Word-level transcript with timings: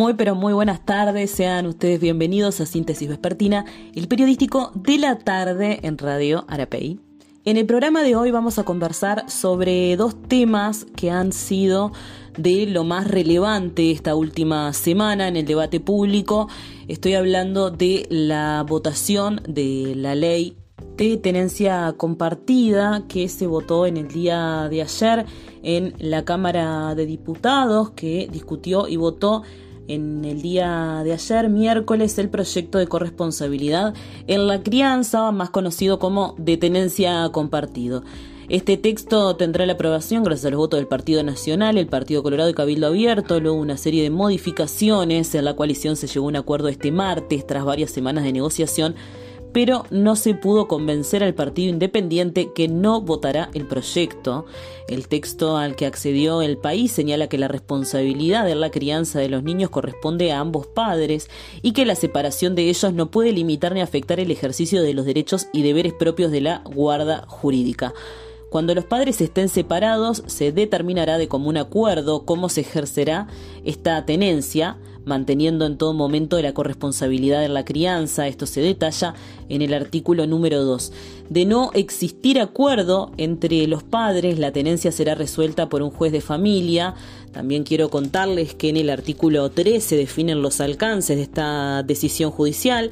Muy 0.00 0.14
pero 0.14 0.34
muy 0.34 0.54
buenas 0.54 0.82
tardes, 0.86 1.30
sean 1.30 1.66
ustedes 1.66 2.00
bienvenidos 2.00 2.58
a 2.62 2.64
Síntesis 2.64 3.06
Vespertina, 3.06 3.66
el 3.94 4.08
periodístico 4.08 4.72
de 4.74 4.96
la 4.96 5.18
tarde 5.18 5.78
en 5.82 5.98
Radio 5.98 6.46
Arapey. 6.48 6.98
En 7.44 7.58
el 7.58 7.66
programa 7.66 8.02
de 8.02 8.16
hoy 8.16 8.30
vamos 8.30 8.58
a 8.58 8.62
conversar 8.62 9.28
sobre 9.28 9.94
dos 9.98 10.16
temas 10.22 10.86
que 10.96 11.10
han 11.10 11.32
sido 11.32 11.92
de 12.38 12.64
lo 12.64 12.82
más 12.82 13.08
relevante 13.08 13.90
esta 13.90 14.14
última 14.14 14.72
semana 14.72 15.28
en 15.28 15.36
el 15.36 15.44
debate 15.44 15.80
público. 15.80 16.48
Estoy 16.88 17.12
hablando 17.12 17.70
de 17.70 18.06
la 18.08 18.64
votación 18.66 19.42
de 19.46 19.92
la 19.96 20.14
ley 20.14 20.56
de 20.96 21.18
tenencia 21.18 21.92
compartida 21.98 23.04
que 23.06 23.28
se 23.28 23.46
votó 23.46 23.84
en 23.84 23.98
el 23.98 24.08
día 24.08 24.66
de 24.70 24.80
ayer 24.80 25.26
en 25.62 25.92
la 25.98 26.24
Cámara 26.24 26.94
de 26.94 27.04
Diputados 27.04 27.90
que 27.90 28.30
discutió 28.32 28.88
y 28.88 28.96
votó 28.96 29.42
en 29.90 30.24
el 30.24 30.40
día 30.40 31.02
de 31.04 31.12
ayer, 31.12 31.48
miércoles, 31.48 32.16
el 32.18 32.28
proyecto 32.28 32.78
de 32.78 32.86
corresponsabilidad 32.86 33.94
en 34.28 34.46
la 34.46 34.62
crianza, 34.62 35.32
más 35.32 35.50
conocido 35.50 35.98
como 35.98 36.34
de 36.38 36.56
tenencia 36.56 37.28
compartido. 37.32 38.04
Este 38.48 38.76
texto 38.76 39.36
tendrá 39.36 39.66
la 39.66 39.74
aprobación 39.74 40.24
gracias 40.24 40.46
a 40.46 40.50
los 40.50 40.58
votos 40.58 40.78
del 40.78 40.88
Partido 40.88 41.22
Nacional, 41.22 41.78
el 41.78 41.86
Partido 41.86 42.22
Colorado 42.22 42.50
y 42.50 42.54
Cabildo 42.54 42.88
Abierto, 42.88 43.40
luego 43.40 43.56
una 43.56 43.76
serie 43.76 44.02
de 44.02 44.10
modificaciones. 44.10 45.34
En 45.34 45.44
la 45.44 45.54
coalición 45.54 45.96
se 45.96 46.06
llegó 46.06 46.26
a 46.26 46.28
un 46.28 46.36
acuerdo 46.36 46.68
este 46.68 46.90
martes 46.90 47.46
tras 47.46 47.64
varias 47.64 47.90
semanas 47.90 48.24
de 48.24 48.32
negociación 48.32 48.94
pero 49.52 49.84
no 49.90 50.16
se 50.16 50.34
pudo 50.34 50.68
convencer 50.68 51.24
al 51.24 51.34
Partido 51.34 51.70
Independiente 51.70 52.52
que 52.54 52.68
no 52.68 53.00
votará 53.00 53.50
el 53.54 53.66
proyecto. 53.66 54.46
El 54.88 55.08
texto 55.08 55.56
al 55.56 55.76
que 55.76 55.86
accedió 55.86 56.42
el 56.42 56.58
país 56.58 56.92
señala 56.92 57.28
que 57.28 57.38
la 57.38 57.48
responsabilidad 57.48 58.44
de 58.44 58.54
la 58.54 58.70
crianza 58.70 59.18
de 59.18 59.28
los 59.28 59.42
niños 59.42 59.70
corresponde 59.70 60.32
a 60.32 60.40
ambos 60.40 60.66
padres 60.66 61.28
y 61.62 61.72
que 61.72 61.86
la 61.86 61.94
separación 61.94 62.54
de 62.54 62.68
ellos 62.68 62.92
no 62.92 63.10
puede 63.10 63.32
limitar 63.32 63.74
ni 63.74 63.80
afectar 63.80 64.20
el 64.20 64.30
ejercicio 64.30 64.82
de 64.82 64.94
los 64.94 65.04
derechos 65.04 65.48
y 65.52 65.62
deberes 65.62 65.92
propios 65.94 66.30
de 66.30 66.40
la 66.40 66.62
guarda 66.64 67.24
jurídica. 67.26 67.94
Cuando 68.50 68.74
los 68.74 68.84
padres 68.84 69.20
estén 69.20 69.48
separados, 69.48 70.24
se 70.26 70.50
determinará 70.50 71.18
de 71.18 71.28
común 71.28 71.56
acuerdo 71.56 72.24
cómo 72.24 72.48
se 72.48 72.62
ejercerá 72.62 73.28
esta 73.64 74.04
tenencia, 74.04 74.76
manteniendo 75.04 75.66
en 75.66 75.76
todo 75.76 75.92
momento 75.92 76.40
la 76.40 76.54
corresponsabilidad 76.54 77.44
en 77.44 77.54
la 77.54 77.64
crianza. 77.64 78.28
Esto 78.28 78.46
se 78.46 78.60
detalla 78.60 79.14
en 79.48 79.62
el 79.62 79.74
artículo 79.74 80.26
número 80.26 80.64
2. 80.64 80.92
De 81.28 81.44
no 81.44 81.70
existir 81.74 82.40
acuerdo 82.40 83.12
entre 83.16 83.66
los 83.66 83.82
padres, 83.82 84.38
la 84.38 84.52
tenencia 84.52 84.92
será 84.92 85.14
resuelta 85.14 85.68
por 85.68 85.82
un 85.82 85.90
juez 85.90 86.12
de 86.12 86.20
familia. 86.20 86.94
También 87.32 87.64
quiero 87.64 87.90
contarles 87.90 88.54
que 88.54 88.68
en 88.68 88.76
el 88.76 88.90
artículo 88.90 89.50
3 89.50 89.82
se 89.82 89.96
definen 89.96 90.42
los 90.42 90.60
alcances 90.60 91.16
de 91.16 91.22
esta 91.22 91.82
decisión 91.82 92.30
judicial. 92.30 92.90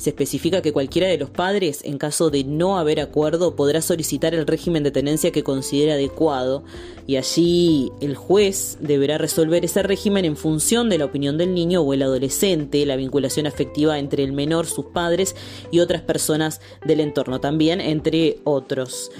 Se 0.00 0.08
especifica 0.08 0.62
que 0.62 0.72
cualquiera 0.72 1.08
de 1.08 1.18
los 1.18 1.28
padres, 1.28 1.82
en 1.84 1.98
caso 1.98 2.30
de 2.30 2.42
no 2.42 2.78
haber 2.78 3.00
acuerdo, 3.00 3.54
podrá 3.54 3.82
solicitar 3.82 4.34
el 4.34 4.46
régimen 4.46 4.82
de 4.82 4.90
tenencia 4.90 5.30
que 5.30 5.44
considere 5.44 5.92
adecuado 5.92 6.64
y 7.06 7.16
allí 7.16 7.92
el 8.00 8.16
juez 8.16 8.78
deberá 8.80 9.18
resolver 9.18 9.62
ese 9.62 9.82
régimen 9.82 10.24
en 10.24 10.38
función 10.38 10.88
de 10.88 10.96
la 10.96 11.04
opinión 11.04 11.36
del 11.36 11.52
niño 11.52 11.82
o 11.82 11.92
el 11.92 12.00
adolescente, 12.02 12.86
la 12.86 12.96
vinculación 12.96 13.46
afectiva 13.46 13.98
entre 13.98 14.24
el 14.24 14.32
menor, 14.32 14.64
sus 14.64 14.86
padres 14.86 15.36
y 15.70 15.80
otras 15.80 16.00
personas 16.00 16.62
del 16.86 17.00
entorno, 17.00 17.38
también 17.38 17.82
entre 17.82 18.38
otros. 18.44 19.10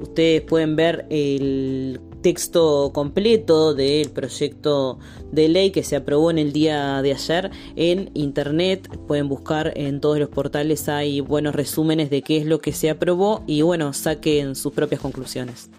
Ustedes 0.00 0.42
pueden 0.42 0.76
ver 0.76 1.06
el 1.10 1.98
texto 2.22 2.90
completo 2.92 3.74
del 3.74 4.10
proyecto 4.10 4.98
de 5.32 5.48
ley 5.48 5.70
que 5.70 5.82
se 5.82 5.96
aprobó 5.96 6.30
en 6.30 6.38
el 6.38 6.52
día 6.52 7.02
de 7.02 7.12
ayer 7.12 7.50
en 7.76 8.10
internet. 8.14 8.88
Pueden 9.06 9.28
buscar 9.28 9.72
en 9.76 10.00
todos 10.00 10.18
los 10.18 10.28
portales, 10.28 10.88
hay 10.88 11.20
buenos 11.20 11.54
resúmenes 11.54 12.10
de 12.10 12.22
qué 12.22 12.38
es 12.38 12.46
lo 12.46 12.60
que 12.60 12.72
se 12.72 12.90
aprobó 12.90 13.42
y 13.46 13.62
bueno, 13.62 13.92
saquen 13.92 14.54
sus 14.54 14.72
propias 14.72 15.00
conclusiones. 15.00 15.70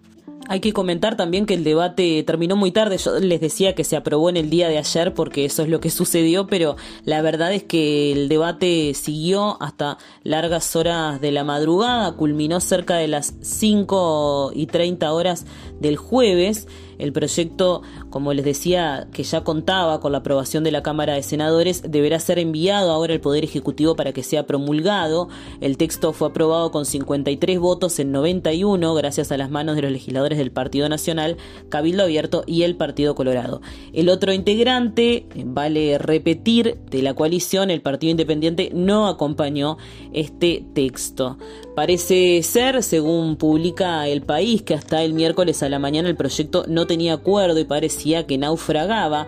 Hay 0.52 0.62
que 0.62 0.74
comentar 0.74 1.16
también 1.16 1.46
que 1.46 1.54
el 1.54 1.64
debate 1.64 2.24
terminó 2.24 2.56
muy 2.56 2.72
tarde. 2.72 2.98
Yo 2.98 3.20
les 3.20 3.40
decía 3.40 3.76
que 3.76 3.84
se 3.84 3.96
aprobó 3.96 4.32
en 4.32 4.38
el 4.38 4.50
día 4.50 4.68
de 4.68 4.80
ayer 4.80 5.14
porque 5.14 5.46
eso 5.46 5.62
es 5.62 5.70
lo 5.70 5.80
que 5.80 5.92
sucedió, 5.92 6.48
pero 6.48 6.76
la 7.06 7.22
verdad 7.22 7.54
es 7.54 7.62
que 7.62 8.12
el 8.12 8.30
debate 8.30 8.96
siguió 8.96 9.62
hasta 9.62 10.00
largas 10.24 10.76
horas 10.76 11.22
de 11.22 11.32
la 11.32 11.44
madrugada, 11.44 12.14
culminó 12.14 12.62
cerca 12.62 12.96
de 12.96 13.08
las 13.08 13.36
5 13.42 14.54
y 14.56 14.66
30 14.66 15.14
horas 15.14 15.46
del 15.80 15.98
jueves. 15.98 16.68
El 17.00 17.14
proyecto, 17.14 17.82
como 18.10 18.34
les 18.34 18.46
decía, 18.46 19.08
que 19.12 19.24
ya 19.24 19.44
contaba 19.44 20.00
con 20.00 20.12
la 20.12 20.20
aprobación 20.20 20.64
de 20.64 20.72
la 20.72 20.84
Cámara 20.84 21.14
de 21.14 21.24
Senadores, 21.24 21.82
deberá 21.90 22.20
ser 22.20 22.38
enviado 22.38 22.92
ahora 22.92 23.14
al 23.14 23.22
Poder 23.22 23.44
Ejecutivo 23.44 23.96
para 23.96 24.14
que 24.14 24.22
sea 24.22 24.46
promulgado. 24.46 25.30
El 25.62 25.78
texto 25.78 26.14
fue 26.14 26.28
aprobado 26.28 26.72
con 26.72 26.86
53 26.86 27.58
votos 27.60 27.98
en 28.00 28.12
91, 28.12 28.94
gracias 28.94 29.32
a 29.32 29.38
las 29.38 29.50
manos 29.50 29.76
de 29.76 29.82
los 29.84 29.92
legisladores 29.92 30.38
del 30.38 30.52
Partido 30.52 30.90
Nacional, 30.90 31.38
Cabildo 31.70 32.04
Abierto 32.04 32.44
y 32.46 32.64
el 32.64 32.76
Partido 32.76 33.16
Colorado. 33.16 33.62
El 33.94 34.10
otro 34.10 34.34
integrante, 34.34 35.26
vale 35.46 35.98
repetir, 35.98 36.78
de 36.90 37.02
la 37.02 37.14
coalición, 37.14 37.72
el 37.72 37.82
Partido 37.82 38.12
Independiente, 38.12 38.72
no 38.74 39.08
acompañó 39.08 39.78
este 40.12 40.66
texto. 40.74 41.38
Parece 41.80 42.44
ser, 42.44 42.84
según 42.84 43.38
publica 43.38 44.06
el 44.10 44.22
país, 44.22 44.64
que 44.64 44.74
hasta 44.74 45.02
el 45.02 45.14
miércoles 45.14 45.64
a 45.64 45.70
la 45.70 45.80
mañana 45.80 46.10
el 46.10 46.18
proyecto 46.18 46.66
no 46.68 46.88
tenía 46.88 47.14
acuerdo 47.14 47.58
y 47.58 47.64
parecía 47.64 48.28
que 48.28 48.38
naufragaba. 48.38 49.28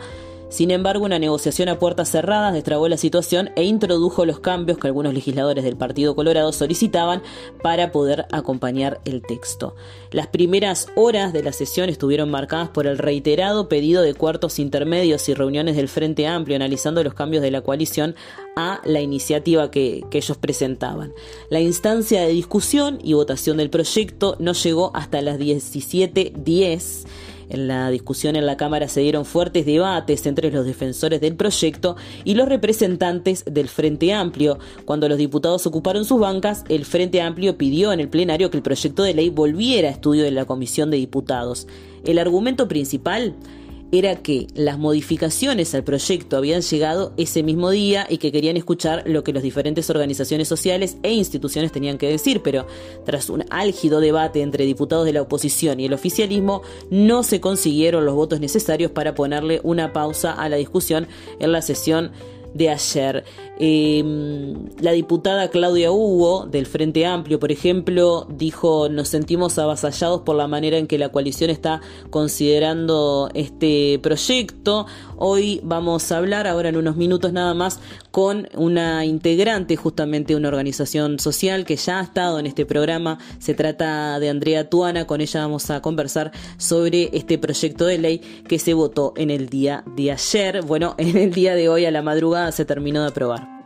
Sin 0.52 0.70
embargo, 0.70 1.06
una 1.06 1.18
negociación 1.18 1.70
a 1.70 1.80
puertas 1.80 2.12
cerradas 2.12 2.54
destrabó 2.54 2.90
la 2.90 2.98
situación 2.98 3.52
e 3.56 3.64
introdujo 3.64 4.26
los 4.26 4.42
cambios 4.42 4.78
que 4.78 4.88
algunos 4.88 5.14
legisladores 5.14 5.64
del 5.64 5.78
Partido 5.78 6.14
Colorado 6.14 6.52
solicitaban 6.52 7.24
para 7.64 7.94
poder 7.94 8.26
acompañar 8.34 9.00
el 9.06 9.22
texto. 9.22 9.78
Las 10.12 10.28
primeras 10.28 10.90
horas 10.98 11.32
de 11.32 11.42
la 11.42 11.54
sesión 11.54 11.88
estuvieron 11.88 12.30
marcadas 12.30 12.68
por 12.68 12.86
el 12.86 12.98
reiterado 12.98 13.70
pedido 13.70 14.02
de 14.02 14.14
cuartos 14.14 14.60
intermedios 14.60 15.30
y 15.30 15.34
reuniones 15.34 15.78
del 15.78 15.88
Frente 15.88 16.28
Amplio 16.28 16.58
analizando 16.58 17.02
los 17.02 17.14
cambios 17.14 17.42
de 17.42 17.52
la 17.52 17.62
coalición 17.62 18.16
a 18.58 18.82
la 18.84 19.00
iniciativa 19.00 19.72
que, 19.72 20.04
que 20.12 20.18
ellos 20.18 20.36
presentaban. 20.36 21.14
La 21.50 21.62
instancia 21.62 22.24
de 22.24 22.28
discusión 22.28 23.00
y 23.02 23.14
votación 23.14 23.56
del 23.56 23.70
proyecto 23.70 24.36
no 24.38 24.52
llegó 24.52 24.92
hasta 24.94 25.22
las 25.22 25.40
17.10 25.40 27.06
en 27.52 27.68
la 27.68 27.90
discusión 27.92 28.36
en 28.36 28.46
la 28.46 28.58
Cámara 28.58 28.88
se 28.88 29.02
dieron 29.02 29.26
fuertes 29.26 29.66
debates 29.66 30.26
entre 30.26 30.52
los 30.52 30.66
defensores 30.66 31.22
del 31.22 31.36
proyecto 31.36 31.98
y 32.24 32.36
los 32.36 32.48
representantes 32.48 33.44
del 33.46 33.68
Frente 33.68 34.14
Amplio. 34.14 34.58
Cuando 34.86 35.10
los 35.10 35.18
diputados 35.18 35.68
ocuparon 35.68 36.06
sus 36.06 36.20
bancas, 36.20 36.64
el 36.70 36.86
Frente 36.86 37.22
Amplio 37.22 37.58
pidió 37.58 37.92
en 37.92 38.00
el 38.00 38.10
plenario 38.10 38.50
que 38.50 38.58
el 38.58 38.64
proyecto 38.64 39.04
de 39.04 39.14
ley 39.14 39.30
volviera 39.30 39.90
a 39.90 39.92
estudio 39.92 40.24
de 40.24 40.32
la 40.32 40.46
Comisión 40.46 40.90
de 40.92 40.98
Diputados. 40.98 41.68
El 42.06 42.20
argumento 42.20 42.68
principal 42.68 43.36
era 43.92 44.16
que 44.18 44.48
las 44.56 44.80
modificaciones 44.80 45.76
al 45.76 45.84
proyecto 45.84 46.38
habían 46.38 46.62
llegado 46.62 47.14
ese 47.18 47.44
mismo 47.44 47.70
día 47.70 48.08
y 48.10 48.18
que 48.18 48.32
querían 48.32 48.58
escuchar 48.58 49.04
lo 49.06 49.24
que 49.24 49.34
las 49.34 49.44
diferentes 49.44 49.90
organizaciones 49.90 50.48
sociales 50.48 50.98
e 51.04 51.12
instituciones 51.12 51.72
tenían 51.72 51.98
que 51.98 52.08
decir, 52.08 52.42
pero 52.42 52.66
tras 53.06 53.30
un 53.30 53.44
álgido 53.50 54.00
debate 54.00 54.42
entre 54.42 54.66
diputados 54.66 55.06
de 55.06 55.14
la 55.14 55.22
oposición 55.22 55.80
y 55.80 55.86
el 55.86 55.94
oficialismo, 55.94 56.62
no 56.90 57.24
se 57.24 57.42
consiguieron 57.42 58.06
los 58.06 58.16
votos 58.16 58.40
necesarios 58.40 58.92
para 58.92 59.16
ponerle 59.16 59.60
una 59.64 59.94
pausa 59.94 60.32
a 60.32 60.48
la 60.50 60.56
discusión 60.58 61.08
en 61.40 61.52
la 61.52 61.62
sesión 61.62 62.12
de 62.54 62.70
ayer. 62.70 63.24
Em, 63.60 64.70
la 64.80 64.92
diputada 64.92 65.50
Claudia 65.50 65.92
Hugo 65.92 66.48
del 66.48 66.66
Frente 66.66 67.06
Amplio, 67.06 67.40
por 67.40 67.52
ejemplo, 67.52 68.28
dijo 68.30 68.90
nos 68.90 69.10
sentimos 69.10 69.60
avasallados 69.60 70.22
por 70.22 70.36
la 70.36 70.48
manera 70.48 70.78
en 70.78 70.88
que 70.88 70.98
la 70.98 71.10
coalición 71.10 71.50
está 71.50 71.82
considerando 72.10 73.30
este 73.34 74.00
proyecto. 74.02 74.88
Hoy 75.18 75.62
vamos 75.64 76.12
a 76.12 76.18
hablar, 76.18 76.48
ahora 76.48 76.70
en 76.70 76.78
unos 76.78 76.96
minutos 76.96 77.34
nada 77.34 77.54
más, 77.54 77.80
con 78.12 78.48
una 78.56 79.06
integrante 79.06 79.76
justamente 79.76 80.34
de 80.34 80.38
una 80.38 80.50
organización 80.50 81.20
social 81.20 81.66
que 81.66 81.78
ya 81.78 82.00
ha 82.00 82.04
estado 82.04 82.40
en 82.40 82.46
este 82.46 82.66
programa. 82.66 83.18
Se 83.40 83.54
trata 83.54 84.20
de 84.20 84.30
Andrea 84.30 84.70
Tuana, 84.70 85.08
con 85.08 85.22
ella 85.22 85.42
vamos 85.42 85.70
a 85.70 85.82
conversar 85.82 86.32
sobre 86.58 87.10
este 87.14 87.38
proyecto 87.38 87.86
de 87.86 87.98
ley 87.98 88.20
que 88.48 88.60
se 88.60 88.74
votó 88.74 89.14
en 89.16 89.32
el 89.32 89.50
día 89.50 89.84
de 89.96 90.12
ayer. 90.12 90.62
Bueno, 90.62 90.96
en 90.98 91.18
el 91.18 91.32
día 91.34 91.56
de 91.56 91.70
hoy 91.70 91.86
a 91.86 91.92
la 91.92 92.02
madrugada 92.02 92.52
se 92.52 92.66
terminó 92.66 93.02
de 93.02 93.08
aprobar. 93.08 93.62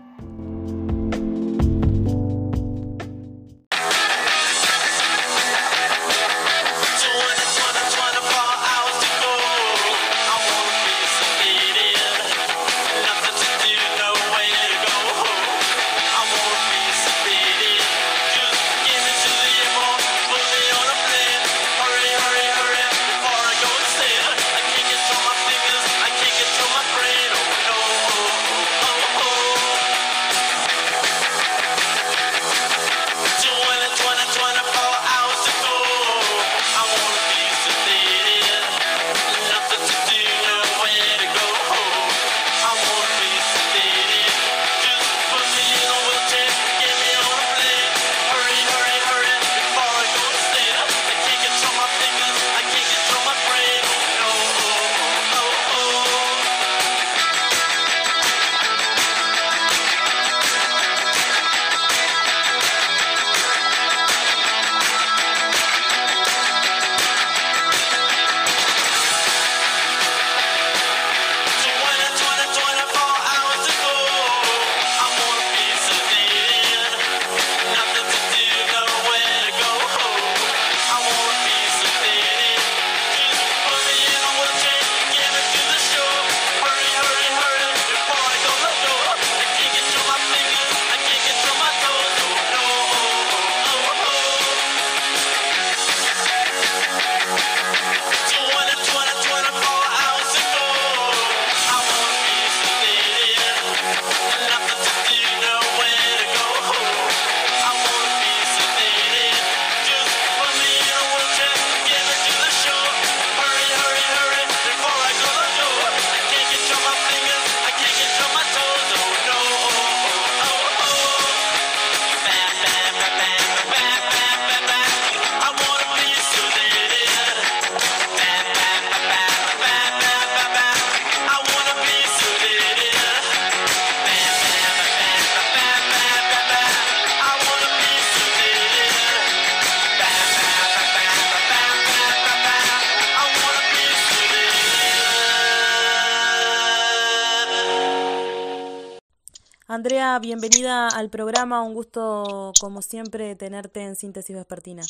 Andrea, 149.86 150.18
bienvenida 150.18 150.88
al 150.88 151.12
programa. 151.12 151.62
Un 151.62 151.76
gusto, 151.76 152.54
como 152.60 152.82
siempre, 152.82 153.36
tenerte 153.36 153.82
en 153.82 153.96
Síntesis 153.96 154.36
Vespertina. 154.36 154.82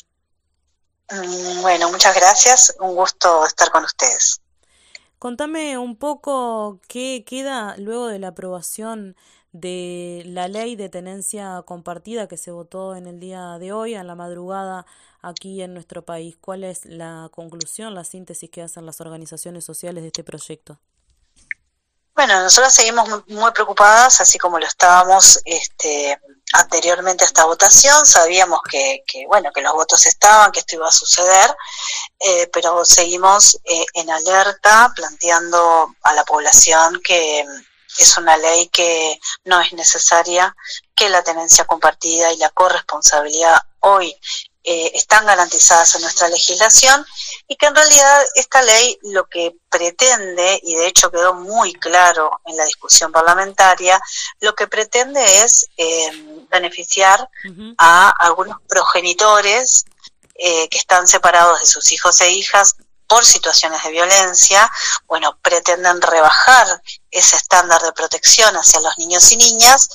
Mm, 1.11 1.61
bueno, 1.61 1.91
muchas 1.91 2.15
gracias. 2.15 2.77
Un 2.79 2.95
gusto 2.95 3.45
estar 3.45 3.71
con 3.71 3.83
ustedes. 3.83 4.39
Contame 5.19 5.77
un 5.77 5.97
poco 5.97 6.79
qué 6.87 7.25
queda 7.27 7.75
luego 7.75 8.07
de 8.07 8.19
la 8.19 8.29
aprobación 8.29 9.17
de 9.51 10.23
la 10.27 10.47
ley 10.47 10.77
de 10.77 10.87
tenencia 10.87 11.61
compartida 11.67 12.29
que 12.29 12.37
se 12.37 12.51
votó 12.51 12.95
en 12.95 13.05
el 13.05 13.19
día 13.19 13.59
de 13.59 13.73
hoy, 13.73 13.95
en 13.95 14.07
la 14.07 14.15
madrugada, 14.15 14.85
aquí 15.21 15.61
en 15.61 15.73
nuestro 15.73 16.05
país. 16.05 16.37
¿Cuál 16.39 16.63
es 16.63 16.85
la 16.85 17.29
conclusión, 17.33 17.95
la 17.95 18.05
síntesis 18.05 18.49
que 18.49 18.61
hacen 18.61 18.85
las 18.85 19.01
organizaciones 19.01 19.65
sociales 19.65 20.03
de 20.03 20.07
este 20.07 20.23
proyecto? 20.23 20.79
Bueno, 22.15 22.41
nosotros 22.41 22.73
seguimos 22.73 23.09
muy, 23.27 23.51
preocupadas, 23.51 24.21
así 24.21 24.37
como 24.37 24.57
lo 24.57 24.65
estábamos 24.65 25.41
este, 25.43 26.17
anteriormente 26.53 27.25
a 27.25 27.27
esta 27.27 27.43
votación. 27.43 28.05
Sabíamos 28.05 28.61
que, 28.69 29.03
bueno, 29.27 29.51
que 29.53 29.61
los 29.61 29.73
votos 29.73 30.05
estaban, 30.05 30.53
que 30.53 30.61
esto 30.61 30.77
iba 30.77 30.87
a 30.87 30.93
suceder, 30.93 31.53
eh, 32.19 32.49
pero 32.53 32.85
seguimos 32.85 33.59
eh, 33.65 33.85
en 33.95 34.09
alerta, 34.09 34.93
planteando 34.95 35.93
a 36.03 36.13
la 36.13 36.23
población 36.23 37.01
que 37.03 37.45
es 37.97 38.17
una 38.17 38.37
ley 38.37 38.69
que 38.69 39.19
no 39.43 39.59
es 39.59 39.73
necesaria, 39.73 40.55
que 40.95 41.09
la 41.09 41.21
tenencia 41.21 41.65
compartida 41.65 42.31
y 42.31 42.37
la 42.37 42.49
corresponsabilidad 42.49 43.61
hoy 43.81 44.15
eh, 44.67 44.91
están 44.95 45.27
garantizadas 45.27 45.93
en 45.93 46.01
nuestra 46.01 46.27
legislación 46.27 47.05
y 47.47 47.55
que 47.55 47.67
en 47.67 47.75
realidad 47.75 48.25
esta 48.33 48.63
ley 48.63 48.97
lo 49.03 49.27
que 49.27 49.55
pretende, 49.69 50.59
y 50.63 50.73
de 50.73 50.87
hecho 50.87 51.11
quedó 51.11 51.35
muy 51.35 51.73
claro 51.73 52.41
en 52.45 52.57
la 52.57 52.65
discusión 52.65 53.11
parlamentaria, 53.11 54.01
lo 54.39 54.55
que 54.55 54.65
pretende 54.65 55.43
es 55.43 55.67
eh, 55.77 56.09
beneficiar 56.49 57.29
a 57.77 58.09
algunos 58.09 58.57
progenitores 58.67 59.85
eh, 60.33 60.67
que 60.69 60.79
están 60.79 61.07
separados 61.07 61.59
de 61.59 61.67
sus 61.67 61.91
hijos 61.91 62.19
e 62.21 62.31
hijas 62.31 62.75
por 63.07 63.23
situaciones 63.23 63.83
de 63.83 63.91
violencia, 63.91 64.71
bueno, 65.05 65.37
pretenden 65.43 66.01
rebajar 66.01 66.81
ese 67.11 67.35
estándar 67.35 67.81
de 67.83 67.93
protección 67.93 68.55
hacia 68.57 68.79
los 68.79 68.97
niños 68.97 69.31
y 69.31 69.37
niñas 69.37 69.89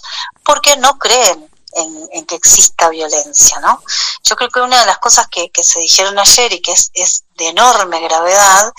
porque 0.45 0.77
no 0.77 0.97
creen 0.97 1.51
en, 1.73 2.27
que 2.27 2.35
exista 2.35 2.89
violencia, 2.89 3.59
¿no? 3.61 3.83
Yo 4.25 4.37
creo 4.37 4.51
que 4.51 4.61
una 4.61 4.81
de 4.81 4.87
las 4.87 4.99
cosas 4.99 5.27
que, 5.29 5.51
se 5.63 5.81
dijeron 5.81 6.19
ayer 6.19 6.53
y 6.53 6.61
que 6.61 6.73
es, 6.73 7.25
de 7.37 7.49
enorme 7.49 8.01
gravedad 8.01 8.73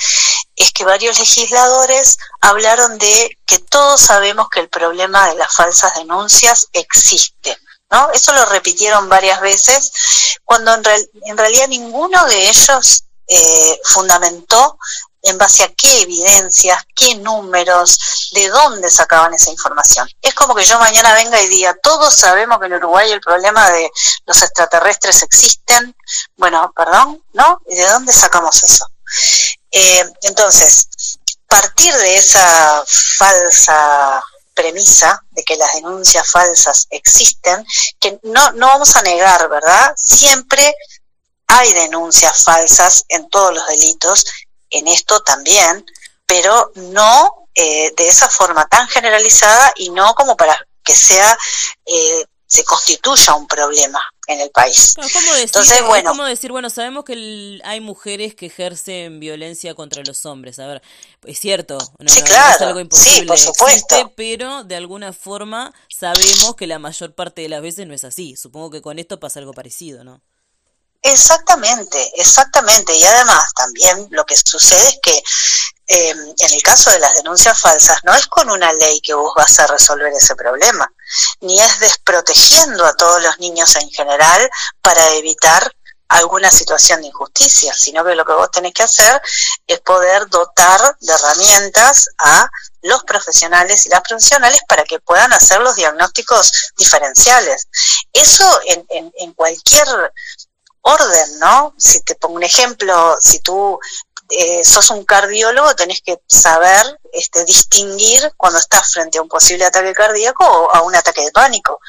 es 0.56 0.72
que 0.72 0.84
varios 0.84 1.20
legisladores 1.20 2.18
hablaron 2.42 2.98
de 2.98 3.38
que 3.46 3.60
todos 3.60 4.00
sabemos 4.02 4.50
que 4.50 4.60
el 4.60 4.70
problema 4.70 5.28
de 5.30 5.36
las 5.36 5.54
falsas 5.54 5.96
denuncias 5.96 6.68
existe. 6.74 7.58
¿No? 7.90 8.10
Eso 8.12 8.32
lo 8.32 8.46
repitieron 8.46 9.10
varias 9.10 9.42
veces, 9.42 9.92
cuando 10.46 10.74
en, 10.74 10.84
en 11.26 11.38
realidad 11.38 11.68
ninguno 11.68 12.26
de 12.26 12.50
ellos 12.50 13.04
eh, 13.28 13.82
fundamentó 13.86 14.78
en 15.22 15.38
base 15.38 15.64
a 15.64 15.74
qué 15.74 16.02
evidencias, 16.02 16.84
qué 16.96 17.16
números, 17.16 18.32
de 18.34 18.50
dónde 18.50 18.90
sacaban 18.90 19.34
esa 19.34 19.52
información. 19.52 20.10
Es 20.22 20.34
como 20.34 20.56
que 20.56 20.66
yo 20.66 20.80
mañana 20.80 21.14
venga 21.14 21.42
y 21.42 21.48
diga, 21.48 21.76
todos 21.82 22.14
sabemos 22.14 22.60
que 22.60 22.66
en 22.66 22.74
Uruguay 22.74 23.12
el 23.12 23.22
problema 23.22 23.70
de 23.72 23.90
los 24.26 24.42
extraterrestres 24.42 25.24
existen. 25.24 25.96
Bueno, 26.36 26.72
perdón, 26.76 27.24
¿no? 27.34 27.62
¿Y 27.68 27.76
de 27.76 27.88
dónde 27.88 28.14
sacamos 28.14 28.64
eso? 28.64 28.88
Eh, 29.72 30.04
entonces, 30.24 30.88
partir 31.48 31.94
de 31.94 32.18
esa 32.18 32.84
falsa 32.88 34.24
premisa 34.54 35.22
de 35.32 35.44
que 35.44 35.58
las 35.58 35.74
denuncias 35.74 36.30
falsas 36.30 36.88
existen, 36.90 37.66
que 38.00 38.20
no, 38.24 38.52
no 38.54 38.68
vamos 38.68 38.96
a 38.96 39.02
negar, 39.02 39.50
¿verdad? 39.50 39.94
Siempre 39.98 40.74
hay 41.48 41.74
denuncias 41.74 42.44
falsas 42.44 43.04
en 43.10 43.30
todos 43.30 43.54
los 43.54 43.68
delitos 43.68 44.26
en 44.72 44.88
esto 44.88 45.22
también, 45.22 45.86
pero 46.26 46.72
no 46.76 47.48
eh, 47.54 47.94
de 47.96 48.08
esa 48.08 48.30
forma 48.30 48.68
tan 48.68 48.88
generalizada 48.88 49.74
y 49.76 49.90
no 49.90 50.16
como 50.16 50.36
para 50.36 50.58
que 50.84 50.96
sea 50.96 51.38
eh, 51.86 52.26
se 52.52 52.66
constituya 52.66 53.34
un 53.36 53.48
problema 53.48 54.04
en 54.28 54.42
el 54.42 54.50
país. 54.52 54.96
decir, 54.98 55.42
Entonces, 55.42 55.86
bueno, 55.86 56.10
como 56.12 56.26
decir, 56.26 56.52
bueno, 56.52 56.70
sabemos 56.70 57.06
que 57.06 57.62
hay 57.64 57.80
mujeres 57.80 58.36
que 58.36 58.48
ejercen 58.48 59.22
violencia 59.22 59.74
contra 59.74 60.04
los 60.04 60.26
hombres. 60.26 60.60
A 60.60 60.68
ver, 60.68 60.82
es 61.26 61.40
cierto, 61.40 61.78
no, 62.00 62.12
sí, 62.12 62.22
claro, 62.24 62.56
es 62.56 62.62
algo 62.62 62.80
imposible, 62.82 63.20
sí, 63.20 63.26
por 63.26 63.38
supuesto. 63.38 64.14
pero 64.18 64.66
de 64.66 64.76
alguna 64.76 65.14
forma 65.14 65.74
sabemos 65.90 66.56
que 66.58 66.68
la 66.68 66.78
mayor 66.78 67.16
parte 67.16 67.42
de 67.42 67.48
las 67.48 67.62
veces 67.62 67.88
no 67.88 67.94
es 67.94 68.04
así. 68.04 68.36
Supongo 68.36 68.70
que 68.70 68.82
con 68.82 69.00
esto 69.00 69.18
pasa 69.18 69.40
algo 69.40 69.54
parecido, 69.54 70.04
¿no? 70.04 70.22
Exactamente, 71.04 72.12
exactamente. 72.16 72.94
Y 72.96 73.04
además 73.04 73.54
también 73.56 74.08
lo 74.12 74.26
que 74.26 74.36
sucede 74.38 74.88
es 74.90 75.00
que 75.02 75.24
em, 75.88 76.34
en 76.38 76.54
el 76.54 76.62
caso 76.62 76.92
de 76.92 77.00
las 77.00 77.16
denuncias 77.16 77.60
falsas 77.60 78.00
no 78.04 78.14
es 78.14 78.28
con 78.28 78.50
una 78.50 78.72
ley 78.74 79.02
que 79.02 79.14
vos 79.14 79.34
vas 79.36 79.60
a 79.60 79.68
resolver 79.68 80.14
ese 80.14 80.36
problema, 80.36 80.92
ni 81.42 81.60
es 81.60 81.80
desprotegiendo 81.80 82.86
a 82.86 82.96
todos 82.96 83.22
los 83.22 83.40
niños 83.40 83.76
en 83.78 83.90
general 83.90 84.50
para 84.82 85.06
evitar 85.16 85.72
alguna 86.10 86.52
situación 86.52 87.02
de 87.02 87.08
injusticia, 87.08 87.74
sino 87.74 88.04
que 88.04 88.16
lo 88.16 88.26
que 88.26 88.34
vos 88.34 88.52
tenés 88.52 88.74
que 88.74 88.84
hacer 88.84 89.22
es 89.66 89.80
poder 89.80 90.28
dotar 90.28 90.98
de 91.00 91.14
herramientas 91.14 92.10
a 92.18 92.50
los 92.82 93.04
profesionales 93.04 93.86
y 93.86 93.90
las 93.90 94.02
profesionales 94.02 94.62
para 94.68 94.84
que 94.84 95.00
puedan 95.00 95.32
hacer 95.34 95.62
los 95.62 95.76
diagnósticos 95.76 96.74
diferenciales. 96.78 97.68
Eso 98.12 98.62
en, 98.68 98.86
en, 98.90 99.12
en 99.20 99.34
cualquier 99.34 99.88
orden, 100.82 101.40
¿no? 101.40 101.74
Si 101.78 102.02
te 102.02 102.16
pongo 102.16 102.36
un 102.36 102.44
ejemplo, 102.44 103.18
si 103.20 103.40
tú 103.40 103.80
eh, 104.30 104.64
sos 104.64 104.90
un 104.92 105.04
cardiólogo, 105.04 105.76
tenés 105.76 106.02
que 106.02 106.18
saber 106.26 107.00
este, 107.12 107.44
distinguir 107.44 108.32
cuando 108.38 108.60
estás 108.60 108.94
frente 108.94 109.18
a 109.18 109.22
un 109.22 109.28
posible 109.28 109.66
ataque 109.66 109.94
cardíaco 109.94 110.46
o 110.46 110.74
a 110.74 110.82
un 110.84 110.96
ataque 110.96 111.22
de 111.22 111.32
pánico. 111.32 111.80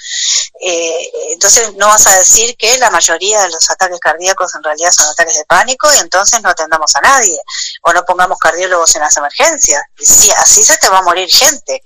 Eh, 0.61 1.11
entonces 1.31 1.75
no 1.77 1.87
vas 1.87 2.07
a 2.09 2.19
decir 2.19 2.57
que 2.57 2.77
la 2.79 2.91
mayoría 2.91 3.43
de 3.43 3.51
los 3.51 3.71
ataques 3.71 4.01
cardíacos 4.01 4.55
en 4.57 4.65
realidad 4.65 4.91
son 4.91 5.07
ataques 5.07 5.37
de 5.37 5.45
pánico 5.45 5.89
y 5.95 5.99
entonces 5.99 6.43
no 6.43 6.49
atendamos 6.51 6.95
a 6.97 7.01
nadie 7.01 7.39
o 7.83 7.93
no 7.93 8.05
pongamos 8.05 8.39
cardiólogos 8.39 8.95
en 8.97 9.03
las 9.03 9.17
emergencias. 9.17 9.83
Sí, 9.97 10.29
así 10.37 10.65
se 10.65 10.77
te 10.79 10.89
va 10.89 10.99
a 10.99 11.03
morir 11.03 11.31
gente. 11.31 11.81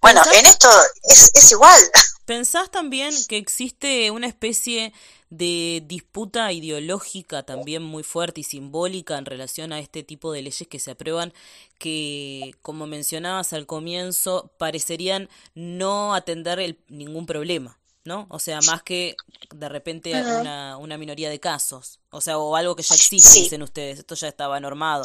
Bueno, 0.00 0.22
en 0.32 0.46
esto 0.46 0.70
es, 1.02 1.32
es 1.34 1.50
igual. 1.50 1.82
¿Pensás 2.26 2.70
también 2.70 3.12
que 3.26 3.38
existe 3.38 4.10
una 4.12 4.28
especie 4.28 4.92
de 5.30 5.82
disputa 5.86 6.52
ideológica 6.52 7.42
también 7.42 7.82
muy 7.82 8.02
fuerte 8.02 8.42
y 8.42 8.44
simbólica 8.44 9.18
en 9.18 9.24
relación 9.24 9.72
a 9.72 9.80
este 9.80 10.02
tipo 10.02 10.32
de 10.32 10.42
leyes 10.42 10.68
que 10.68 10.78
se 10.78 10.92
aprueban 10.92 11.32
que, 11.78 12.54
como 12.62 12.86
mencionabas 12.86 13.52
al 13.52 13.66
comienzo, 13.66 14.52
parecerían 14.58 15.28
no 15.54 16.14
atender 16.14 16.60
el, 16.60 16.78
ningún 16.88 17.26
problema, 17.26 17.78
¿no? 18.04 18.26
O 18.30 18.38
sea, 18.38 18.60
más 18.62 18.82
que 18.82 19.16
de 19.54 19.68
repente 19.68 20.12
una, 20.14 20.76
una 20.76 20.96
minoría 20.96 21.28
de 21.28 21.40
casos, 21.40 22.00
o 22.10 22.20
sea, 22.20 22.38
o 22.38 22.54
algo 22.56 22.76
que 22.76 22.82
ya 22.82 22.94
existe, 22.94 23.40
dicen 23.40 23.62
ustedes, 23.62 23.98
esto 23.98 24.14
ya 24.14 24.28
estaba 24.28 24.60
normado. 24.60 25.04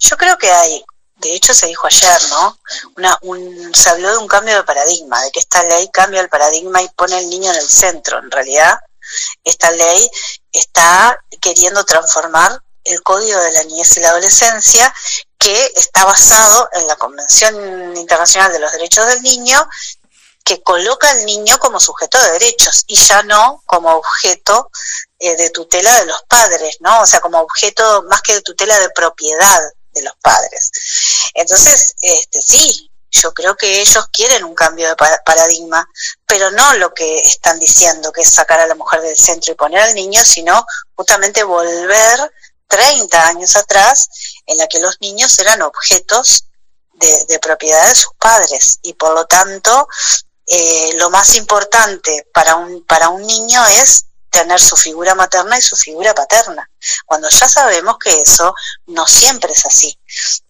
Yo 0.00 0.16
creo 0.16 0.36
que 0.36 0.50
hay 0.50 0.82
de 1.22 1.34
hecho 1.34 1.54
se 1.54 1.66
dijo 1.66 1.86
ayer, 1.86 2.20
¿no? 2.30 2.58
Una, 2.96 3.18
un, 3.22 3.74
se 3.74 3.90
habló 3.90 4.10
de 4.10 4.18
un 4.18 4.28
cambio 4.28 4.56
de 4.56 4.64
paradigma, 4.64 5.22
de 5.22 5.30
que 5.30 5.40
esta 5.40 5.62
ley 5.62 5.88
cambia 5.92 6.20
el 6.20 6.28
paradigma 6.28 6.82
y 6.82 6.88
pone 6.90 7.16
al 7.16 7.28
niño 7.28 7.50
en 7.50 7.58
el 7.58 7.68
centro. 7.68 8.18
En 8.18 8.30
realidad, 8.30 8.78
esta 9.44 9.70
ley 9.70 10.10
está 10.52 11.18
queriendo 11.40 11.84
transformar 11.84 12.60
el 12.84 13.02
Código 13.02 13.38
de 13.38 13.52
la 13.52 13.64
Niñez 13.64 13.96
y 13.96 14.00
la 14.00 14.10
Adolescencia, 14.10 14.92
que 15.38 15.72
está 15.76 16.04
basado 16.04 16.68
en 16.72 16.86
la 16.86 16.96
Convención 16.96 17.96
Internacional 17.96 18.52
de 18.52 18.58
los 18.58 18.72
Derechos 18.72 19.06
del 19.06 19.22
Niño, 19.22 19.68
que 20.44 20.62
coloca 20.62 21.08
al 21.10 21.24
niño 21.24 21.58
como 21.58 21.78
sujeto 21.78 22.20
de 22.20 22.32
derechos 22.32 22.82
y 22.88 22.96
ya 22.96 23.22
no 23.22 23.62
como 23.64 23.90
objeto 23.90 24.70
eh, 25.18 25.36
de 25.36 25.50
tutela 25.50 26.00
de 26.00 26.06
los 26.06 26.20
padres, 26.28 26.78
¿no? 26.80 27.02
O 27.02 27.06
sea, 27.06 27.20
como 27.20 27.38
objeto 27.40 28.04
más 28.08 28.22
que 28.22 28.34
de 28.34 28.42
tutela 28.42 28.76
de 28.80 28.90
propiedad 28.90 29.60
de 29.92 30.02
los 30.02 30.14
padres. 30.22 30.70
Entonces, 31.34 31.94
este, 32.00 32.40
sí, 32.42 32.90
yo 33.10 33.32
creo 33.34 33.54
que 33.56 33.80
ellos 33.82 34.06
quieren 34.10 34.44
un 34.44 34.54
cambio 34.54 34.88
de 34.88 34.96
paradigma, 35.24 35.86
pero 36.26 36.50
no 36.50 36.74
lo 36.74 36.94
que 36.94 37.20
están 37.20 37.58
diciendo, 37.58 38.10
que 38.10 38.22
es 38.22 38.30
sacar 38.30 38.60
a 38.60 38.66
la 38.66 38.74
mujer 38.74 39.02
del 39.02 39.16
centro 39.16 39.52
y 39.52 39.56
poner 39.56 39.80
al 39.80 39.94
niño, 39.94 40.24
sino 40.24 40.64
justamente 40.94 41.44
volver 41.44 42.32
30 42.68 43.26
años 43.26 43.54
atrás, 43.56 44.08
en 44.46 44.56
la 44.56 44.66
que 44.66 44.80
los 44.80 44.98
niños 45.00 45.38
eran 45.38 45.60
objetos 45.60 46.46
de, 46.94 47.38
propiedad 47.40 47.88
de 47.88 47.94
sus 47.94 48.14
padres 48.18 48.78
y 48.82 48.94
por 48.94 49.12
lo 49.12 49.26
tanto 49.26 49.88
eh, 50.46 50.92
lo 50.94 51.10
más 51.10 51.34
importante 51.34 52.28
para 52.32 52.54
un, 52.56 52.84
para 52.86 53.08
un 53.08 53.26
niño 53.26 53.64
es 53.66 54.04
tener 54.32 54.58
su 54.58 54.76
figura 54.76 55.14
materna 55.14 55.58
y 55.58 55.62
su 55.62 55.76
figura 55.76 56.14
paterna, 56.14 56.68
cuando 57.06 57.28
ya 57.28 57.48
sabemos 57.48 57.98
que 58.02 58.20
eso 58.20 58.54
no 58.86 59.06
siempre 59.06 59.52
es 59.52 59.64
así. 59.66 59.96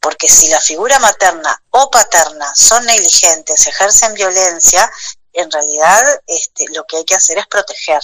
porque 0.00 0.28
si 0.28 0.48
la 0.48 0.60
figura 0.60 0.98
materna 0.98 1.62
o 1.70 1.90
paterna 1.90 2.52
son 2.54 2.84
negligentes, 2.86 3.66
ejercen 3.66 4.14
violencia, 4.14 4.90
en 5.32 5.50
realidad 5.50 6.02
este, 6.26 6.66
lo 6.72 6.84
que 6.84 6.98
hay 6.98 7.04
que 7.04 7.14
hacer 7.14 7.38
es 7.38 7.46
proteger. 7.46 8.00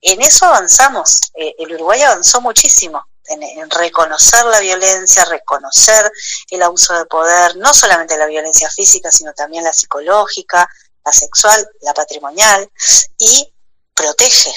En 0.00 0.20
eso 0.22 0.46
avanzamos, 0.46 1.18
eh, 1.34 1.54
el 1.58 1.74
Uruguay 1.74 2.02
avanzó 2.02 2.40
muchísimo 2.40 3.04
en, 3.26 3.70
reconocer 3.70 4.44
la 4.46 4.60
violencia, 4.60 5.24
reconocer 5.24 6.10
el 6.50 6.62
abuso 6.62 6.94
de 6.94 7.06
poder, 7.06 7.56
no 7.56 7.72
solamente 7.72 8.16
la 8.16 8.26
violencia 8.26 8.70
física, 8.70 9.10
sino 9.10 9.32
también 9.32 9.64
la 9.64 9.72
psicológica, 9.72 10.68
la 11.04 11.12
sexual, 11.12 11.68
la 11.82 11.94
patrimonial, 11.94 12.70
y 13.18 13.52
protege. 13.94 14.52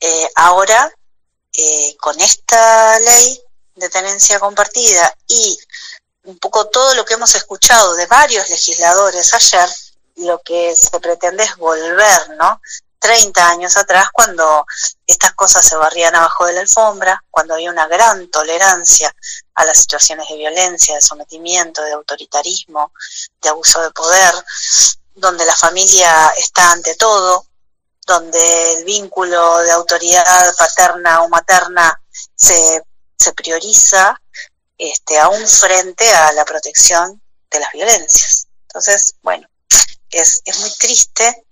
Eh, 0.00 0.30
ahora, 0.36 0.92
eh, 1.52 1.96
con 1.98 2.18
esta 2.20 2.98
ley 3.00 3.42
de 3.74 3.88
tenencia 3.88 4.38
compartida 4.38 5.12
y 5.26 5.58
un 6.24 6.38
poco 6.38 6.66
todo 6.68 6.94
lo 6.94 7.04
que 7.04 7.14
hemos 7.14 7.34
escuchado 7.34 7.94
de 7.94 8.06
varios 8.06 8.48
legisladores 8.50 9.32
ayer, 9.34 9.68
lo 10.16 10.40
que 10.42 10.74
se 10.76 11.00
pretende 11.00 11.44
es 11.44 11.56
volver, 11.56 12.30
¿no? 12.36 12.60
30 12.98 13.48
años 13.48 13.76
atrás, 13.76 14.08
cuando 14.12 14.66
estas 15.06 15.32
cosas 15.34 15.64
se 15.64 15.76
barrían 15.76 16.14
abajo 16.14 16.46
de 16.46 16.54
la 16.54 16.60
alfombra, 16.60 17.22
cuando 17.30 17.54
había 17.54 17.70
una 17.70 17.86
gran 17.86 18.28
tolerancia 18.28 19.14
a 19.54 19.64
las 19.64 19.78
situaciones 19.78 20.28
de 20.28 20.36
violencia, 20.36 20.96
de 20.96 21.00
sometimiento, 21.00 21.82
de 21.82 21.92
autoritarismo, 21.92 22.92
de 23.40 23.48
abuso 23.48 23.80
de 23.80 23.90
poder, 23.92 24.34
donde 25.14 25.44
la 25.44 25.54
familia 25.54 26.32
está 26.36 26.72
ante 26.72 26.94
todo, 26.96 27.46
donde 28.08 28.72
el 28.72 28.84
vínculo 28.84 29.58
de 29.58 29.70
autoridad 29.70 30.56
paterna 30.56 31.22
o 31.22 31.28
materna 31.28 32.00
se, 32.34 32.82
se 33.16 33.32
prioriza 33.34 34.20
este, 34.78 35.18
aún 35.18 35.46
frente 35.46 36.10
a 36.10 36.32
la 36.32 36.44
protección 36.44 37.20
de 37.50 37.60
las 37.60 37.70
violencias. 37.72 38.48
Entonces, 38.62 39.14
bueno, 39.22 39.46
es, 40.10 40.40
es 40.44 40.60
muy 40.60 40.70
triste 40.78 41.44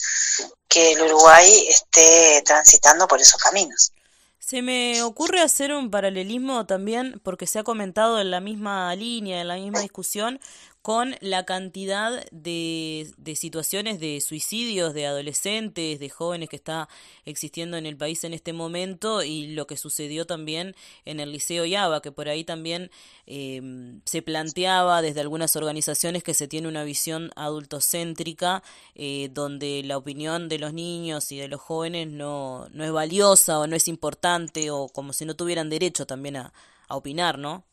que 0.67 0.93
el 0.93 1.03
Uruguay 1.03 1.69
esté 1.69 2.43
transitando 2.45 3.07
por 3.07 3.21
esos 3.21 3.41
caminos. 3.41 3.93
Se 4.39 4.63
me 4.63 5.03
ocurre 5.03 5.43
hacer 5.43 5.73
un 5.73 5.91
paralelismo 5.91 6.67
también, 6.67 7.21
porque 7.25 7.49
se 7.49 7.59
ha 7.59 7.65
comentado 7.65 8.21
en 8.21 8.31
la 8.31 8.41
misma 8.41 8.95
línea, 8.95 9.41
en 9.41 9.49
la 9.49 9.57
misma 9.57 9.81
discusión, 9.81 10.41
con 10.87 11.17
la 11.21 11.45
cantidad 11.45 12.25
de, 12.31 13.13
de, 13.17 13.35
situaciones 13.35 13.99
de 13.99 14.21
suicidios 14.21 14.95
de 14.95 15.07
adolescentes, 15.07 15.99
de 15.99 16.09
jóvenes 16.09 16.49
que 16.49 16.55
está 16.55 16.89
existiendo 17.25 17.77
en 17.77 17.87
el 17.87 17.97
país 17.97 18.23
en 18.23 18.33
este 18.33 18.53
momento 18.53 19.25
y 19.25 19.49
lo 19.49 19.67
que 19.67 19.77
sucedió 19.77 20.29
también 20.29 20.77
en 21.05 21.19
el 21.19 21.33
Liceo 21.33 21.65
Yaba, 21.65 22.03
que 22.03 22.13
por 22.13 22.29
ahí 22.29 22.45
también 22.45 22.93
eh, 23.27 23.99
se 24.05 24.23
planteaba 24.23 25.03
desde 25.03 25.23
algunas 25.23 25.57
organizaciones 25.57 26.23
que 26.23 26.35
se 26.35 26.47
tiene 26.47 26.69
una 26.69 26.85
visión 26.85 27.33
adultocéntrica, 27.35 28.63
eh, 28.95 29.29
donde 29.33 29.83
la 29.83 29.97
opinión 29.97 30.49
de 30.49 30.61
los 30.61 30.73
niños 30.73 31.33
y 31.33 31.39
de 31.39 31.49
los 31.49 31.61
jóvenes 31.61 32.07
no, 32.07 32.69
no 32.71 32.85
es 32.85 32.93
valiosa 32.93 33.59
o 33.59 33.67
no 33.67 33.75
es 33.75 33.89
importante 33.89 34.71
o 34.71 34.89
como 34.89 35.13
si 35.13 35.25
no 35.25 35.35
tuvieran 35.35 35.69
derecho 35.69 36.07
también 36.07 36.37
a, 36.37 36.53
a 36.87 36.95
opinar, 36.95 37.41
¿no? 37.41 37.65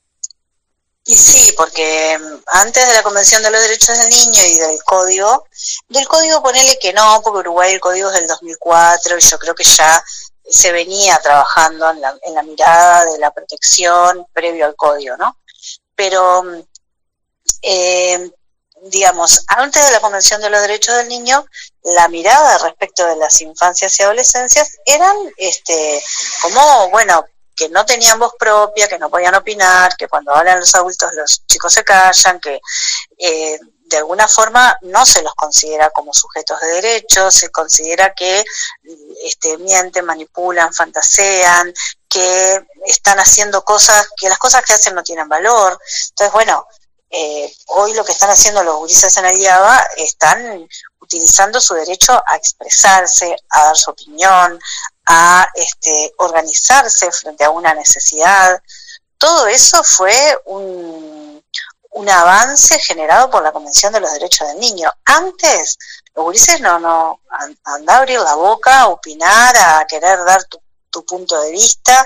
Y 1.05 1.17
sí, 1.17 1.53
porque 1.57 2.17
mm, 2.17 2.43
antes 2.47 2.87
de 2.87 2.93
la 2.93 3.03
Convención 3.03 3.43
de 3.43 3.51
los 3.51 3.61
Derechos 3.61 3.97
del 3.97 4.09
Niño 4.09 4.41
y 4.45 4.57
del 4.57 4.83
Código, 4.83 5.47
del 5.89 6.07
Código 6.07 6.41
ponele 6.41 6.79
que 6.79 6.93
no, 6.93 7.21
porque 7.21 7.39
Uruguay 7.39 7.73
el 7.73 7.81
Código 7.81 8.09
es 8.09 8.15
del 8.15 8.27
2004 8.27 9.17
y 9.17 9.21
yo 9.21 9.37
creo 9.37 9.55
que 9.55 9.65
ya 9.65 10.03
se 10.49 10.71
venía 10.71 11.19
trabajando 11.19 11.89
en 11.91 12.01
la, 12.01 12.17
en 12.23 12.33
la 12.35 12.43
mirada 12.43 13.05
de 13.05 13.17
la 13.19 13.31
protección 13.31 14.25
previo 14.33 14.65
al 14.65 14.75
Código, 14.75 15.17
¿no? 15.17 15.37
Pero, 15.95 16.43
mm, 16.43 16.63
eh, 17.63 18.31
digamos, 18.83 19.43
antes 19.47 19.85
de 19.85 19.91
la 19.91 19.99
Convención 19.99 20.41
de 20.41 20.49
los 20.49 20.61
Derechos 20.61 20.95
del 20.95 21.09
Niño, 21.09 21.45
la 21.83 22.07
mirada 22.07 22.59
respecto 22.59 23.05
de 23.05 23.17
las 23.17 23.41
infancias 23.41 23.99
y 23.99 24.03
adolescencias 24.03 24.77
eran 24.85 25.15
este, 25.37 26.01
como, 26.41 26.89
bueno, 26.91 27.25
que 27.55 27.69
no 27.69 27.85
tenían 27.85 28.19
voz 28.19 28.33
propia, 28.37 28.87
que 28.87 28.99
no 28.99 29.09
podían 29.09 29.35
opinar, 29.35 29.95
que 29.95 30.07
cuando 30.07 30.33
hablan 30.33 30.59
los 30.59 30.73
adultos 30.75 31.13
los 31.13 31.45
chicos 31.45 31.73
se 31.73 31.83
callan, 31.83 32.39
que 32.39 32.59
eh, 33.17 33.59
de 33.85 33.97
alguna 33.97 34.27
forma 34.27 34.75
no 34.81 35.05
se 35.05 35.21
los 35.21 35.33
considera 35.35 35.91
como 35.91 36.13
sujetos 36.13 36.59
de 36.61 36.67
derechos, 36.67 37.33
se 37.33 37.49
considera 37.49 38.13
que 38.13 38.43
este, 39.23 39.57
mienten, 39.57 40.05
manipulan, 40.05 40.73
fantasean, 40.73 41.71
que 42.07 42.65
están 42.85 43.19
haciendo 43.19 43.63
cosas, 43.63 44.07
que 44.17 44.29
las 44.29 44.39
cosas 44.39 44.63
que 44.65 44.73
hacen 44.73 44.95
no 44.95 45.03
tienen 45.03 45.29
valor. 45.29 45.79
Entonces, 46.09 46.33
bueno, 46.33 46.65
eh, 47.09 47.55
hoy 47.67 47.93
lo 47.93 48.03
que 48.03 48.13
están 48.13 48.31
haciendo 48.31 48.63
los 48.63 48.77
gurises 48.77 49.15
en 49.17 49.25
el 49.25 49.37
IABA 49.37 49.87
están 49.97 50.67
utilizando 50.99 51.61
su 51.61 51.75
derecho 51.75 52.19
a 52.25 52.35
expresarse, 52.35 53.35
a 53.49 53.65
dar 53.65 53.77
su 53.77 53.91
opinión, 53.91 54.59
a 55.05 55.47
este, 55.55 56.13
organizarse 56.17 57.11
frente 57.11 57.43
a 57.43 57.49
una 57.49 57.73
necesidad. 57.73 58.61
Todo 59.17 59.47
eso 59.47 59.83
fue 59.83 60.37
un, 60.45 61.43
un 61.91 62.09
avance 62.09 62.79
generado 62.79 63.29
por 63.29 63.43
la 63.43 63.51
Convención 63.51 63.93
de 63.93 63.99
los 63.99 64.11
Derechos 64.13 64.47
del 64.47 64.59
Niño. 64.59 64.91
Antes, 65.05 65.77
los 66.15 66.25
gurises 66.25 66.59
no, 66.61 66.79
no, 66.79 67.21
andar 67.63 67.95
a 67.95 67.99
abrir 67.99 68.19
la 68.19 68.35
boca, 68.35 68.81
a 68.81 68.87
opinar, 68.87 69.55
a 69.57 69.85
querer 69.87 70.23
dar 70.25 70.43
tu, 70.45 70.59
tu 70.89 71.05
punto 71.05 71.39
de 71.41 71.51
vista, 71.51 72.05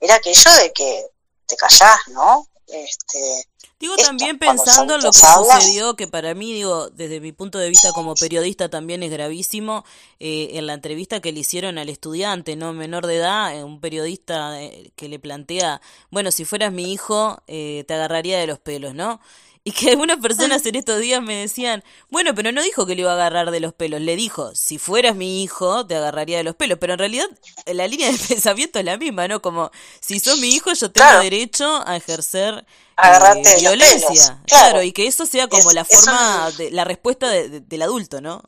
era 0.00 0.16
aquello 0.16 0.52
de 0.54 0.72
que 0.72 1.06
te 1.46 1.56
callás, 1.56 2.08
¿no? 2.08 2.47
Este, 2.68 3.48
Digo 3.80 3.94
también 3.96 4.38
pensando 4.38 4.96
en 4.96 5.02
lo 5.02 5.12
que 5.12 5.18
sucedió, 5.18 5.94
que 5.94 6.08
para 6.08 6.34
mí, 6.34 6.52
digo, 6.52 6.90
desde 6.90 7.20
mi 7.20 7.30
punto 7.30 7.58
de 7.58 7.68
vista 7.68 7.92
como 7.92 8.14
periodista 8.14 8.68
también 8.68 9.04
es 9.04 9.10
gravísimo, 9.12 9.84
eh, 10.18 10.50
en 10.54 10.66
la 10.66 10.74
entrevista 10.74 11.20
que 11.20 11.30
le 11.30 11.40
hicieron 11.40 11.78
al 11.78 11.88
estudiante, 11.88 12.56
¿no? 12.56 12.72
Menor 12.72 13.06
de 13.06 13.16
edad, 13.16 13.56
eh, 13.56 13.62
un 13.62 13.80
periodista 13.80 14.60
eh, 14.60 14.90
que 14.96 15.08
le 15.08 15.20
plantea, 15.20 15.80
bueno, 16.10 16.32
si 16.32 16.44
fueras 16.44 16.72
mi 16.72 16.92
hijo, 16.92 17.40
te 17.46 17.86
agarraría 17.88 18.38
de 18.40 18.48
los 18.48 18.58
pelos, 18.58 18.94
¿no? 18.94 19.20
Y 19.68 19.72
que 19.72 19.90
algunas 19.90 20.16
personas 20.16 20.64
en 20.64 20.76
estos 20.76 20.98
días 20.98 21.20
me 21.20 21.42
decían, 21.42 21.84
bueno, 22.08 22.34
pero 22.34 22.52
no 22.52 22.62
dijo 22.62 22.86
que 22.86 22.94
le 22.94 23.02
iba 23.02 23.10
a 23.10 23.14
agarrar 23.16 23.50
de 23.50 23.60
los 23.60 23.74
pelos, 23.74 24.00
le 24.00 24.16
dijo, 24.16 24.54
si 24.54 24.78
fueras 24.78 25.14
mi 25.14 25.42
hijo, 25.42 25.86
te 25.86 25.94
agarraría 25.94 26.38
de 26.38 26.42
los 26.42 26.54
pelos. 26.54 26.78
Pero 26.80 26.94
en 26.94 26.98
realidad 27.00 27.26
la 27.66 27.86
línea 27.86 28.10
de 28.10 28.16
pensamiento 28.28 28.78
es 28.78 28.86
la 28.86 28.96
misma, 28.96 29.28
¿no? 29.28 29.42
Como, 29.42 29.70
si 30.00 30.20
sos 30.20 30.38
mi 30.38 30.54
hijo, 30.54 30.72
yo 30.72 30.90
tengo 30.90 31.20
derecho 31.20 31.86
a 31.86 31.98
ejercer 31.98 32.64
eh, 32.96 33.56
violencia. 33.58 34.40
Claro. 34.46 34.82
y 34.82 34.92
que 34.92 35.06
eso 35.06 35.26
sea 35.26 35.48
como 35.48 35.70
la 35.72 35.84
forma, 35.84 36.50
de, 36.56 36.70
la 36.70 36.84
respuesta 36.84 37.28
del 37.28 37.82
adulto, 37.82 38.22
¿no? 38.22 38.42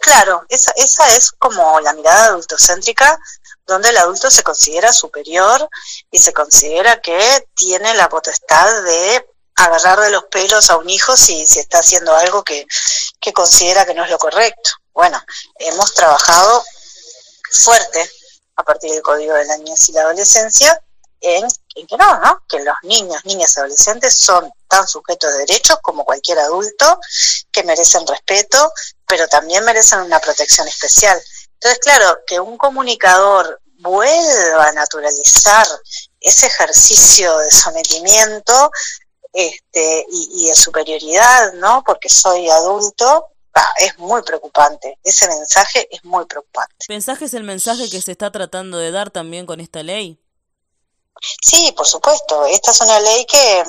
Claro, 0.00 0.44
esa, 0.48 0.72
esa 0.74 1.06
es 1.14 1.30
como 1.30 1.78
la 1.78 1.92
mirada 1.92 2.24
adultocéntrica, 2.24 3.16
donde 3.64 3.90
el 3.90 3.96
adulto 3.98 4.28
se 4.28 4.42
considera 4.42 4.92
superior 4.92 5.68
y 6.10 6.18
se 6.18 6.32
considera 6.32 7.00
que 7.00 7.46
tiene 7.54 7.94
la 7.94 8.08
potestad 8.08 8.82
de 8.82 9.29
agarrar 9.64 10.00
de 10.00 10.10
los 10.10 10.24
pelos 10.24 10.70
a 10.70 10.76
un 10.76 10.88
hijo 10.88 11.16
si, 11.16 11.46
si 11.46 11.60
está 11.60 11.78
haciendo 11.78 12.14
algo 12.14 12.42
que, 12.42 12.66
que 13.20 13.32
considera 13.32 13.84
que 13.84 13.94
no 13.94 14.04
es 14.04 14.10
lo 14.10 14.18
correcto. 14.18 14.70
Bueno, 14.92 15.22
hemos 15.56 15.94
trabajado 15.94 16.64
fuerte 17.50 18.10
a 18.56 18.62
partir 18.62 18.92
del 18.92 19.02
Código 19.02 19.34
de 19.34 19.44
la 19.44 19.56
Niñez 19.56 19.88
y 19.88 19.92
la 19.92 20.02
Adolescencia 20.02 20.80
en, 21.20 21.46
en, 21.74 21.86
que 21.86 21.96
no, 21.96 22.18
¿no? 22.20 22.42
Que 22.48 22.60
los 22.60 22.76
niños, 22.82 23.24
niñas 23.24 23.54
y 23.56 23.60
adolescentes 23.60 24.14
son 24.14 24.50
tan 24.68 24.88
sujetos 24.88 25.30
de 25.32 25.38
derechos 25.38 25.78
como 25.82 26.04
cualquier 26.04 26.38
adulto, 26.38 26.98
que 27.52 27.62
merecen 27.62 28.06
respeto, 28.06 28.72
pero 29.06 29.28
también 29.28 29.64
merecen 29.64 30.00
una 30.00 30.18
protección 30.18 30.66
especial. 30.66 31.20
Entonces, 31.54 31.78
claro, 31.80 32.20
que 32.26 32.40
un 32.40 32.56
comunicador 32.56 33.60
vuelva 33.80 34.68
a 34.68 34.72
naturalizar 34.72 35.66
ese 36.20 36.46
ejercicio 36.46 37.36
de 37.38 37.50
sometimiento 37.50 38.70
este, 39.32 40.06
y, 40.10 40.46
de 40.46 40.54
superioridad, 40.54 41.52
¿no? 41.54 41.82
Porque 41.84 42.08
soy 42.08 42.48
adulto, 42.48 43.26
es 43.78 43.98
muy 43.98 44.22
preocupante. 44.22 44.98
Ese 45.04 45.28
mensaje 45.28 45.88
es 45.90 46.04
muy 46.04 46.24
preocupante. 46.26 46.86
¿Mensaje 46.88 47.26
es 47.26 47.34
el 47.34 47.44
mensaje 47.44 47.90
que 47.90 48.00
se 48.00 48.12
está 48.12 48.30
tratando 48.30 48.78
de 48.78 48.90
dar 48.90 49.10
también 49.10 49.46
con 49.46 49.60
esta 49.60 49.82
ley? 49.82 50.18
Sí, 51.42 51.72
por 51.76 51.86
supuesto. 51.86 52.46
Esta 52.46 52.70
es 52.70 52.80
una 52.80 52.98
ley 53.00 53.26
que 53.26 53.64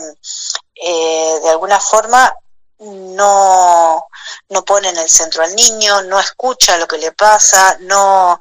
eh, 0.76 1.40
de 1.44 1.50
alguna 1.50 1.80
forma 1.80 2.34
no, 2.80 4.08
no 4.50 4.66
pone 4.66 4.90
en 4.90 4.98
el 4.98 5.10
centro 5.10 5.44
al 5.44 5.56
niño, 5.56 6.02
no 6.04 6.20
escucha 6.20 6.78
lo 6.78 6.88
que 6.88 6.98
le 6.98 7.12
pasa, 7.12 7.78
no, 7.82 8.40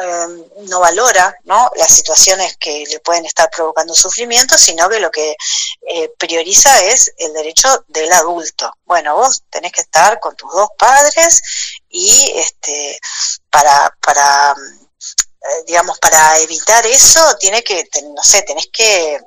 Em, 0.00 0.44
no 0.68 0.80
valora 0.80 1.34
¿no? 1.44 1.70
las 1.76 1.90
situaciones 1.90 2.56
que 2.56 2.84
le 2.88 3.00
pueden 3.00 3.24
estar 3.24 3.50
provocando 3.50 3.94
sufrimiento, 3.94 4.56
sino 4.56 4.88
que 4.88 5.00
lo 5.00 5.10
que 5.10 5.36
eh, 5.88 6.12
prioriza 6.18 6.84
es 6.84 7.12
el 7.16 7.32
derecho 7.32 7.84
del 7.88 8.12
adulto. 8.12 8.72
Bueno, 8.84 9.16
vos 9.16 9.42
tenés 9.50 9.72
que 9.72 9.80
estar 9.80 10.20
con 10.20 10.36
tus 10.36 10.52
dos 10.52 10.68
padres 10.78 11.42
y 11.88 12.32
este, 12.36 13.00
para, 13.50 13.96
para 14.00 14.52
eh, 14.52 15.64
digamos, 15.66 15.98
para 15.98 16.38
evitar 16.38 16.86
eso, 16.86 17.36
tiene 17.38 17.64
que, 17.64 17.88
no 18.14 18.22
sé, 18.22 18.42
tenés 18.42 18.68
que 18.72 19.18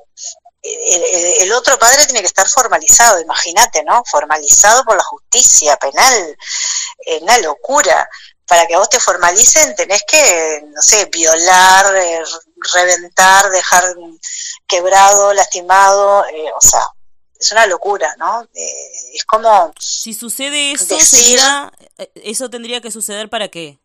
el, 0.64 1.04
el 1.40 1.54
otro 1.54 1.78
padre 1.80 2.06
tiene 2.06 2.22
que 2.22 2.28
estar 2.28 2.48
formalizado, 2.48 3.20
imagínate, 3.20 3.84
¿no? 3.84 4.04
Formalizado 4.06 4.84
por 4.84 4.96
la 4.96 5.04
justicia 5.04 5.76
penal, 5.78 6.38
eh, 7.06 7.20
una 7.22 7.38
locura. 7.40 8.08
Para 8.52 8.68
que 8.68 8.76
a 8.76 8.80
vos 8.80 8.90
te 8.90 9.00
formalicen 9.00 9.74
tenés 9.78 10.04
que, 10.04 10.62
no 10.76 10.82
sé, 10.82 11.06
violar, 11.06 11.96
eh, 11.96 12.22
reventar, 12.74 13.50
dejar 13.50 13.96
quebrado, 14.68 15.34
lastimado, 15.34 16.26
eh, 16.26 16.52
o 16.54 16.60
sea, 16.60 16.86
es 17.40 17.50
una 17.54 17.66
locura, 17.66 18.14
¿no? 18.18 18.46
es 18.54 19.24
como... 19.24 19.74
Si 19.80 20.14
sucede 20.14 20.74
eso, 20.74 20.98
eso 22.14 22.50
tendría 22.50 22.82
que 22.82 22.92
suceder 22.92 23.30
para 23.30 23.48
qué? 23.48 23.80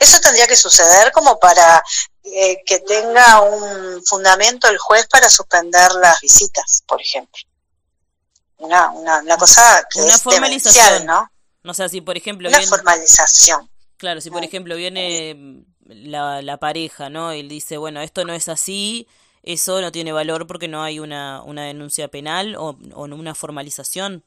Eso 0.00 0.20
tendría 0.20 0.48
que 0.48 0.56
suceder 0.56 1.12
como 1.12 1.38
para 1.38 1.84
eh, 2.24 2.60
que 2.66 2.80
tenga 2.80 3.42
un 3.42 4.04
fundamento 4.04 4.66
el 4.66 4.78
juez 4.78 5.06
para 5.06 5.30
suspender 5.30 5.92
las 5.92 6.20
visitas, 6.20 6.82
por 6.88 7.00
ejemplo. 7.00 7.40
Una, 8.56 8.90
una, 8.90 9.36
cosa 9.38 9.86
que 9.88 10.04
es 10.04 10.20
formalización, 10.20 11.06
¿no? 11.06 11.30
No 11.62 11.74
sé, 11.74 11.88
si 11.88 12.00
por 12.00 12.16
ejemplo... 12.16 12.48
Una 12.48 12.60
formalización. 12.62 13.70
Claro, 13.96 14.20
si 14.20 14.30
por 14.30 14.42
ejemplo 14.44 14.76
viene 14.76 15.64
la, 15.84 16.40
la 16.40 16.56
pareja, 16.56 17.10
¿no? 17.10 17.34
Y 17.34 17.46
dice, 17.46 17.76
bueno, 17.76 18.00
esto 18.00 18.24
no 18.24 18.32
es 18.32 18.48
así, 18.48 19.06
eso 19.42 19.80
no 19.82 19.92
tiene 19.92 20.12
valor 20.12 20.46
porque 20.46 20.68
no 20.68 20.82
hay 20.82 21.00
una, 21.00 21.42
una 21.42 21.64
denuncia 21.64 22.08
penal 22.08 22.56
o, 22.56 22.78
o 22.94 23.04
una 23.04 23.34
formalización. 23.34 24.24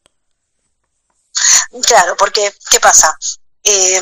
Claro, 1.88 2.16
porque, 2.18 2.54
¿qué 2.70 2.80
pasa? 2.80 3.18
Eh, 3.64 4.00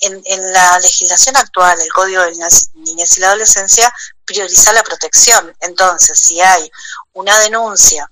en, 0.00 0.52
la 0.52 0.78
legislación 0.80 1.36
actual, 1.36 1.80
el 1.80 1.92
Código 1.92 2.22
de 2.22 2.32
Niñez 2.74 3.16
y 3.16 3.20
la 3.20 3.28
Adolescencia 3.28 3.92
prioriza 4.24 4.72
la 4.72 4.82
protección. 4.82 5.54
Entonces, 5.60 6.18
si 6.18 6.40
hay 6.40 6.70
una 7.12 7.38
denuncia 7.38 8.10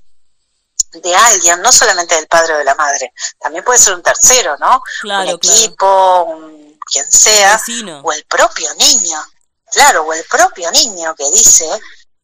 de 1.00 1.14
alguien, 1.14 1.60
no 1.62 1.72
solamente 1.72 2.14
del 2.14 2.26
padre 2.26 2.54
o 2.54 2.58
de 2.58 2.64
la 2.64 2.74
madre, 2.74 3.12
también 3.38 3.64
puede 3.64 3.78
ser 3.78 3.94
un 3.94 4.02
tercero, 4.02 4.56
¿no? 4.58 4.82
un 5.04 5.28
equipo, 5.28 6.24
un, 6.24 6.78
quien 6.90 7.10
sea, 7.10 7.60
o 8.02 8.12
el 8.12 8.24
propio 8.24 8.72
niño, 8.74 9.24
claro, 9.70 10.02
o 10.04 10.12
el 10.12 10.24
propio 10.24 10.70
niño 10.70 11.14
que 11.14 11.30
dice 11.30 11.68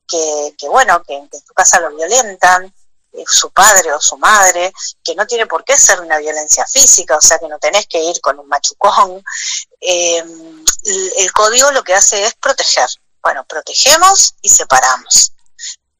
que, 0.06 0.54
que 0.58 0.68
bueno, 0.68 1.02
que 1.02 1.14
en 1.14 1.28
tu 1.28 1.54
casa 1.54 1.80
lo 1.80 1.94
violentan, 1.94 2.72
eh, 3.14 3.24
su 3.28 3.50
padre 3.50 3.92
o 3.92 4.00
su 4.00 4.16
madre, 4.16 4.72
que 5.04 5.14
no 5.14 5.26
tiene 5.26 5.46
por 5.46 5.64
qué 5.64 5.76
ser 5.76 6.00
una 6.00 6.16
violencia 6.16 6.64
física, 6.66 7.16
o 7.16 7.20
sea 7.20 7.38
que 7.38 7.48
no 7.48 7.58
tenés 7.58 7.86
que 7.86 8.02
ir 8.02 8.18
con 8.22 8.38
un 8.38 8.48
machucón. 8.48 9.22
Em, 9.80 10.64
el, 11.18 11.32
código 11.32 11.70
lo 11.72 11.84
que 11.84 11.94
hace 11.94 12.24
es 12.24 12.34
proteger. 12.34 12.88
Bueno, 13.22 13.44
protegemos 13.44 14.34
y 14.40 14.48
separamos. 14.48 15.32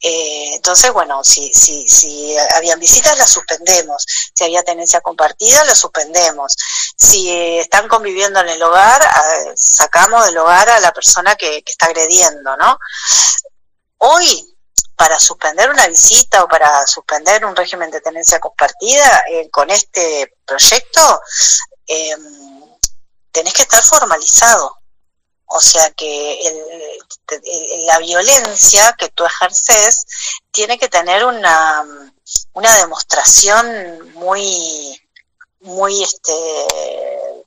Eh, 0.03 0.55
entonces, 0.55 0.93
bueno, 0.93 1.23
si, 1.23 1.53
si, 1.53 1.87
si 1.89 2.37
habían 2.57 2.81
visitas, 2.81 3.17
las 3.17 3.31
suspendemos. 3.31 4.05
Si 4.35 4.45
había 4.45 4.63
tenencia 4.63 5.01
compartida, 5.01 5.65
las 5.65 5.79
suspendemos. 5.79 6.57
Si 6.97 7.31
están 7.59 7.89
conviviendo 7.89 8.41
en 8.41 8.49
el 8.49 8.63
hogar, 8.63 9.01
sacamos 9.55 10.27
del 10.27 10.39
hogar 10.39 10.69
a 10.69 10.81
la 10.81 10.93
persona 10.93 11.37
que, 11.37 11.63
que 11.63 11.73
está 11.73 11.87
agrediendo, 11.87 12.57
¿no? 12.57 12.79
Hoy 13.99 14.53
para 14.97 15.19
suspender 15.19 15.69
una 15.69 15.89
visita 15.89 16.45
o 16.45 16.49
para 16.49 16.87
suspender 16.87 17.45
un 17.45 17.57
régimen 17.57 17.91
de 17.91 18.01
tenencia 18.01 18.39
compartida 18.39 19.25
eh, 19.29 19.51
con 19.51 19.69
este 19.71 20.37
proyecto, 20.47 21.21
eh, 21.89 22.15
tenés 23.33 23.53
que 23.53 23.63
estar 23.63 23.83
formalizado. 23.83 24.82
O 25.55 25.61
sea 25.61 25.91
que 25.91 26.41
la 27.87 27.99
violencia 27.99 28.95
que 28.99 29.11
tú 29.11 29.25
ejerces 29.25 30.07
tiene 30.51 30.79
que 30.79 30.89
tener 30.89 31.27
una, 31.27 31.85
una 32.55 32.77
demostración 32.79 34.13
muy, 34.15 34.99
muy, 35.61 36.03
este, 36.03 36.33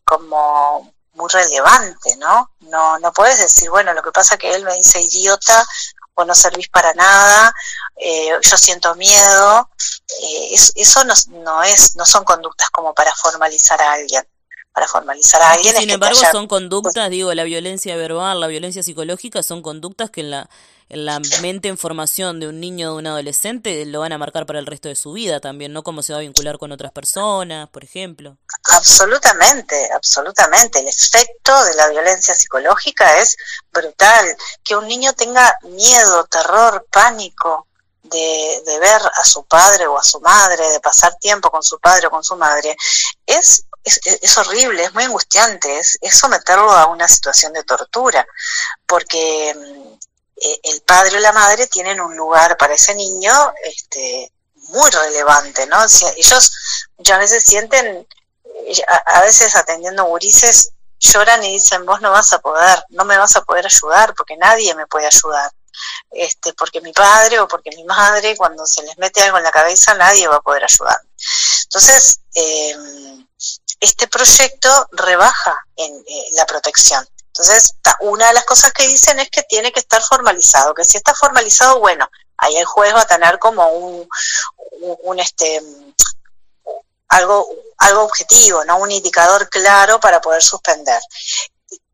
como 0.03 0.93
muy 1.13 1.29
relevante, 1.31 2.15
¿no? 2.17 2.51
No, 2.59 2.99
no 2.99 3.11
puedes 3.11 3.39
decir, 3.39 3.71
bueno, 3.71 3.91
lo 3.93 4.03
que 4.03 4.11
pasa 4.11 4.35
es 4.35 4.39
que 4.39 4.53
él 4.53 4.63
me 4.63 4.75
dice 4.75 5.01
idiota 5.01 5.65
o 6.13 6.25
no 6.25 6.35
servís 6.35 6.69
para 6.69 6.93
nada, 6.93 7.53
eh, 7.95 8.29
yo 8.39 8.57
siento 8.57 8.93
miedo, 8.95 9.69
eh, 10.21 10.55
eso 10.75 11.03
no, 11.05 11.13
no, 11.29 11.63
es, 11.63 11.95
no 11.95 12.05
son 12.05 12.23
conductas 12.23 12.69
como 12.69 12.93
para 12.93 13.13
formalizar 13.15 13.81
a 13.81 13.93
alguien. 13.93 14.27
Para 14.75 14.87
formalizar 14.87 15.41
a 15.41 15.53
alguien. 15.53 15.75
Sin 15.75 15.89
embargo, 15.89 16.19
son 16.31 16.47
conductas, 16.47 17.09
digo, 17.09 17.33
la 17.33 17.45
violencia 17.45 17.95
verbal, 17.95 18.39
la 18.39 18.47
violencia 18.47 18.83
psicológica, 18.83 19.41
son 19.41 19.61
conductas 19.61 20.11
que 20.11 20.21
en 20.21 20.31
la 20.31 20.49
en 20.89 21.05
la 21.05 21.19
mente 21.41 21.67
en 21.67 21.77
formación 21.77 22.39
de 22.39 22.47
un 22.47 22.59
niño 22.59 22.89
o 22.89 22.93
de 22.93 22.99
un 22.99 23.07
adolescente 23.07 23.85
lo 23.85 24.01
van 24.01 24.13
a 24.13 24.17
marcar 24.17 24.45
para 24.45 24.59
el 24.59 24.67
resto 24.67 24.87
de 24.87 24.95
su 24.95 25.13
vida 25.13 25.39
también, 25.39 25.73
¿no? 25.73 25.83
Cómo 25.83 26.03
se 26.03 26.13
va 26.13 26.19
a 26.19 26.21
vincular 26.21 26.59
con 26.59 26.71
otras 26.71 26.91
personas, 26.91 27.69
por 27.69 27.83
ejemplo. 27.83 28.37
Absolutamente, 28.69 29.89
absolutamente. 29.93 30.79
El 30.79 30.87
efecto 30.87 31.63
de 31.65 31.73
la 31.73 31.89
violencia 31.89 32.35
psicológica 32.35 33.17
es 33.17 33.35
brutal. 33.71 34.25
Que 34.63 34.75
un 34.75 34.87
niño 34.87 35.13
tenga 35.13 35.57
miedo, 35.63 36.25
terror, 36.25 36.85
pánico 36.91 37.67
de, 38.03 38.61
de 38.65 38.79
ver 38.79 39.01
a 39.15 39.23
su 39.23 39.43
padre 39.45 39.87
o 39.87 39.97
a 39.97 40.03
su 40.03 40.19
madre, 40.21 40.69
de 40.69 40.79
pasar 40.79 41.15
tiempo 41.15 41.49
con 41.49 41.63
su 41.63 41.79
padre 41.79 42.07
o 42.07 42.11
con 42.11 42.23
su 42.23 42.35
madre, 42.35 42.77
es 43.25 43.64
es, 43.85 43.99
es, 44.03 44.37
horrible, 44.37 44.83
es 44.83 44.93
muy 44.93 45.03
angustiante, 45.03 45.79
es, 45.79 45.99
someterlo 46.11 46.71
a 46.71 46.87
una 46.87 47.07
situación 47.07 47.53
de 47.53 47.63
tortura, 47.63 48.25
porque 48.87 49.55
mm, 49.55 49.93
eh, 50.37 50.59
el 50.63 50.81
padre 50.81 51.17
o 51.17 51.19
la 51.19 51.31
madre 51.31 51.67
tienen 51.67 52.01
un 52.01 52.17
lugar 52.17 52.57
para 52.57 52.73
ese 52.73 52.95
niño 52.95 53.53
este, 53.63 54.31
muy 54.69 54.89
relevante, 54.89 55.67
¿no? 55.67 55.77
ellos 56.17 56.51
muchas 56.97 57.19
veces 57.19 57.43
sienten, 57.43 58.07
eh, 58.67 58.81
a, 59.05 59.21
veces 59.21 59.55
atendiendo 59.55 60.05
gurises, 60.05 60.71
lloran 60.99 61.43
y 61.43 61.53
dicen, 61.53 61.85
vos 61.85 62.01
no 62.01 62.11
vas 62.11 62.33
a 62.33 62.39
poder, 62.39 62.83
no 62.89 63.05
me 63.05 63.17
vas 63.17 63.35
a 63.35 63.43
poder 63.43 63.67
ayudar 63.67 64.15
porque 64.15 64.35
nadie 64.35 64.73
me 64.73 64.87
puede 64.87 65.05
ayudar. 65.05 65.51
Este, 66.11 66.53
porque 66.53 66.79
mi 66.79 66.93
padre 66.93 67.37
o 67.41 67.49
porque 67.49 67.69
mi 67.75 67.83
madre, 67.83 68.37
cuando 68.37 68.65
se 68.65 68.81
les 68.83 68.97
mete 68.97 69.21
algo 69.21 69.37
en 69.37 69.43
la 69.43 69.51
cabeza, 69.51 69.93
nadie 69.93 70.25
va 70.25 70.37
a 70.37 70.41
poder 70.41 70.63
ayudar. 70.63 70.97
Entonces, 71.63 72.21
em, 72.33 73.24
este 73.79 74.07
proyecto 74.07 74.87
rebaja 74.91 75.57
eh, 75.75 75.91
la 76.33 76.45
protección. 76.45 77.07
Entonces, 77.27 77.75
una 77.99 78.27
de 78.27 78.33
las 78.33 78.45
cosas 78.45 78.71
que 78.71 78.87
dicen 78.87 79.19
es 79.19 79.29
que 79.29 79.43
tiene 79.43 79.71
que 79.71 79.81
estar 79.81 80.01
formalizado, 80.01 80.73
que 80.73 80.85
si 80.85 80.95
está 80.97 81.13
formalizado, 81.13 81.79
bueno, 81.79 82.09
ahí 82.37 82.55
el 82.55 82.65
juez 82.65 82.93
va 82.95 83.01
a 83.01 83.07
tener 83.07 83.39
como 83.39 83.67
un, 83.67 84.07
un, 85.03 85.19
este 85.19 85.61
algo, 87.09 87.47
algo 87.77 88.03
objetivo, 88.03 88.63
¿no? 88.63 88.77
Un 88.77 88.91
indicador 88.91 89.49
claro 89.49 89.99
para 89.99 90.21
poder 90.21 90.41
suspender. 90.41 91.01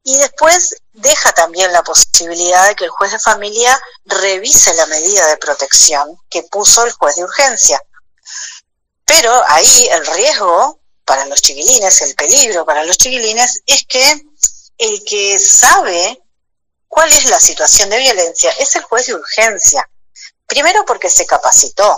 Y 0.03 0.17
después 0.17 0.75
deja 0.93 1.31
también 1.31 1.71
la 1.73 1.83
posibilidad 1.83 2.67
de 2.67 2.75
que 2.75 2.85
el 2.85 2.89
juez 2.89 3.11
de 3.11 3.19
familia 3.19 3.79
revise 4.05 4.73
la 4.75 4.85
medida 4.87 5.27
de 5.27 5.37
protección 5.37 6.17
que 6.29 6.43
puso 6.43 6.85
el 6.85 6.91
juez 6.91 7.15
de 7.15 7.23
urgencia. 7.23 7.81
Pero 9.05 9.43
ahí 9.47 9.87
el 9.91 10.05
riesgo 10.05 10.80
para 11.05 11.25
los 11.25 11.41
chiquilines, 11.41 12.01
el 12.01 12.15
peligro 12.15 12.65
para 12.65 12.83
los 12.83 12.97
chiquilines 12.97 13.61
es 13.65 13.85
que 13.87 14.21
el 14.77 15.03
que 15.03 15.39
sabe 15.39 16.21
cuál 16.87 17.11
es 17.11 17.29
la 17.29 17.39
situación 17.39 17.89
de 17.89 17.99
violencia 17.99 18.51
es 18.59 18.75
el 18.75 18.83
juez 18.83 19.07
de 19.07 19.15
urgencia. 19.15 19.89
Primero 20.45 20.83
porque 20.85 21.09
se 21.09 21.25
capacitó 21.25 21.97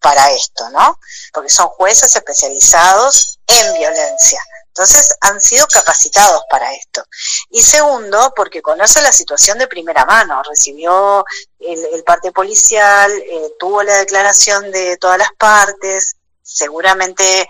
para 0.00 0.32
esto, 0.32 0.68
¿no? 0.70 0.98
Porque 1.32 1.50
son 1.50 1.68
jueces 1.68 2.14
especializados 2.16 3.38
en 3.46 3.74
violencia. 3.74 4.40
Entonces 4.66 5.14
han 5.20 5.40
sido 5.40 5.66
capacitados 5.66 6.42
para 6.50 6.72
esto. 6.74 7.04
Y 7.50 7.62
segundo, 7.62 8.32
porque 8.34 8.62
conoce 8.62 9.02
la 9.02 9.12
situación 9.12 9.58
de 9.58 9.68
primera 9.68 10.06
mano, 10.06 10.42
recibió 10.42 11.24
el, 11.60 12.02
parte 12.04 12.32
policial, 12.32 13.12
eh, 13.12 13.52
tuvo 13.58 13.82
la 13.82 13.98
declaración 13.98 14.72
de 14.72 14.96
todas 14.96 15.18
las 15.18 15.30
partes, 15.38 16.16
seguramente 16.42 17.46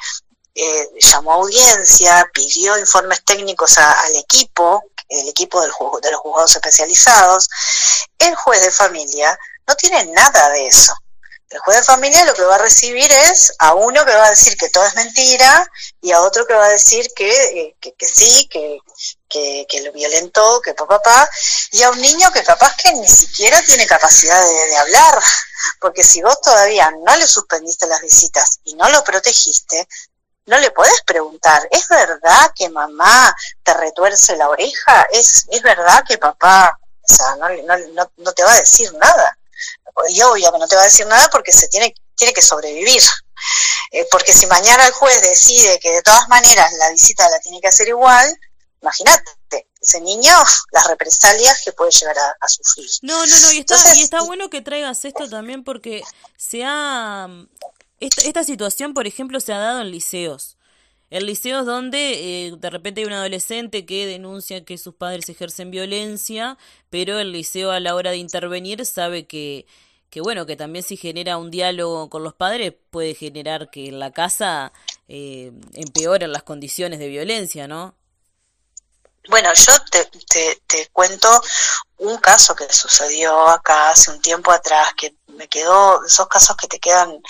eh, 0.55 0.89
llamó 1.01 1.33
a 1.33 1.37
audiencia, 1.37 2.29
pidió 2.33 2.79
informes 2.79 3.25
técnicos 3.25 3.79
al 3.79 4.17
equipo, 4.17 4.85
el 5.09 5.29
equipo 5.29 5.61
de 5.61 6.11
los 6.11 6.21
juzgados 6.21 6.57
especializados. 6.57 7.49
El 8.19 8.35
juez 8.35 8.63
de 8.63 8.71
familia 8.71 9.39
no 9.67 9.75
tiene 9.77 10.07
nada 10.07 10.51
de 10.51 10.67
eso. 10.67 10.95
El 11.53 11.59
juez 11.59 11.79
de 11.79 11.85
familia 11.85 12.25
lo 12.25 12.33
que 12.33 12.45
va 12.45 12.55
a 12.55 12.59
recibir 12.59 13.13
es 13.13 13.53
a 13.59 13.75
uno 13.75 14.07
que 14.07 14.15
va 14.15 14.27
a 14.27 14.31
decir 14.31 14.57
que 14.57 14.71
todo 14.71 14.87
es 14.87 14.95
mentira 14.95 15.71
y 16.01 16.11
a 16.11 16.23
otro 16.23 16.47
que 16.47 16.55
va 16.55 16.65
a 16.65 16.71
decir 16.71 17.07
que, 17.15 17.31
eh, 17.31 17.77
que, 17.79 18.07
sí, 18.07 18.49
que, 18.49 18.79
que, 19.29 19.81
lo 19.83 19.93
violentó, 19.93 20.63
que 20.63 20.73
papá, 20.73 21.29
y 21.73 21.83
a 21.83 21.91
un 21.91 22.01
niño 22.01 22.33
que 22.33 22.43
capaz 22.43 22.75
que 22.77 22.95
ni 22.95 23.07
siquiera 23.07 23.61
tiene 23.63 23.87
capacidad 23.87 24.43
de 24.43 24.77
hablar, 24.79 25.23
porque 25.79 26.03
si 26.03 26.23
vos 26.23 26.41
todavía 26.41 26.91
no 27.05 27.17
le 27.17 27.27
suspendiste 27.27 27.87
las 27.87 28.01
visitas 28.01 28.59
y 28.65 28.75
no 28.75 28.89
lo 28.89 29.05
protegiste, 29.05 29.87
no 30.47 30.59
le 30.59 30.71
puedes 30.71 31.03
preguntar, 31.03 31.67
¿es 31.71 31.87
verdad 31.89 32.53
que 32.55 32.69
mamá 32.69 33.35
te 33.63 33.75
retuerce 33.75 34.37
la 34.37 34.49
oreja? 34.49 35.07
¿Es, 35.13 35.47
es 35.51 35.63
verdad 35.63 36.05
que 36.07 36.19
papá, 36.19 36.79
o 36.81 37.15
sea, 37.15 37.37
no, 37.37 37.49
no, 37.49 38.11
no, 38.17 38.33
te 38.33 38.43
va 38.45 38.53
a 38.53 38.61
decir 38.61 38.93
nada? 38.95 39.37
y 40.09 40.23
obvio 40.23 40.51
que 40.51 40.59
no 40.59 40.67
te 40.67 40.75
va 40.75 40.83
a 40.83 40.87
decir 40.87 41.07
nada 41.07 41.29
porque 41.31 41.53
se 41.53 41.69
tiene, 41.69 41.95
tiene 42.15 42.33
que 42.33 42.43
sobrevivir. 42.43 43.03
Eh, 43.91 44.07
porque 44.11 44.33
si 44.33 44.47
mañana 44.47 44.87
el 44.87 44.93
juez 44.93 45.21
decide 45.21 45.79
que 45.79 45.93
de 45.93 46.03
todas 46.03 46.29
maneras 46.29 46.73
la 46.79 46.91
visita 46.91 47.29
la 47.29 47.39
tiene 47.41 47.61
que 47.61 47.69
hacer 47.69 47.89
igual, 47.89 48.27
imagínate, 48.81 49.67
ese 49.81 50.01
niño, 50.01 50.33
las 50.71 50.87
represalias 50.87 51.61
que 51.65 51.73
puede 51.73 51.91
llegar 51.91 52.17
a, 52.41 52.49
sufrir. 52.49 52.89
No, 53.03 53.27
no, 53.27 53.41
no, 53.41 53.53
y 53.53 53.59
está, 53.59 53.77
y 53.97 54.03
está 54.03 54.23
bueno 54.23 54.49
que 54.49 54.63
traigas 54.63 55.05
esto 55.05 55.29
también 55.29 55.65
porque 55.65 56.03
se 56.37 56.63
ha... 56.65 57.29
Esta, 58.03 58.43
situación, 58.43 58.95
por 58.95 59.07
ejemplo, 59.07 59.39
se 59.39 59.53
ha 59.53 59.59
dado 59.59 59.81
en 59.81 59.93
liceos. 59.93 60.57
En 61.11 61.25
liceos 61.25 61.65
donde 61.67 62.47
eh, 62.47 62.53
de 62.59 62.71
repente 62.71 63.01
hay 63.01 63.07
un 63.07 63.13
adolescente 63.13 63.87
que 63.87 64.07
denuncia 64.07 64.65
que 64.65 64.77
sus 64.77 64.95
padres 64.95 65.29
ejercen 65.29 65.71
violencia, 65.71 66.59
pero 66.91 67.21
el 67.21 67.31
liceo 67.31 67.71
a 67.71 67.79
la 67.79 67.95
hora 67.95 68.11
de 68.11 68.17
intervenir 68.17 68.85
sabe 68.87 69.27
que, 69.29 69.67
que 70.11 70.21
bueno, 70.21 70.47
que 70.47 70.57
también 70.57 70.83
si 70.83 70.97
genera 70.97 71.37
un 71.37 71.53
diálogo 71.53 72.11
con 72.11 72.25
los 72.25 72.35
padres 72.35 72.75
puede 72.91 73.15
generar 73.15 73.71
que 73.71 73.87
en 73.87 74.01
la 74.01 74.11
casa 74.11 74.73
eh, 75.07 75.53
empeoren 75.75 76.33
las 76.33 76.43
condiciones 76.43 76.99
de 76.99 77.07
violencia, 77.07 77.69
¿no? 77.69 77.95
Bueno, 79.29 79.51
yo 79.55 79.73
te, 79.91 80.61
te, 80.67 80.89
cuento 80.93 81.29
un 81.99 82.19
caso 82.19 82.57
que 82.57 82.65
sucedió 82.73 83.49
acá 83.49 83.91
hace 83.91 84.11
un 84.11 84.21
tiempo 84.21 84.51
atrás, 84.51 84.93
que 84.97 85.15
me 85.33 85.49
quedó, 85.49 86.05
esos 86.05 86.29
casos 86.29 86.57
que 86.57 86.69
te 86.69 86.79
quedan 86.79 87.21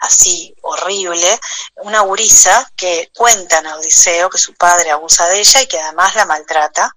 así 0.00 0.54
horrible, 0.62 1.38
una 1.76 2.00
gurisa 2.00 2.70
que 2.76 3.10
cuenta 3.14 3.58
en 3.58 3.66
el 3.66 3.80
liceo 3.80 4.30
que 4.30 4.38
su 4.38 4.54
padre 4.54 4.90
abusa 4.90 5.26
de 5.28 5.40
ella 5.40 5.62
y 5.62 5.66
que 5.66 5.80
además 5.80 6.14
la 6.14 6.26
maltrata. 6.26 6.96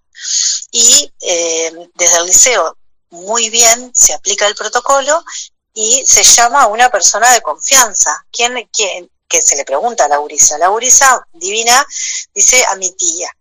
Y 0.72 1.12
eh, 1.22 1.90
desde 1.94 2.18
el 2.18 2.26
liceo 2.26 2.78
muy 3.10 3.50
bien 3.50 3.92
se 3.96 4.14
aplica 4.14 4.48
el 4.48 4.56
protocolo 4.56 5.24
y 5.74 6.04
se 6.06 6.24
llama 6.24 6.64
a 6.64 6.68
una 6.68 6.90
persona 6.90 7.32
de 7.32 7.42
confianza. 7.42 8.26
¿Quién, 8.32 8.70
quién, 8.74 9.10
que 9.28 9.42
se 9.42 9.56
le 9.56 9.66
pregunta 9.66 10.06
a 10.06 10.10
la 10.10 10.18
gurisa? 10.18 10.58
La 10.58 10.70
gurisa 10.70 11.26
divina 11.34 11.86
dice 12.34 12.66
a 12.66 12.76
mi 12.76 12.92
tía 12.92 13.32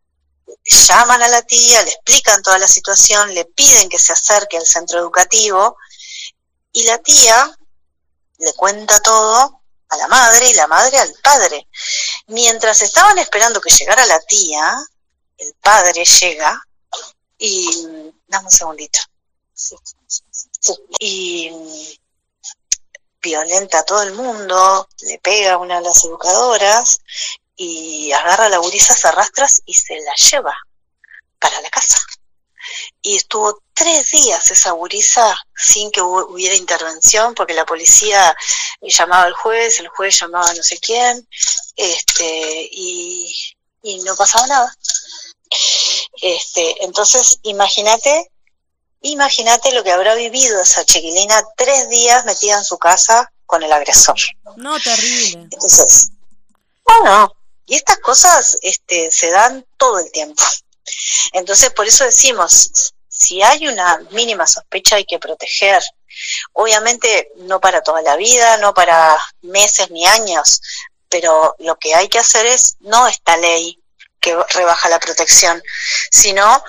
llaman 0.67 1.23
a 1.23 1.29
la 1.29 1.43
tía, 1.43 1.83
le 1.83 1.91
explican 1.91 2.43
toda 2.43 2.59
la 2.59 2.69
situación, 2.69 3.35
le 3.35 3.45
piden 3.45 3.89
que 3.89 3.99
se 3.99 4.13
acerque 4.13 4.57
al 4.57 4.67
centro 4.67 4.99
educativo 4.99 5.77
y 6.77 6.85
la 6.85 6.99
tía 6.99 7.59
le 8.39 8.53
cuenta 8.53 9.01
todo 9.01 9.63
a 9.89 9.97
la 9.97 10.09
madre 10.09 10.51
y 10.51 10.53
la 10.53 10.67
madre 10.67 10.99
al 10.99 11.15
padre. 11.23 11.67
Mientras 12.27 12.83
estaban 12.83 13.17
esperando 13.17 13.63
que 13.63 13.71
llegara 13.71 14.05
la 14.05 14.21
tía, 14.21 14.77
el 15.39 15.55
padre 15.55 16.05
llega 16.05 16.63
y 17.39 18.13
dame 18.27 18.45
un 18.45 18.51
segundito. 18.51 18.99
Y 21.01 21.99
violenta 23.23 23.79
a 23.79 23.85
todo 23.85 24.03
el 24.03 24.13
mundo, 24.13 24.87
le 25.01 25.19
pega 25.19 25.55
a 25.55 25.59
una 25.59 25.77
de 25.77 25.85
las 25.85 26.05
educadoras 26.05 27.01
y 27.57 28.13
agarra 28.13 28.47
a 28.47 28.51
la 28.51 28.59
gurisa, 28.59 28.95
se 28.95 29.09
arrastra 29.09 29.47
y 29.65 29.73
se 29.73 29.99
la 30.01 30.13
lleva 30.15 30.55
para 31.39 31.59
la 31.63 31.71
casa. 31.71 31.97
Y 33.03 33.17
estuvo 33.17 33.63
tres 33.75 34.11
días 34.11 34.51
esa 34.51 34.73
gurisa 34.73 35.37
sin 35.55 35.91
que 35.91 36.03
hubiera 36.03 36.55
intervención, 36.55 37.35
porque 37.35 37.55
la 37.55 37.67
policía 37.67 38.35
llamaba 38.81 39.25
al 39.25 39.35
juez, 39.35 39.81
el 39.81 39.89
juez 39.89 40.19
llamaba 40.19 40.51
a 40.51 40.55
no 40.55 40.63
sé 40.63 40.79
quién, 40.79 41.29
este, 41.77 42.69
y, 42.73 43.35
y 43.83 43.99
no 44.01 44.17
pasaba 44.17 44.47
nada. 44.47 44.77
Este, 46.21 46.85
entonces, 46.85 47.39
imagínate, 47.43 48.31
imagínate 49.03 49.73
lo 49.73 49.85
que 49.85 49.93
habrá 49.93 50.15
vivido 50.15 50.61
esa 50.61 50.85
chiquilina 50.85 51.45
tres 51.57 51.89
días 51.89 52.25
metida 52.25 52.59
en 52.59 52.65
su 52.65 52.79
casa 52.79 53.31
con 53.45 53.63
el 53.63 53.73
agresor. 53.73 54.17
No, 54.57 54.79
terrible. 54.81 55.49
Entonces, 55.53 56.11
bueno, 56.85 57.33
y 57.67 57.75
estas 57.75 57.99
cosas 57.99 58.59
este, 58.63 59.11
se 59.11 59.31
dan 59.31 59.67
todo 59.77 59.99
el 59.99 60.11
tiempo. 60.13 60.43
Entonces, 61.33 61.71
por 61.71 61.87
eso 61.87 62.05
decimos, 62.05 62.93
si 63.09 63.43
hay 63.43 63.67
una 63.69 63.99
mínima 64.11 64.47
sospecha 64.47 64.97
hay 64.97 65.05
que 65.05 65.19
proteger. 65.19 65.83
Obviamente 66.53 67.31
no 67.37 67.61
para 67.61 67.83
toda 67.83 68.03
la 68.03 68.17
vida, 68.17 68.57
no 68.59 68.75
para 68.75 69.17
meses 69.43 69.91
ni 69.91 70.07
años, 70.07 70.61
pero 71.09 71.55
lo 71.59 71.77
que 71.77 71.95
hay 71.95 72.09
que 72.09 72.19
hacer 72.19 72.47
es 72.47 72.77
no 72.81 73.07
esta 73.07 73.37
ley 73.37 73.83
que 74.21 74.37
rebaja 74.55 74.89
la 74.89 74.99
protección, 74.99 75.63
sino 76.11 76.63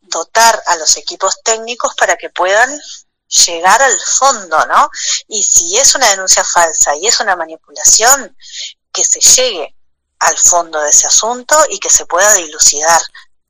dotar 0.00 0.62
a 0.66 0.76
los 0.76 0.96
equipos 0.96 1.42
técnicos 1.42 1.94
para 1.96 2.16
que 2.16 2.30
puedan 2.30 2.80
llegar 3.28 3.82
al 3.82 3.98
fondo, 4.00 4.64
¿no? 4.66 4.90
Y 5.28 5.42
si 5.42 5.76
es 5.78 5.94
una 5.94 6.10
denuncia 6.10 6.44
falsa 6.44 6.96
y 6.96 7.06
es 7.06 7.20
una 7.20 7.34
manipulación, 7.34 8.36
que 8.92 9.04
se 9.04 9.20
llegue 9.20 9.74
al 10.18 10.38
fondo 10.38 10.80
de 10.80 10.90
ese 10.90 11.06
asunto 11.06 11.56
y 11.70 11.78
que 11.78 11.90
se 11.90 12.06
pueda 12.06 12.32
dilucidar. 12.34 13.00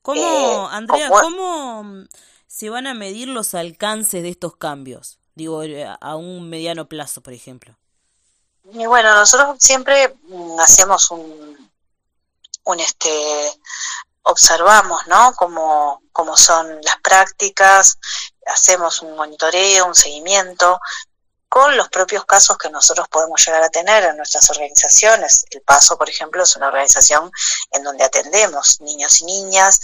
¿Cómo, 0.02 0.20
eh, 0.20 0.68
Andrea, 0.70 1.08
cómo 1.08 1.84
mm, 1.84 2.08
se 2.46 2.70
van 2.70 2.86
a 2.86 2.94
medir 2.94 3.28
los 3.28 3.54
alcances 3.54 4.22
de 4.22 4.28
estos 4.28 4.56
cambios? 4.56 5.18
Digo, 5.34 5.62
eh, 5.62 5.86
a 6.00 6.16
un 6.16 6.50
mediano 6.50 6.88
plazo, 6.88 7.22
por 7.22 7.32
ejemplo. 7.32 7.76
Y 8.64 8.86
bueno, 8.86 9.14
nosotros 9.14 9.56
siempre 9.60 10.16
mm, 10.24 10.60
hacemos 10.60 11.10
un, 11.10 11.70
un 12.64 12.80
este, 12.80 13.10
observamos, 14.22 15.06
¿no? 15.06 15.34
Cómo, 15.36 16.02
cómo 16.12 16.36
son 16.36 16.80
las 16.82 16.96
prácticas, 17.02 17.98
hacemos 18.46 19.02
un 19.02 19.16
monitoreo, 19.16 19.86
un 19.86 19.94
seguimiento, 19.94 20.78
con 21.52 21.76
los 21.76 21.90
propios 21.90 22.24
casos 22.24 22.56
que 22.56 22.70
nosotros 22.70 23.08
podemos 23.10 23.44
llegar 23.44 23.62
a 23.62 23.68
tener 23.68 24.04
en 24.04 24.16
nuestras 24.16 24.48
organizaciones. 24.48 25.44
El 25.50 25.60
Paso, 25.60 25.98
por 25.98 26.08
ejemplo, 26.08 26.42
es 26.42 26.56
una 26.56 26.68
organización 26.68 27.30
en 27.72 27.84
donde 27.84 28.04
atendemos 28.04 28.80
niños 28.80 29.20
y 29.20 29.26
niñas, 29.26 29.78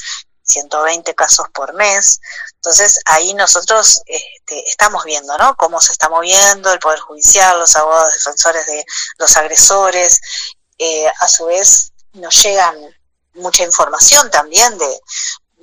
120 0.45 1.15
casos 1.15 1.47
por 1.53 1.75
mes. 1.75 2.21
Entonces 2.55 3.03
ahí 3.05 3.35
nosotros 3.35 4.01
este, 4.07 4.67
estamos 4.67 5.05
viendo 5.05 5.37
¿no? 5.37 5.57
cómo 5.57 5.79
se 5.79 5.93
está 5.93 6.09
moviendo 6.09 6.73
el 6.73 6.79
Poder 6.79 7.01
Judicial, 7.01 7.59
los 7.59 7.77
abogados 7.77 8.15
defensores 8.15 8.65
de 8.65 8.87
los 9.19 9.37
agresores. 9.37 10.23
Eh, 10.79 11.07
a 11.21 11.29
su 11.29 11.45
vez 11.45 11.93
nos 12.15 12.43
llegan 12.43 12.77
mucha 13.35 13.63
información 13.63 14.31
también 14.31 14.79
de, 14.79 15.01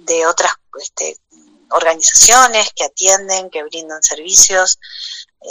de 0.02 0.28
otras 0.28 0.54
este, 0.80 1.18
organizaciones 1.72 2.72
que 2.76 2.84
atienden, 2.84 3.50
que 3.50 3.63
brindan 3.63 4.04
servicios. 4.04 4.78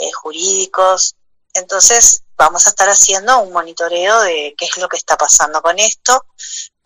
Eh, 0.01 0.11
jurídicos. 0.11 1.15
Entonces 1.53 2.23
vamos 2.37 2.65
a 2.65 2.69
estar 2.69 2.89
haciendo 2.89 3.39
un 3.39 3.53
monitoreo 3.53 4.21
de 4.21 4.53
qué 4.57 4.65
es 4.65 4.77
lo 4.77 4.89
que 4.89 4.97
está 4.97 5.15
pasando 5.17 5.61
con 5.61 5.79
esto 5.79 6.25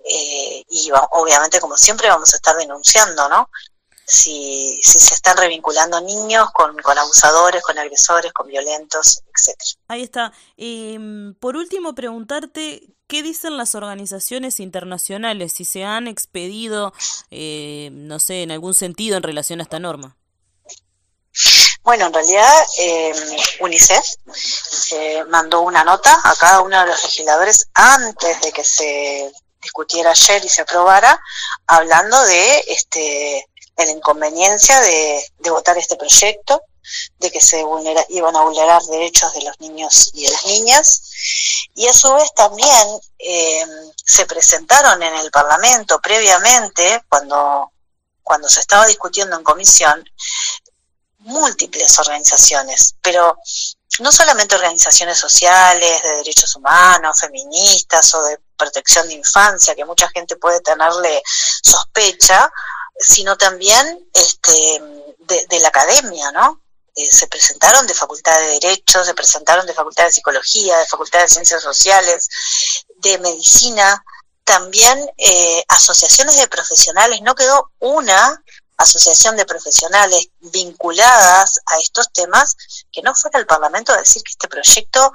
eh, 0.05 0.63
y 0.69 0.91
obviamente 1.11 1.59
como 1.59 1.75
siempre 1.75 2.07
vamos 2.07 2.33
a 2.33 2.37
estar 2.37 2.55
denunciando, 2.55 3.27
¿no? 3.29 3.49
Si, 4.05 4.79
si 4.81 4.99
se 4.99 5.13
están 5.13 5.37
revinculando 5.37 6.01
niños 6.01 6.49
con, 6.51 6.75
con 6.77 6.97
abusadores, 6.97 7.61
con 7.61 7.77
agresores, 7.77 8.33
con 8.33 8.47
violentos, 8.47 9.21
etcétera. 9.35 9.81
Ahí 9.87 10.03
está. 10.03 10.33
Mm, 10.57 11.33
por 11.33 11.55
último, 11.55 11.93
preguntarte 11.93 12.95
qué 13.07 13.21
dicen 13.21 13.57
las 13.57 13.75
organizaciones 13.75 14.59
internacionales, 14.59 15.53
si 15.53 15.65
se 15.65 15.83
han 15.83 16.07
expedido, 16.07 16.93
eh, 17.29 17.89
no 17.91 18.19
sé, 18.19 18.41
en 18.41 18.51
algún 18.51 18.73
sentido 18.73 19.17
en 19.17 19.23
relación 19.23 19.59
a 19.59 19.63
esta 19.63 19.79
norma. 19.79 20.17
Bueno, 21.89 22.06
en 22.06 22.13
realidad 22.13 22.65
eh, 22.78 23.12
UNICEF 23.62 24.06
eh, 24.91 25.23
mandó 25.28 25.62
una 25.62 25.84
nota 25.84 26.15
a 26.23 26.36
cada 26.36 26.62
uno 26.62 26.80
de 26.80 26.86
los 26.86 27.04
legisladores 27.04 27.67
antes 27.73 28.39
de 28.41 28.52
que 28.52 28.63
se 28.63 29.32
discutiera 29.60 30.12
ayer 30.12 30.45
y 30.45 30.49
se 30.49 30.62
aprobara, 30.62 31.19
hablando 31.65 32.23
de 32.25 32.63
este 32.67 33.43
de 33.75 33.86
la 33.88 33.91
inconveniencia 33.91 34.80
de, 34.82 35.32
votar 35.49 35.80
este 35.80 35.95
proyecto, 35.95 36.62
de 37.17 37.32
que 37.32 37.41
se 37.41 37.63
vulnera, 37.63 38.06
iban 38.10 38.36
a 38.36 38.43
vulnerar 38.43 38.84
derechos 38.84 39.34
de 39.34 39.41
los 39.41 39.60
niños 39.60 40.12
y 40.13 40.25
de 40.25 40.32
las 40.32 40.45
niñas, 40.45 41.02
y 41.73 41.88
a 41.88 41.93
su 41.93 42.13
vez 42.13 42.32
también 42.36 42.99
eh, 43.17 43.65
se 44.06 44.28
presentaron 44.28 45.02
en 45.02 45.15
el 45.15 45.32
Parlamento 45.32 45.99
previamente, 45.99 47.02
cuando, 47.10 47.71
cuando 48.21 48.47
se 48.47 48.60
estaba 48.60 48.86
discutiendo 48.86 49.36
en 49.36 49.43
comisión, 49.43 50.08
múltiples 51.19 51.99
organizaciones, 51.99 52.95
pero 53.01 53.38
no 53.99 54.12
solamente 54.12 54.55
organizaciones 54.55 55.17
sociales, 55.17 56.03
de 56.03 56.15
derechos 56.17 56.55
humanos, 56.55 57.19
feministas 57.19 58.13
o 58.15 58.23
de 58.23 58.39
protección 58.58 59.08
de 59.08 59.15
infancia, 59.15 59.75
que 59.75 59.86
mucha 59.86 60.10
gente 60.10 60.36
puede 60.38 60.62
tenerle 60.62 61.21
sospecha, 61.62 62.51
sino 62.99 63.38
también 63.38 64.08
este, 64.13 64.82
de, 65.19 65.60
la 65.60 65.69
academia, 65.69 66.32
¿no? 66.32 66.62
Eh, 66.95 67.12
se 67.12 67.27
presentaron 67.27 67.88
de 67.88 67.93
Facultad 67.93 68.38
de 68.39 68.60
Derecho, 68.60 69.03
se 69.03 69.13
presentaron 69.13 69.65
de 69.65 69.73
Facultad 69.73 70.05
de 70.05 70.12
Psicología, 70.12 70.77
de 70.77 70.88
Facultad 70.88 71.21
de 71.21 71.29
Ciencias 71.29 71.62
Sociales, 71.62 72.27
de 72.97 73.17
Medicina, 73.19 74.03
también 74.43 75.10
eh, 75.17 75.63
asociaciones 75.67 76.38
de 76.38 76.47
profesionales, 76.47 77.21
no 77.21 77.36
quedó 77.36 77.71
una 77.79 78.43
asociación 78.79 79.35
de 79.35 79.45
profesionales 79.45 80.29
vinculadas 80.39 81.59
a 81.65 81.77
estos 81.79 82.11
temas, 82.11 82.55
que 82.91 83.01
no 83.01 83.13
fuera 83.13 83.39
el 83.39 83.45
Parlamento 83.45 83.93
a 83.93 83.97
decir 83.97 84.23
que 84.23 84.31
este 84.31 84.47
proyecto 84.47 85.11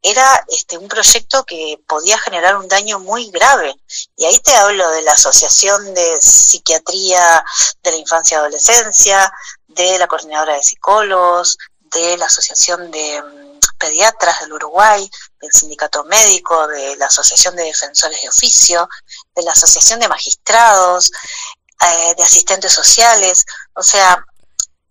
era 0.00 0.44
este, 0.48 0.78
un 0.78 0.88
proyecto 0.88 1.44
que 1.44 1.80
podía 1.86 2.18
generar 2.18 2.56
un 2.56 2.68
daño 2.68 3.00
muy 3.00 3.30
grave. 3.30 3.74
Y 4.16 4.24
ahí 4.24 4.38
te 4.38 4.54
hablo 4.54 4.88
de 4.90 5.02
la 5.02 5.12
Asociación 5.12 5.92
de 5.94 6.20
Psiquiatría 6.20 7.44
de 7.82 7.90
la 7.90 7.96
Infancia 7.96 8.36
y 8.36 8.38
Adolescencia, 8.38 9.32
de 9.66 9.98
la 9.98 10.06
Coordinadora 10.06 10.54
de 10.54 10.62
Psicólogos, 10.62 11.58
de 11.80 12.16
la 12.16 12.26
Asociación 12.26 12.90
de 12.90 13.22
mm, 13.22 13.58
Pediatras 13.78 14.40
del 14.40 14.52
Uruguay, 14.52 15.10
del 15.40 15.52
Sindicato 15.52 16.04
Médico, 16.04 16.66
de 16.68 16.96
la 16.96 17.06
Asociación 17.06 17.56
de 17.56 17.64
Defensores 17.64 18.22
de 18.22 18.28
Oficio, 18.28 18.88
de 19.34 19.42
la 19.42 19.52
Asociación 19.52 19.98
de 20.00 20.08
Magistrados, 20.08 21.10
eh, 21.80 22.14
de 22.16 22.22
Asistentes 22.22 22.72
Sociales. 22.72 23.44
O 23.74 23.82
sea, 23.82 24.24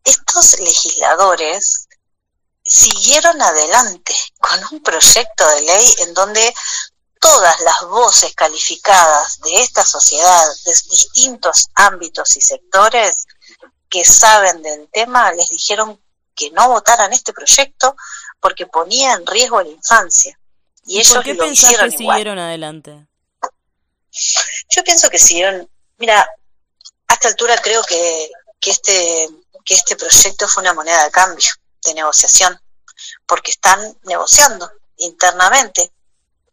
estos 0.04 0.60
legisladores 0.60 1.88
siguieron 2.64 3.42
adelante 3.42 4.14
con 4.40 4.60
un 4.72 4.84
proyecto 4.84 5.48
de 5.50 5.62
ley 5.62 5.96
en 6.00 6.14
donde 6.14 6.54
todas 7.20 7.60
las 7.62 7.82
voces 7.88 8.34
calificadas 8.36 9.40
de 9.42 9.62
esta 9.62 9.84
sociedad, 9.86 10.46
de 10.66 10.72
distintos 10.72 11.70
ámbitos 11.76 12.36
y 12.38 12.42
sectores 12.42 13.26
que 13.90 14.04
saben 14.04 14.62
del 14.62 14.90
tema, 14.92 15.32
les 15.32 15.50
dijeron 15.50 16.02
que 16.36 16.52
no 16.52 16.70
votaran 16.70 17.14
este 17.14 17.34
proyecto 17.34 17.96
porque 18.40 18.68
ponía 18.68 19.14
en 19.14 19.26
riesgo 19.26 19.62
la 19.62 19.70
infancia. 19.70 20.38
Y, 20.86 21.00
ellos 21.00 21.16
¿Por 21.16 21.24
qué 21.24 21.34
lo 21.34 21.46
hicieron 21.48 21.90
que 21.90 21.98
siguieron 21.98 22.38
adelante? 22.38 23.08
Yo 24.70 24.84
pienso 24.84 25.10
que 25.10 25.20
siguieron, 25.20 25.70
mira, 25.98 26.28
a 27.08 27.14
esta 27.14 27.28
altura 27.28 27.58
creo 27.62 27.84
que, 27.84 28.30
que, 28.60 28.72
este, 28.72 29.30
que 29.66 29.74
este 29.74 29.96
proyecto 29.96 30.48
fue 30.48 30.62
una 30.62 30.74
moneda 30.74 31.04
de 31.04 31.12
cambio 31.12 31.50
de 31.86 31.94
negociación, 31.94 32.60
porque 33.26 33.52
están 33.52 33.98
negociando 34.04 34.72
internamente 34.98 35.92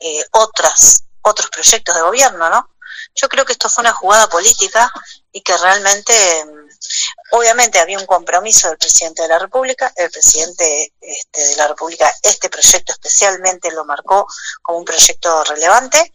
eh, 0.01 0.25
otras, 0.33 1.05
otros 1.23 1.49
proyectos 1.51 1.95
de 1.95 2.03
gobierno, 2.03 2.51
¿no? 2.51 2.71
Yo 3.15 3.29
creo 3.29 3.45
que 3.45 3.53
esto 3.53 3.69
fue 3.69 3.83
una 3.83 3.93
jugada 3.93 4.29
política 4.29 4.93
y 5.33 5.41
que 5.41 5.57
realmente, 5.57 6.45
mm, 6.45 7.37
obviamente 7.37 7.79
había 7.79 7.99
un 7.99 8.07
compromiso 8.07 8.69
del 8.69 8.79
presidente 8.79 9.23
de 9.23 9.29
la 9.29 9.39
República, 9.39 9.93
el 9.97 10.11
presidente 10.11 10.93
este, 11.01 11.49
de 11.49 11.57
la 11.57 11.69
República 11.69 12.13
este 12.23 12.49
proyecto 12.49 12.93
especialmente 12.93 13.71
lo 13.73 13.85
marcó 13.85 14.27
como 14.63 14.79
un 14.79 14.85
proyecto 14.85 15.45
relevante, 15.45 16.13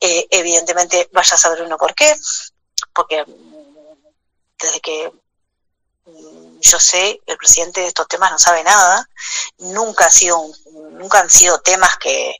eh, 0.00 0.26
evidentemente 0.30 1.08
vaya 1.12 1.34
a 1.34 1.38
saber 1.38 1.62
uno 1.62 1.78
por 1.78 1.94
qué, 1.94 2.14
porque 2.94 3.24
desde 4.58 4.80
que 4.80 5.12
Mm, 6.06 6.60
yo 6.60 6.78
sé, 6.78 7.20
el 7.26 7.36
presidente 7.38 7.80
de 7.80 7.86
estos 7.88 8.06
temas 8.08 8.30
no 8.30 8.38
sabe 8.38 8.62
nada, 8.62 9.08
nunca 9.58 10.06
ha 10.06 10.10
sido 10.10 10.38
nunca 10.90 11.20
han 11.20 11.30
sido 11.30 11.60
temas 11.60 11.96
que, 11.98 12.36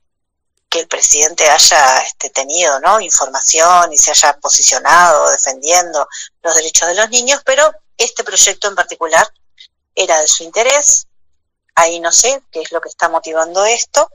que 0.69 0.81
el 0.81 0.89
presidente 0.89 1.49
haya 1.49 1.99
este, 2.01 2.31
tenido, 2.31 2.79
¿no? 2.81 3.01
información 3.01 3.93
y 3.93 3.99
se 3.99 4.11
haya 4.11 4.39
posicionado 4.39 5.31
defendiendo 5.31 6.07
los 6.43 6.55
derechos 6.57 6.89
de 6.89 6.95
los 6.95 7.11
niños, 7.11 7.41
pero 7.45 7.73
este 7.97 8.23
proyecto 8.23 8.69
en 8.69 8.75
particular 8.75 9.27
era 9.95 10.21
de 10.21 10.29
su 10.29 10.45
interés. 10.45 11.07
Ahí 11.75 12.01
no 12.01 12.13
sé 12.13 12.43
qué 12.53 12.61
es 12.63 12.73
lo 12.73 12.81
que 12.81 12.89
está 12.91 13.09
motivando 13.09 13.65
esto, 13.65 14.11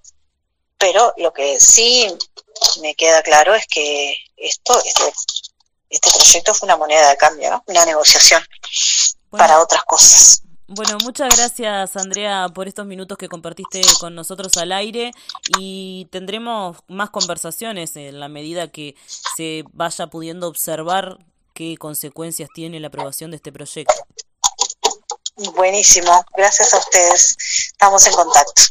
pero 0.77 1.13
lo 1.17 1.33
que 1.33 1.59
sí 1.59 2.07
me 2.81 2.95
queda 2.95 3.23
claro 3.23 3.55
es 3.55 3.65
que 3.67 4.15
esto, 4.37 4.79
este, 4.85 5.11
este 5.89 6.09
proyecto 6.11 6.53
fue 6.53 6.67
una 6.67 6.77
moneda 6.77 7.09
de 7.09 7.17
cambio, 7.17 7.49
¿no? 7.49 7.63
Una 7.67 7.85
negociación 7.85 8.43
para 9.29 9.59
otras 9.61 9.83
cosas. 9.83 10.43
Bueno, 10.71 10.99
muchas 11.03 11.35
gracias 11.35 11.95
Andrea 11.95 12.47
por 12.53 12.67
estos 12.67 12.85
minutos 12.85 13.17
que 13.17 13.27
compartiste 13.27 13.81
con 13.99 14.13
nosotros 14.13 14.55
al 14.57 14.71
aire 14.71 15.11
y 15.57 16.07
tendremos 16.11 16.77
más 16.87 17.09
conversaciones 17.09 17.95
en 17.95 18.19
la 18.19 18.29
medida 18.29 18.67
que 18.67 18.95
se 19.35 19.63
vaya 19.73 20.07
pudiendo 20.07 20.47
observar 20.47 21.17
qué 21.55 21.75
consecuencias 21.77 22.49
tiene 22.53 22.79
la 22.79 22.89
aprobación 22.89 23.31
de 23.31 23.37
este 23.37 23.51
proyecto. 23.51 23.93
Buenísimo, 25.55 26.23
gracias 26.37 26.71
a 26.73 26.77
ustedes. 26.77 27.35
Estamos 27.71 28.05
en 28.05 28.13
contacto. 28.13 28.61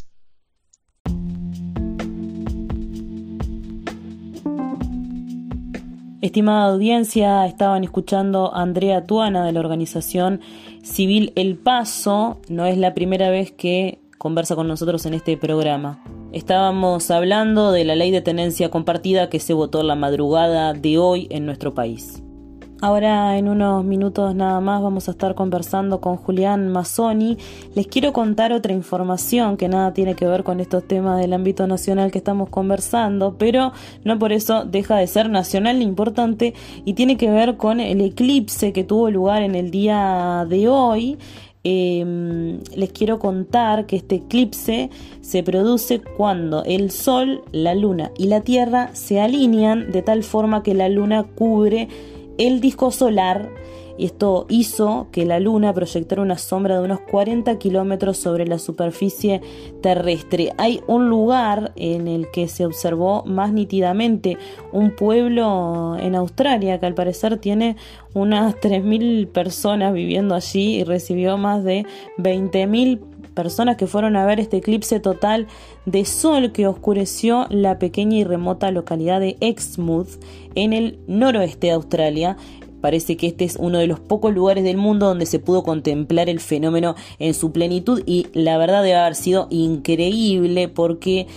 Estimada 6.21 6.73
audiencia, 6.73 7.45
estaban 7.45 7.85
escuchando 7.85 8.53
a 8.53 8.61
Andrea 8.61 9.05
Tuana 9.05 9.45
de 9.45 9.53
la 9.53 9.61
organización 9.61 10.41
civil 10.83 11.31
El 11.35 11.55
Paso. 11.55 12.41
No 12.49 12.65
es 12.65 12.77
la 12.77 12.93
primera 12.93 13.29
vez 13.29 13.53
que 13.53 13.99
conversa 14.17 14.57
con 14.57 14.67
nosotros 14.67 15.05
en 15.05 15.13
este 15.13 15.37
programa. 15.37 16.03
Estábamos 16.33 17.09
hablando 17.09 17.71
de 17.71 17.85
la 17.85 17.95
ley 17.95 18.11
de 18.11 18.19
tenencia 18.19 18.69
compartida 18.69 19.29
que 19.29 19.39
se 19.39 19.53
votó 19.53 19.81
la 19.81 19.95
madrugada 19.95 20.73
de 20.73 20.97
hoy 20.97 21.27
en 21.29 21.45
nuestro 21.45 21.73
país. 21.73 22.21
Ahora 22.81 23.37
en 23.37 23.49
unos 23.49 23.83
minutos 23.83 24.33
nada 24.35 24.61
más 24.61 24.81
vamos 24.81 25.09
a 25.09 25.11
estar 25.11 25.35
conversando 25.35 25.99
con 25.99 26.15
Julián 26.15 26.69
Mazzoni. 26.69 27.37
Les 27.75 27.87
quiero 27.87 28.13
contar 28.13 28.53
otra 28.53 28.71
información 28.71 29.57
que 29.57 29.67
nada 29.67 29.91
tiene 29.93 30.15
que 30.15 30.25
ver 30.25 30.45
con 30.45 30.61
estos 30.61 30.87
temas 30.87 31.19
del 31.19 31.33
ámbito 31.33 31.67
nacional 31.67 32.09
que 32.09 32.19
estamos 32.19 32.47
conversando, 32.47 33.35
pero 33.37 33.73
no 34.05 34.17
por 34.17 34.31
eso 34.31 34.63
deja 34.63 34.95
de 34.95 35.07
ser 35.07 35.29
nacional 35.29 35.81
importante 35.81 36.53
y 36.85 36.93
tiene 36.93 37.17
que 37.17 37.29
ver 37.29 37.57
con 37.57 37.81
el 37.81 37.99
eclipse 37.99 38.71
que 38.71 38.85
tuvo 38.85 39.11
lugar 39.11 39.41
en 39.41 39.55
el 39.55 39.71
día 39.71 40.45
de 40.47 40.69
hoy. 40.69 41.17
Em, 41.65 42.61
les 42.73 42.93
quiero 42.93 43.19
contar 43.19 43.87
que 43.87 43.97
este 43.97 44.15
eclipse 44.15 44.89
se 45.19 45.43
produce 45.43 45.99
cuando 45.99 46.63
el 46.63 46.89
Sol, 46.89 47.43
la 47.51 47.75
Luna 47.75 48.11
y 48.17 48.27
la 48.27 48.39
Tierra 48.39 48.91
se 48.93 49.19
alinean 49.19 49.91
de 49.91 50.01
tal 50.01 50.23
forma 50.23 50.63
que 50.63 50.73
la 50.73 50.87
Luna 50.87 51.23
cubre 51.23 51.89
el 52.39 52.61
disco 52.61 52.89
solar 52.89 53.51
y 53.99 54.05
esto 54.05 54.45
hizo 54.47 55.07
que 55.11 55.25
la 55.25 55.41
Luna 55.41 55.73
proyectara 55.73 56.21
una 56.21 56.37
sombra 56.37 56.79
de 56.79 56.85
unos 56.85 57.01
40 57.01 57.59
kilómetros 57.59 58.15
sobre 58.15 58.47
la 58.47 58.57
superficie 58.57 59.41
terrestre. 59.81 60.53
Hay 60.57 60.79
un 60.87 61.09
lugar 61.09 61.73
en 61.75 62.07
el 62.07 62.31
que 62.31 62.47
se 62.47 62.65
observó 62.65 63.25
más 63.25 63.51
nítidamente 63.51 64.37
un 64.71 64.95
pueblo 64.95 65.97
en 65.99 66.15
Australia 66.15 66.79
que 66.79 66.85
al 66.85 66.93
parecer 66.93 67.39
tiene 67.39 67.75
unas 68.13 68.55
3.000 68.55 69.27
personas 69.27 69.93
viviendo 69.93 70.33
allí 70.33 70.77
y 70.77 70.85
recibió 70.85 71.37
más 71.37 71.65
de 71.65 71.85
20.000 72.19 73.01
personas 73.33 73.77
que 73.77 73.87
fueron 73.87 74.15
a 74.15 74.25
ver 74.25 74.39
este 74.39 74.57
eclipse 74.57 74.99
total 74.99 75.47
de 75.85 76.05
sol 76.05 76.51
que 76.51 76.67
oscureció 76.67 77.45
la 77.49 77.79
pequeña 77.79 78.17
y 78.17 78.23
remota 78.23 78.71
localidad 78.71 79.19
de 79.19 79.37
Exmouth 79.39 80.21
en 80.55 80.73
el 80.73 80.99
noroeste 81.07 81.67
de 81.67 81.73
Australia. 81.73 82.37
Parece 82.81 83.17
que 83.17 83.27
este 83.27 83.43
es 83.43 83.57
uno 83.59 83.77
de 83.77 83.87
los 83.87 83.99
pocos 83.99 84.33
lugares 84.33 84.63
del 84.63 84.77
mundo 84.77 85.07
donde 85.07 85.25
se 85.25 85.39
pudo 85.39 85.63
contemplar 85.63 86.29
el 86.29 86.39
fenómeno 86.39 86.95
en 87.19 87.33
su 87.33 87.51
plenitud 87.51 88.01
y 88.05 88.27
la 88.33 88.57
verdad 88.57 88.83
debe 88.83 88.95
haber 88.95 89.15
sido 89.15 89.47
increíble 89.49 90.69
porque 90.69 91.27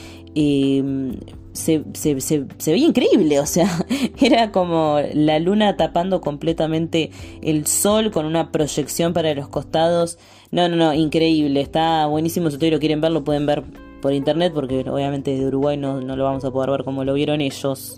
se, 1.52 1.84
se, 1.92 2.20
se, 2.20 2.72
veía 2.72 2.86
increíble, 2.86 3.40
o 3.40 3.46
sea, 3.46 3.68
era 4.20 4.52
como 4.52 4.98
la 5.14 5.38
luna 5.38 5.76
tapando 5.76 6.20
completamente 6.20 7.10
el 7.42 7.66
sol 7.66 8.10
con 8.10 8.24
una 8.26 8.50
proyección 8.50 9.12
para 9.12 9.34
los 9.34 9.48
costados. 9.48 10.18
No, 10.52 10.68
no, 10.68 10.76
no, 10.76 10.92
increíble, 10.92 11.62
está 11.62 12.04
buenísimo, 12.04 12.50
si 12.50 12.56
ustedes 12.56 12.74
lo 12.74 12.78
quieren 12.78 13.00
ver, 13.00 13.10
lo 13.10 13.24
pueden 13.24 13.46
ver 13.46 13.62
por 14.02 14.12
internet, 14.12 14.52
porque 14.54 14.84
obviamente 14.86 15.34
de 15.34 15.46
Uruguay 15.46 15.78
no, 15.78 16.02
no 16.02 16.14
lo 16.14 16.24
vamos 16.24 16.44
a 16.44 16.50
poder 16.50 16.70
ver 16.70 16.84
como 16.84 17.04
lo 17.04 17.14
vieron 17.14 17.40
ellos. 17.40 17.96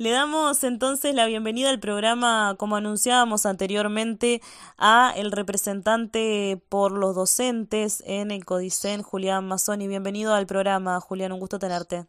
Le 0.00 0.12
damos 0.12 0.64
entonces 0.64 1.14
la 1.14 1.26
bienvenida 1.26 1.68
al 1.68 1.78
programa, 1.78 2.54
como 2.58 2.76
anunciábamos 2.76 3.44
anteriormente, 3.44 4.40
a 4.78 5.12
el 5.14 5.30
representante 5.30 6.58
por 6.70 6.92
los 6.92 7.14
docentes 7.14 8.02
en 8.06 8.30
el 8.30 8.46
Codicen, 8.46 9.02
Julián 9.02 9.46
Mazzoni. 9.46 9.88
Bienvenido 9.88 10.34
al 10.34 10.46
programa, 10.46 10.98
Julián, 11.00 11.32
un 11.32 11.38
gusto 11.38 11.58
tenerte. 11.58 12.06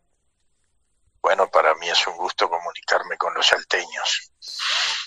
Bueno, 1.22 1.50
para 1.52 1.76
mí 1.76 1.89
es 1.89 2.08
un 2.08 2.16
gusto 2.16 2.50
comunicarme 2.50 3.18
con 3.18 3.34
los 3.34 3.48
salteños. 3.48 4.32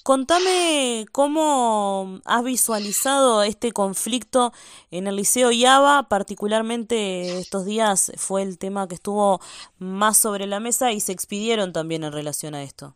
Contame 0.04 1.06
cómo 1.12 2.20
has 2.26 2.44
visualizado 2.44 3.42
este 3.42 3.72
conflicto 3.72 4.52
en 4.90 5.06
el 5.06 5.16
Liceo 5.16 5.50
IABA, 5.50 6.10
particularmente 6.10 7.38
estos 7.38 7.64
días 7.64 8.12
fue 8.18 8.42
el 8.42 8.58
tema 8.58 8.86
que 8.86 8.96
estuvo 8.96 9.40
más 9.78 10.18
sobre 10.18 10.46
la 10.46 10.60
mesa 10.60 10.92
y 10.92 11.00
se 11.00 11.12
expidieron 11.12 11.72
también 11.72 12.04
en 12.04 12.12
relación 12.12 12.54
a 12.54 12.62
esto. 12.62 12.94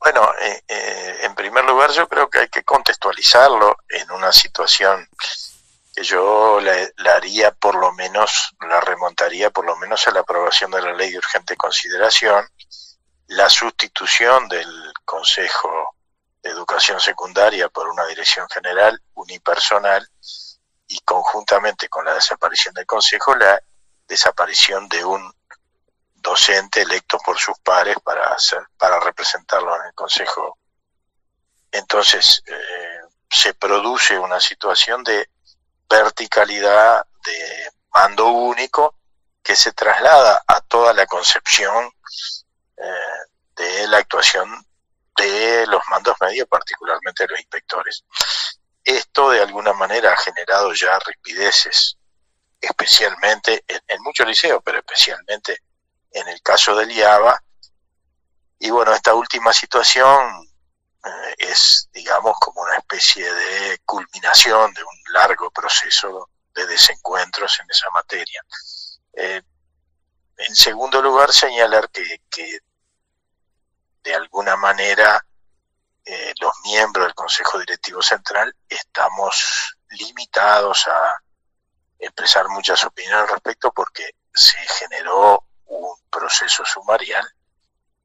Bueno, 0.00 0.28
eh, 0.38 0.64
eh, 0.68 1.20
en 1.22 1.34
primer 1.34 1.64
lugar 1.64 1.92
yo 1.92 2.06
creo 2.08 2.28
que 2.28 2.40
hay 2.40 2.48
que 2.48 2.62
contextualizarlo 2.62 3.74
en 3.88 4.10
una 4.10 4.32
situación 4.32 5.08
que 5.94 6.04
yo 6.04 6.60
la, 6.60 7.14
haría 7.14 7.52
por 7.52 7.76
lo 7.76 7.90
menos, 7.92 8.54
la 8.68 8.82
remontaría 8.82 9.48
por 9.48 9.64
lo 9.64 9.76
menos 9.76 10.06
a 10.06 10.10
la 10.10 10.20
aprobación 10.20 10.72
de 10.72 10.82
la 10.82 10.92
ley 10.92 11.10
de 11.10 11.16
urgente 11.16 11.56
consideración, 11.56 12.44
la 13.32 13.48
sustitución 13.48 14.48
del 14.48 14.92
Consejo 15.04 15.96
de 16.42 16.50
Educación 16.50 17.00
Secundaria 17.00 17.68
por 17.68 17.88
una 17.88 18.04
dirección 18.06 18.46
general 18.50 19.00
unipersonal 19.14 20.06
y 20.88 20.98
conjuntamente 21.00 21.88
con 21.88 22.04
la 22.04 22.14
desaparición 22.14 22.74
del 22.74 22.84
Consejo, 22.84 23.34
la 23.34 23.60
desaparición 24.06 24.88
de 24.88 25.04
un 25.04 25.32
docente 26.14 26.82
electo 26.82 27.18
por 27.24 27.38
sus 27.38 27.58
pares 27.60 27.96
para, 28.04 28.28
hacer, 28.34 28.60
para 28.76 29.00
representarlo 29.00 29.74
en 29.76 29.86
el 29.86 29.94
Consejo. 29.94 30.58
Entonces, 31.70 32.42
eh, 32.46 33.00
se 33.30 33.54
produce 33.54 34.18
una 34.18 34.40
situación 34.40 35.02
de 35.04 35.30
verticalidad 35.88 37.06
de 37.24 37.70
mando 37.94 38.28
único 38.28 38.96
que 39.42 39.56
se 39.56 39.72
traslada 39.72 40.44
a 40.46 40.60
toda 40.60 40.92
la 40.92 41.06
concepción 41.06 41.90
de 43.56 43.86
la 43.88 43.98
actuación 43.98 44.48
de 45.16 45.66
los 45.66 45.80
mandos 45.90 46.16
medios, 46.20 46.48
particularmente 46.48 47.24
de 47.24 47.28
los 47.28 47.40
inspectores. 47.40 48.04
Esto 48.84 49.30
de 49.30 49.40
alguna 49.40 49.72
manera 49.72 50.12
ha 50.12 50.16
generado 50.16 50.72
ya 50.74 50.98
ripideces, 51.00 51.96
especialmente 52.60 53.64
en, 53.68 54.02
muchos 54.02 54.26
liceos, 54.26 54.62
pero 54.64 54.78
especialmente 54.78 55.62
en 56.10 56.28
el 56.28 56.40
caso 56.42 56.74
del 56.74 56.90
IABA. 56.90 57.42
Y 58.58 58.70
bueno, 58.70 58.92
esta 58.92 59.14
última 59.14 59.52
situación 59.52 60.48
eh, 61.04 61.34
es, 61.38 61.88
digamos, 61.92 62.36
como 62.40 62.62
una 62.62 62.76
especie 62.76 63.32
de 63.32 63.78
culminación 63.84 64.72
de 64.74 64.82
un 64.82 65.12
largo 65.12 65.50
proceso 65.50 66.28
de 66.54 66.66
desencuentros 66.66 67.58
en 67.60 67.66
esa 67.70 67.90
materia. 67.90 68.42
Eh, 69.14 69.42
en 70.36 70.56
segundo 70.56 71.00
lugar, 71.02 71.32
señalar 71.32 71.88
que 71.90 72.60
de 74.02 74.14
alguna 74.14 74.56
manera 74.56 75.24
eh, 76.04 76.32
los 76.40 76.52
miembros 76.64 77.06
del 77.06 77.14
Consejo 77.14 77.58
Directivo 77.60 78.02
Central 78.02 78.54
estamos 78.68 79.76
limitados 79.90 80.86
a 80.88 81.22
expresar 81.98 82.48
muchas 82.48 82.84
opiniones 82.84 83.22
al 83.22 83.28
respecto 83.28 83.72
porque 83.72 84.16
se 84.34 84.58
generó 84.78 85.44
un 85.66 85.94
proceso 86.10 86.64
sumarial 86.64 87.24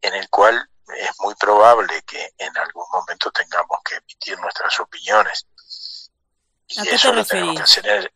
en 0.01 0.13
el 0.13 0.29
cual 0.29 0.69
es 0.95 1.09
muy 1.19 1.33
probable 1.35 2.01
que 2.03 2.33
en 2.37 2.55
algún 2.57 2.85
momento 2.91 3.31
tengamos 3.31 3.79
que 3.83 3.95
emitir 3.95 4.39
nuestras 4.39 4.79
opiniones. 4.79 5.47
Y 6.67 6.79
¿A 6.79 6.83
qué 6.83 6.95
eso 6.95 7.09
te 7.09 7.15
referís? 7.15 7.57
Que 7.57 7.63
hacer... 7.63 8.13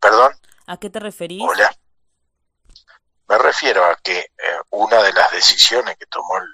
¿Perdón? 0.00 0.32
¿A 0.66 0.76
qué 0.78 0.90
te 0.90 0.98
referís? 0.98 1.42
Hola. 1.42 1.76
Me 3.28 3.38
refiero 3.38 3.84
a 3.84 3.96
que 3.96 4.18
eh, 4.18 4.58
una 4.70 5.02
de 5.02 5.12
las 5.12 5.30
decisiones 5.32 5.96
que 5.96 6.06
tomó 6.06 6.38
el 6.38 6.44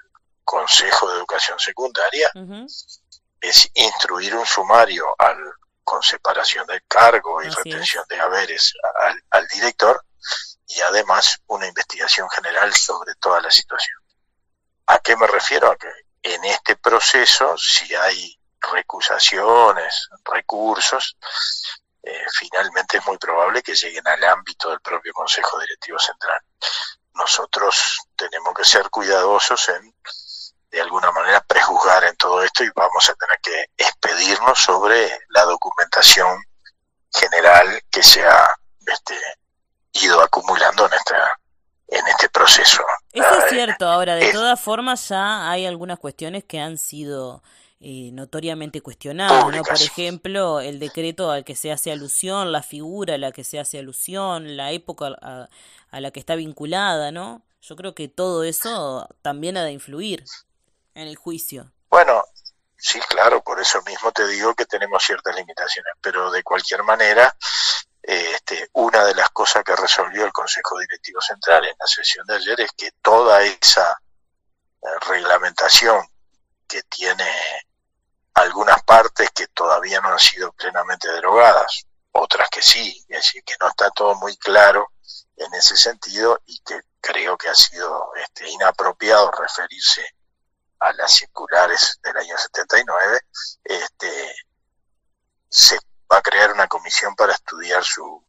Consejo 0.43 1.09
de 1.09 1.17
Educación 1.17 1.57
Secundaria 1.59 2.29
uh 2.35 2.39
-huh. 2.39 2.99
es 3.39 3.69
instruir 3.73 4.35
un 4.35 4.45
sumario 4.45 5.15
al 5.17 5.37
con 5.83 6.01
separación 6.01 6.65
del 6.67 6.83
cargo 6.87 7.41
y 7.43 7.49
retención 7.49 8.05
de 8.09 8.19
haberes 8.19 8.73
al, 9.31 9.47
director 9.47 10.03
y 10.67 10.81
además 10.81 11.41
una 11.47 11.67
investigación 11.67 12.29
general 12.29 12.73
sobre 12.73 13.13
toda 13.15 13.41
la 13.41 13.51
situación. 13.51 13.99
¿A 14.87 14.99
qué 14.99 15.15
me 15.15 15.27
refiero? 15.27 15.71
A 15.71 15.75
que 15.75 15.89
en 16.23 16.43
este 16.45 16.77
proceso, 16.77 17.57
si 17.57 17.93
hay 17.93 18.39
recusaciones, 18.71 20.09
recursos, 20.23 21.17
eh, 22.03 22.25
finalmente 22.33 22.97
es 22.97 23.07
muy 23.07 23.17
probable 23.17 23.63
que 23.63 23.75
lleguen 23.75 24.07
al 24.07 24.23
ámbito 24.25 24.69
del 24.69 24.81
propio 24.81 25.13
Consejo 25.13 25.59
Directivo 25.59 25.97
Central. 25.99 26.41
Nosotros 27.13 27.99
tenemos 28.15 28.53
que 28.53 28.65
ser 28.65 28.89
cuidadosos 28.89 29.69
en 29.69 29.93
de 30.73 30.81
alguna 30.81 31.11
manera 31.11 31.39
prejuzgar 31.41 32.03
en 32.03 32.15
todo 32.17 32.41
esto 32.41 32.63
y 32.63 32.69
vamos 32.75 33.07
a 33.07 33.13
tener 33.13 33.39
que 33.41 33.65
expedirnos 33.77 34.57
sobre 34.57 35.19
la 35.29 35.43
documentación 35.43 36.43
general 37.13 37.79
que 37.91 38.01
se 38.01 38.25
ha 38.25 38.55
este, 38.87 39.15
ido 39.93 40.19
acumulando 40.19 40.87
en 40.87 40.93
esta 40.93 41.39
en 41.87 42.07
este 42.07 42.27
proceso. 42.29 42.83
Eso 43.11 43.37
es 43.37 43.49
cierto. 43.49 43.87
Ahora, 43.87 44.15
de 44.15 44.31
todas 44.31 44.59
formas, 44.59 45.09
ya 45.09 45.49
hay 45.51 45.67
algunas 45.67 45.99
cuestiones 45.99 46.43
que 46.43 46.59
han 46.59 46.79
sido 46.79 47.43
eh, 47.85 48.11
notoriamente 48.13 48.79
cuestionadas, 48.79 49.45
¿no? 49.45 49.61
Por 49.61 49.75
ejemplo, 49.75 50.61
el 50.61 50.79
decreto 50.79 51.31
al 51.31 51.43
que 51.43 51.53
se 51.53 51.69
hace 51.69 51.91
alusión, 51.91 52.53
la 52.53 52.63
figura 52.63 53.15
a 53.15 53.17
la 53.17 53.33
que 53.33 53.43
se 53.43 53.59
hace 53.59 53.77
alusión, 53.77 54.55
la 54.55 54.71
época 54.71 55.17
a, 55.21 55.49
a 55.91 55.99
la 55.99 56.11
que 56.11 56.21
está 56.21 56.35
vinculada, 56.35 57.11
¿no? 57.11 57.41
Yo 57.61 57.75
creo 57.75 57.93
que 57.93 58.07
todo 58.07 58.45
eso 58.45 59.09
también 59.21 59.57
ha 59.57 59.65
de 59.65 59.73
influir 59.73 60.23
en 60.95 61.09
el 61.09 61.17
juicio. 61.17 61.73
Bueno, 61.89 62.23
sí, 62.77 63.01
claro, 63.09 63.43
por 63.43 63.59
eso 63.59 63.81
mismo 63.81 64.13
te 64.13 64.25
digo 64.27 64.55
que 64.55 64.65
tenemos 64.65 65.03
ciertas 65.03 65.35
limitaciones, 65.35 65.93
pero 65.99 66.31
de 66.31 66.41
cualquier 66.41 66.83
manera, 66.83 67.35
este, 68.01 68.69
una 68.71 69.03
de 69.03 69.15
las 69.15 69.29
cosas 69.31 69.61
que 69.65 69.75
resolvió 69.75 70.23
el 70.23 70.31
Consejo 70.31 70.79
Directivo 70.79 71.19
Central 71.19 71.65
en 71.65 71.75
la 71.77 71.87
sesión 71.87 72.25
de 72.27 72.35
ayer 72.35 72.61
es 72.61 72.71
que 72.77 72.91
toda 73.01 73.43
esa 73.43 73.91
eh, 74.81 74.87
reglamentación 75.09 76.07
que 76.65 76.81
tiene 76.83 77.25
algunas 78.33 78.81
partes 78.83 79.29
que 79.31 79.47
todavía 79.47 80.01
no 80.01 80.09
han 80.09 80.19
sido 80.19 80.51
plenamente 80.53 81.09
derogadas, 81.11 81.85
otras 82.11 82.49
que 82.49 82.61
sí, 82.61 83.05
es 83.09 83.23
decir, 83.23 83.43
que 83.43 83.55
no 83.59 83.67
está 83.69 83.89
todo 83.91 84.15
muy 84.15 84.35
claro 84.37 84.91
en 85.37 85.53
ese 85.53 85.75
sentido 85.75 86.41
y 86.45 86.59
que 86.59 86.81
creo 87.01 87.37
que 87.37 87.49
ha 87.49 87.55
sido 87.55 88.13
este, 88.15 88.49
inapropiado 88.49 89.31
referirse 89.31 90.05
a 90.79 90.93
las 90.93 91.11
circulares 91.11 91.99
del 92.03 92.17
año 92.17 92.37
79, 92.37 93.21
este, 93.63 94.35
se 95.49 95.77
va 96.11 96.17
a 96.17 96.21
crear 96.21 96.51
una 96.51 96.67
comisión 96.67 97.15
para 97.15 97.33
estudiar 97.33 97.83
su, 97.83 98.25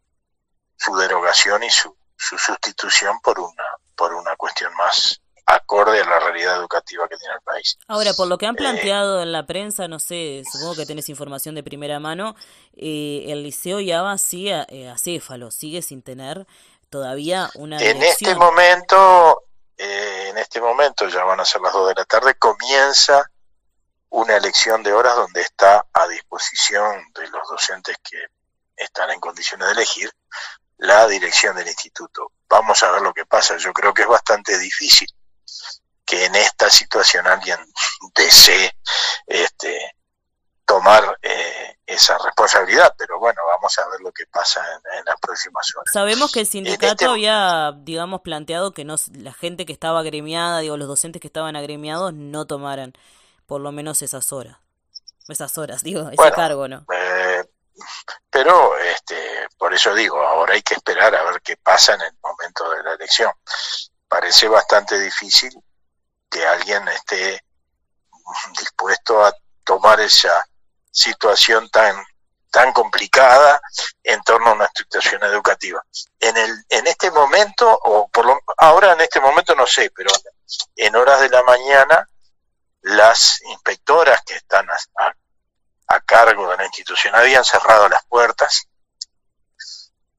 su 0.76 0.96
derogación 0.96 1.62
y 1.62 1.70
su, 1.70 1.96
su 2.16 2.38
sustitución 2.38 3.20
por 3.20 3.38
una, 3.40 3.64
por 3.96 4.14
una 4.14 4.36
cuestión 4.36 4.72
más 4.74 5.20
acorde 5.46 6.00
a 6.00 6.04
la 6.04 6.18
realidad 6.20 6.56
educativa 6.56 7.08
que 7.08 7.16
tiene 7.16 7.34
el 7.34 7.40
país. 7.42 7.78
Ahora, 7.86 8.12
por 8.14 8.28
lo 8.28 8.38
que 8.38 8.46
han 8.46 8.54
eh, 8.54 8.58
planteado 8.58 9.22
en 9.22 9.32
la 9.32 9.46
prensa, 9.46 9.88
no 9.88 9.98
sé, 9.98 10.42
supongo 10.50 10.76
que 10.76 10.86
tenés 10.86 11.08
información 11.08 11.54
de 11.54 11.62
primera 11.62 12.00
mano, 12.00 12.34
eh, 12.74 13.24
el 13.28 13.42
Liceo 13.42 13.80
Yaba 13.80 14.16
sigue 14.18 14.64
eh, 14.68 14.88
acéfalo, 14.88 15.50
sigue 15.50 15.82
sin 15.82 16.02
tener 16.02 16.46
todavía 16.90 17.50
una 17.54 17.78
En 17.78 18.02
este 18.02 18.34
momento, 18.34 19.44
eh, 19.76 20.28
en 20.30 20.38
este 20.38 20.60
momento, 20.60 21.08
ya 21.08 21.24
van 21.24 21.40
a 21.40 21.44
ser 21.44 21.60
las 21.60 21.72
2 21.72 21.88
de 21.88 21.94
la 21.94 22.04
tarde, 22.04 22.34
comienza 22.34 23.30
una 24.10 24.36
elección 24.36 24.82
de 24.82 24.92
horas 24.92 25.16
donde 25.16 25.40
está 25.40 25.86
a 25.92 26.06
disposición 26.06 27.02
de 27.14 27.28
los 27.28 27.48
docentes 27.48 27.96
que 28.02 28.18
están 28.76 29.10
en 29.10 29.20
condiciones 29.20 29.66
de 29.68 29.72
elegir 29.72 30.10
la 30.78 31.06
dirección 31.08 31.56
del 31.56 31.66
instituto. 31.66 32.30
Vamos 32.48 32.82
a 32.82 32.92
ver 32.92 33.02
lo 33.02 33.12
que 33.12 33.26
pasa. 33.26 33.56
Yo 33.56 33.72
creo 33.72 33.92
que 33.92 34.02
es 34.02 34.08
bastante 34.08 34.56
difícil 34.58 35.08
que 36.04 36.26
en 36.26 36.34
esta 36.34 36.70
situación 36.70 37.26
alguien 37.26 37.58
desee 38.14 38.76
este, 39.26 39.96
tomar 40.64 41.18
eh, 41.22 41.76
esa 41.86 42.16
responsabilidad, 42.18 42.94
pero 42.96 43.18
bueno, 43.18 43.40
vamos 43.46 43.78
a 43.78 43.88
ver 43.88 44.00
lo 44.00 44.12
que 44.12 44.26
pasa 44.26 44.62
en, 44.96 45.04
las 45.04 45.16
próximas 45.20 45.66
horas. 45.76 45.90
Sabemos 45.92 46.32
que 46.32 46.40
el 46.40 46.46
sindicato 46.46 46.92
este 46.92 47.04
había, 47.06 47.72
digamos, 47.78 48.22
planteado 48.22 48.72
que 48.72 48.84
no 48.84 48.96
la 49.12 49.32
gente 49.32 49.66
que 49.66 49.72
estaba 49.72 50.00
agremiada, 50.00 50.60
digo, 50.60 50.76
los 50.76 50.88
docentes 50.88 51.20
que 51.20 51.28
estaban 51.28 51.56
agremiados 51.56 52.14
no 52.14 52.46
tomaran 52.46 52.94
por 53.46 53.60
lo 53.60 53.72
menos 53.72 54.02
esas 54.02 54.32
horas, 54.32 54.58
esas 55.28 55.56
horas, 55.58 55.82
digo, 55.82 56.08
ese 56.08 56.32
cargo, 56.32 56.68
¿no? 56.68 56.86
Eh, 56.92 57.44
pero, 58.30 58.78
este, 58.78 59.46
por 59.58 59.74
eso 59.74 59.94
digo, 59.94 60.20
ahora 60.20 60.54
hay 60.54 60.62
que 60.62 60.74
esperar 60.74 61.14
a 61.14 61.24
ver 61.24 61.42
qué 61.42 61.56
pasa 61.56 61.94
en 61.94 62.02
el 62.02 62.12
momento 62.22 62.70
de 62.70 62.82
la 62.82 62.94
elección. 62.94 63.30
Parece 64.08 64.48
bastante 64.48 64.98
difícil 64.98 65.52
que 66.30 66.44
alguien 66.46 66.86
esté 66.88 67.44
dispuesto 68.58 69.24
a 69.24 69.32
tomar 69.64 70.00
esa 70.00 70.46
situación 70.90 71.68
tan 71.70 72.04
tan 72.50 72.72
complicada 72.72 73.60
en 74.04 74.22
torno 74.22 74.50
a 74.50 74.52
una 74.52 74.70
situación 74.72 75.20
educativa. 75.24 75.84
En 76.20 76.36
el 76.36 76.64
en 76.68 76.86
este 76.86 77.10
momento 77.10 77.68
o 77.82 78.08
por 78.08 78.26
lo, 78.26 78.38
ahora 78.58 78.92
en 78.92 79.00
este 79.00 79.20
momento 79.20 79.56
no 79.56 79.66
sé, 79.66 79.90
pero 79.90 80.10
en 80.76 80.94
horas 80.94 81.20
de 81.20 81.30
la 81.30 81.42
mañana 81.42 82.08
las 82.82 83.40
inspectoras 83.42 84.22
que 84.24 84.36
están 84.36 84.68
a, 84.70 85.14
a 85.88 86.00
cargo 86.02 86.48
de 86.50 86.58
la 86.58 86.66
institución 86.66 87.14
habían 87.16 87.44
cerrado 87.44 87.88
las 87.88 88.04
puertas. 88.06 88.68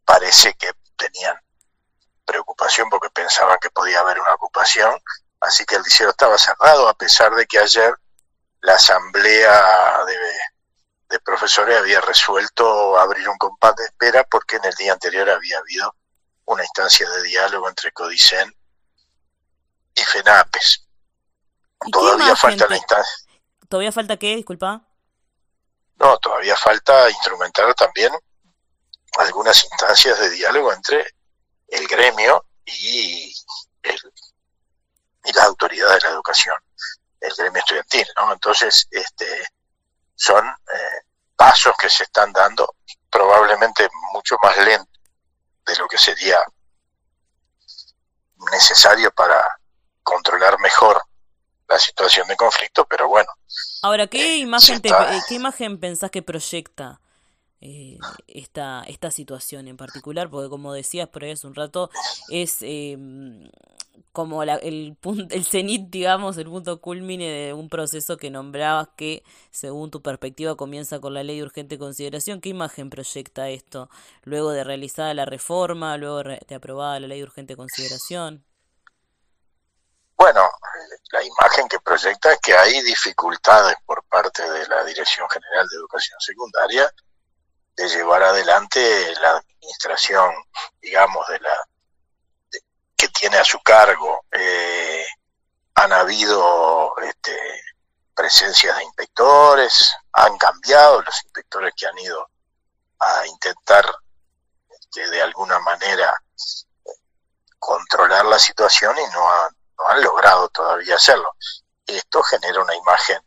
Parece 0.03 0.53
que 0.55 0.71
tenían 0.97 1.39
preocupación 2.25 2.89
porque 2.89 3.09
pensaban 3.09 3.57
que 3.61 3.69
podía 3.69 3.99
haber 3.99 4.19
una 4.19 4.33
ocupación, 4.33 4.93
así 5.41 5.65
que 5.65 5.75
el 5.75 5.83
liceo 5.83 6.09
estaba 6.09 6.37
cerrado 6.37 6.89
a 6.89 6.93
pesar 6.93 7.33
de 7.35 7.45
que 7.45 7.59
ayer 7.59 7.93
la 8.61 8.73
asamblea 8.73 10.05
de, 10.05 11.19
profesores 11.23 11.77
había 11.77 12.01
resuelto 12.01 12.99
abrir 12.99 13.27
un 13.29 13.37
compás 13.37 13.73
de 13.77 13.85
espera 13.85 14.25
porque 14.25 14.57
en 14.57 14.65
el 14.65 14.73
día 14.73 14.91
anterior 14.91 15.29
había 15.29 15.57
habido 15.59 15.95
una 16.43 16.61
instancia 16.61 17.09
de 17.09 17.23
diálogo 17.23 17.69
entre 17.69 17.91
Codicen 17.93 18.53
y 19.95 20.01
FENAPES. 20.01 20.85
Todavía 21.89 22.35
falta 22.35 22.67
la 22.67 22.75
instancia. 22.75 23.25
¿Todavía 23.69 23.91
falta 23.91 24.17
qué? 24.17 24.35
Disculpa. 24.35 24.81
No, 25.95 26.17
todavía 26.17 26.55
falta 26.57 27.09
instrumentar 27.09 27.73
también 27.75 28.11
algunas 29.17 29.63
instancias 29.63 30.19
de 30.19 30.29
diálogo 30.31 30.73
entre 30.73 31.07
el 31.67 31.87
gremio 31.87 32.45
y, 32.65 33.33
el, 33.83 33.99
y 35.25 35.33
las 35.33 35.45
autoridades 35.45 36.03
de 36.03 36.09
la 36.09 36.15
educación 36.15 36.55
el 37.25 37.33
gremio 37.35 37.59
estudiantil, 37.59 38.07
¿no? 38.17 38.33
Entonces, 38.33 38.87
este, 38.91 39.47
son 40.15 40.45
eh, 40.45 41.01
pasos 41.35 41.73
que 41.79 41.89
se 41.89 42.03
están 42.03 42.31
dando 42.31 42.75
probablemente 43.09 43.87
mucho 44.13 44.37
más 44.43 44.57
lentos 44.57 45.01
de 45.65 45.75
lo 45.77 45.87
que 45.87 45.97
sería 45.97 46.37
necesario 48.51 49.11
para 49.11 49.43
controlar 50.03 50.59
mejor 50.59 51.01
la 51.67 51.79
situación 51.79 52.27
de 52.27 52.35
conflicto, 52.35 52.85
pero 52.85 53.07
bueno. 53.07 53.29
Ahora, 53.81 54.07
¿qué, 54.07 54.35
eh, 54.35 54.37
imagen, 54.37 54.79
eh, 54.83 55.21
¿qué 55.27 55.35
imagen 55.35 55.79
pensás 55.79 56.11
que 56.11 56.21
proyecta 56.21 57.01
esta, 58.27 58.83
esta 58.87 59.11
situación 59.11 59.67
en 59.67 59.77
particular? 59.77 60.29
Porque 60.29 60.49
como 60.49 60.73
decías 60.73 61.07
por 61.09 61.23
ahí 61.23 61.31
hace 61.31 61.47
un 61.47 61.55
rato, 61.55 61.89
es 62.29 62.63
como 64.15 64.43
el, 64.43 64.95
punto, 64.99 65.35
el 65.35 65.45
cenit, 65.45 65.89
digamos, 65.89 66.37
el 66.37 66.45
punto 66.45 66.79
culmine 66.79 67.29
de 67.29 67.53
un 67.53 67.69
proceso 67.69 68.17
que 68.17 68.31
nombrabas 68.31 68.87
que, 68.95 69.23
según 69.51 69.91
tu 69.91 70.01
perspectiva, 70.01 70.55
comienza 70.55 70.99
con 70.99 71.13
la 71.13 71.23
ley 71.23 71.37
de 71.37 71.43
urgente 71.43 71.77
consideración. 71.77 72.39
¿Qué 72.39 72.49
imagen 72.49 72.89
proyecta 72.89 73.49
esto 73.49 73.89
luego 74.23 74.51
de 74.51 74.63
realizada 74.63 75.13
la 75.13 75.25
reforma, 75.25 75.97
luego 75.97 76.23
de 76.23 76.55
aprobada 76.55 76.99
la 76.99 77.07
ley 77.07 77.19
de 77.19 77.25
urgente 77.25 77.55
consideración? 77.55 78.43
Bueno, 80.17 80.49
la 81.11 81.21
imagen 81.21 81.67
que 81.67 81.79
proyecta 81.79 82.31
es 82.31 82.39
que 82.39 82.53
hay 82.53 82.81
dificultades 82.83 83.75
por 83.85 84.01
parte 84.05 84.49
de 84.49 84.65
la 84.67 84.85
Dirección 84.85 85.29
General 85.29 85.67
de 85.67 85.75
Educación 85.75 86.19
Secundaria 86.21 86.89
de 87.75 87.89
llevar 87.89 88.23
adelante 88.23 89.13
la 89.21 89.37
administración, 89.37 90.33
digamos, 90.81 91.27
de 91.27 91.39
la 91.39 91.67
que 92.95 93.07
tiene 93.09 93.37
a 93.37 93.43
su 93.43 93.59
cargo. 93.61 94.25
Eh, 94.31 95.05
han 95.75 95.91
habido 95.91 96.95
este, 97.01 97.37
presencias 98.13 98.77
de 98.77 98.83
inspectores, 98.83 99.93
han 100.13 100.37
cambiado 100.37 101.01
los 101.01 101.23
inspectores 101.23 101.73
que 101.75 101.85
han 101.85 101.97
ido 101.99 102.29
a 102.99 103.27
intentar 103.27 103.85
este, 104.69 105.09
de 105.09 105.21
alguna 105.21 105.59
manera 105.59 106.15
controlar 107.59 108.25
la 108.25 108.39
situación 108.39 108.95
y 108.97 109.13
no 109.13 109.27
no 109.77 109.87
han 109.87 110.01
logrado 110.01 110.47
todavía 110.49 110.95
hacerlo. 110.95 111.29
Esto 111.85 112.23
genera 112.23 112.61
una 112.61 112.75
imagen 112.75 113.19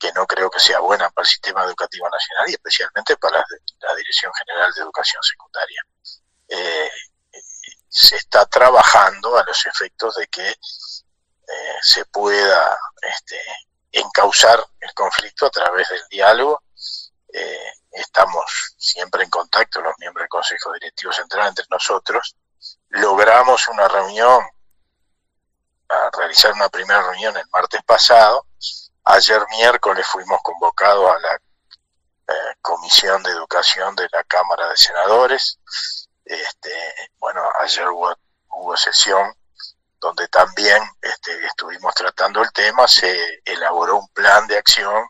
que 0.00 0.10
no 0.12 0.26
creo 0.26 0.50
que 0.50 0.58
sea 0.58 0.80
buena 0.80 1.10
para 1.10 1.26
el 1.26 1.30
sistema 1.30 1.62
educativo 1.64 2.08
nacional 2.08 2.48
y 2.48 2.54
especialmente 2.54 3.16
para 3.18 3.36
la, 3.36 3.94
Dirección 3.96 4.32
General 4.32 4.72
de 4.72 4.80
Educación 4.80 5.22
Secundaria. 5.22 5.82
Eh, 6.48 6.90
se 7.88 8.16
está 8.16 8.46
trabajando 8.46 9.36
a 9.36 9.44
los 9.44 9.66
efectos 9.66 10.16
de 10.16 10.26
que 10.28 10.48
eh, 10.48 11.78
se 11.82 12.04
pueda 12.06 12.78
este, 13.02 13.38
encauzar 13.92 14.64
el 14.80 14.94
conflicto 14.94 15.46
a 15.46 15.50
través 15.50 15.88
del 15.90 16.02
diálogo. 16.08 16.62
Eh, 17.32 17.72
estamos 17.90 18.74
siempre 18.78 19.24
en 19.24 19.30
contacto, 19.30 19.82
los 19.82 19.94
miembros 19.98 20.22
del 20.22 20.28
Consejo 20.28 20.72
Directivo 20.72 21.12
Central, 21.12 21.48
entre 21.48 21.66
nosotros. 21.68 22.36
Logramos 22.88 23.68
una 23.68 23.86
reunión, 23.86 24.40
a 25.88 26.10
realizar 26.16 26.52
una 26.52 26.68
primera 26.68 27.02
reunión 27.02 27.36
el 27.36 27.48
martes 27.52 27.82
pasado. 27.84 28.46
Ayer 29.12 29.44
miércoles 29.50 30.06
fuimos 30.06 30.40
convocados 30.40 31.10
a 31.10 31.18
la 31.18 31.34
eh, 31.34 32.54
Comisión 32.62 33.20
de 33.24 33.32
Educación 33.32 33.96
de 33.96 34.08
la 34.12 34.22
Cámara 34.22 34.68
de 34.68 34.76
Senadores. 34.76 35.58
Este, 36.24 36.70
bueno, 37.18 37.42
ayer 37.58 37.88
hubo, 37.88 38.76
sesión 38.76 39.34
donde 39.98 40.28
también 40.28 40.80
este, 41.02 41.44
estuvimos 41.44 41.92
tratando 41.92 42.40
el 42.40 42.52
tema, 42.52 42.86
se 42.86 43.42
elaboró 43.44 43.98
un 43.98 44.08
plan 44.10 44.46
de 44.46 44.58
acción 44.58 45.04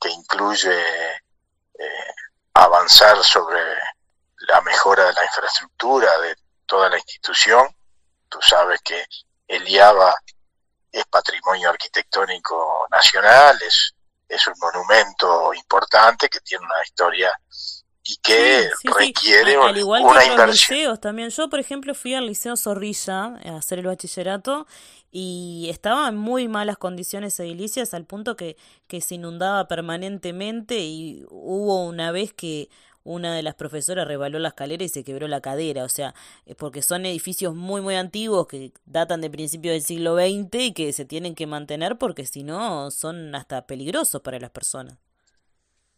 que 0.00 0.08
incluye 0.10 0.80
eh, 0.80 2.14
avanzar 2.54 3.20
sobre 3.24 3.60
la 4.46 4.60
mejora 4.60 5.06
de 5.06 5.14
la 5.14 5.24
infraestructura 5.24 6.16
de 6.20 6.36
toda 6.64 6.88
la 6.88 6.96
institución. 6.96 7.74
Tú 8.28 8.38
sabes 8.40 8.80
que 8.82 9.04
el 9.48 9.66
IABA 9.66 10.14
es 10.92 11.04
patrimonio 11.06 11.70
arquitectónico 11.70 12.86
nacional, 12.90 13.56
es, 13.66 13.94
es 14.28 14.46
un 14.46 14.54
monumento 14.60 15.54
importante 15.54 16.28
que 16.28 16.40
tiene 16.40 16.64
una 16.64 16.84
historia 16.84 17.32
y 18.02 18.16
que 18.16 18.68
requiere 18.98 19.56
Al 19.56 19.76
igual 19.76 20.02
una 20.02 20.20
que 20.20 20.36
los 20.36 20.50
liceos 20.50 21.00
también. 21.00 21.30
Yo, 21.30 21.48
por 21.48 21.60
ejemplo, 21.60 21.94
fui 21.94 22.14
al 22.14 22.26
Liceo 22.26 22.56
Zorrilla 22.56 23.36
a 23.44 23.56
hacer 23.56 23.78
el 23.78 23.86
bachillerato 23.86 24.66
y 25.12 25.68
estaba 25.70 26.08
en 26.08 26.16
muy 26.16 26.48
malas 26.48 26.78
condiciones 26.78 27.38
edilicias 27.40 27.94
al 27.94 28.06
punto 28.06 28.36
que, 28.36 28.56
que 28.86 29.00
se 29.00 29.16
inundaba 29.16 29.68
permanentemente 29.68 30.78
y 30.78 31.24
hubo 31.30 31.84
una 31.84 32.10
vez 32.12 32.32
que 32.32 32.68
una 33.04 33.34
de 33.34 33.42
las 33.42 33.54
profesoras 33.54 34.06
rebaló 34.06 34.38
la 34.38 34.48
escalera 34.48 34.84
y 34.84 34.88
se 34.88 35.04
quebró 35.04 35.28
la 35.28 35.40
cadera, 35.40 35.84
o 35.84 35.88
sea, 35.88 36.14
porque 36.58 36.82
son 36.82 37.06
edificios 37.06 37.54
muy 37.54 37.80
muy 37.80 37.96
antiguos 37.96 38.46
que 38.46 38.72
datan 38.84 39.20
de 39.20 39.30
principios 39.30 39.72
del 39.72 39.82
siglo 39.82 40.16
XX 40.16 40.54
y 40.54 40.72
que 40.74 40.92
se 40.92 41.04
tienen 41.04 41.34
que 41.34 41.46
mantener 41.46 41.96
porque 41.98 42.26
si 42.26 42.42
no 42.42 42.90
son 42.90 43.34
hasta 43.34 43.66
peligrosos 43.66 44.20
para 44.22 44.38
las 44.38 44.50
personas. 44.50 44.98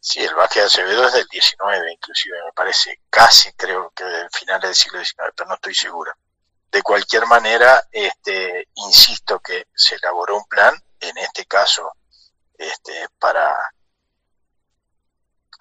Sí, 0.05 0.19
el 0.19 0.35
Vázquez 0.35 0.63
de 0.63 0.67
Acevedo 0.67 1.07
es 1.07 1.13
del 1.13 1.27
19, 1.31 1.93
inclusive, 1.93 2.37
me 2.45 2.53
parece, 2.53 3.01
casi 3.09 3.53
creo 3.53 3.93
que 3.95 4.03
del 4.03 4.29
final 4.31 4.61
del 4.61 4.75
siglo 4.75 4.99
XIX, 4.99 5.33
pero 5.37 5.49
no 5.49 5.55
estoy 5.55 5.77
seguro. 5.77 6.13
De 6.73 6.83
cualquier 6.83 7.25
manera, 7.27 7.87
este, 7.93 8.67
insisto 8.75 9.39
que 9.39 9.69
se 9.73 9.95
elaboró 9.95 10.39
un 10.39 10.45
plan, 10.47 10.75
en 10.99 11.17
este 11.19 11.47
caso, 11.47 11.89
este, 12.59 13.07
para 13.21 13.55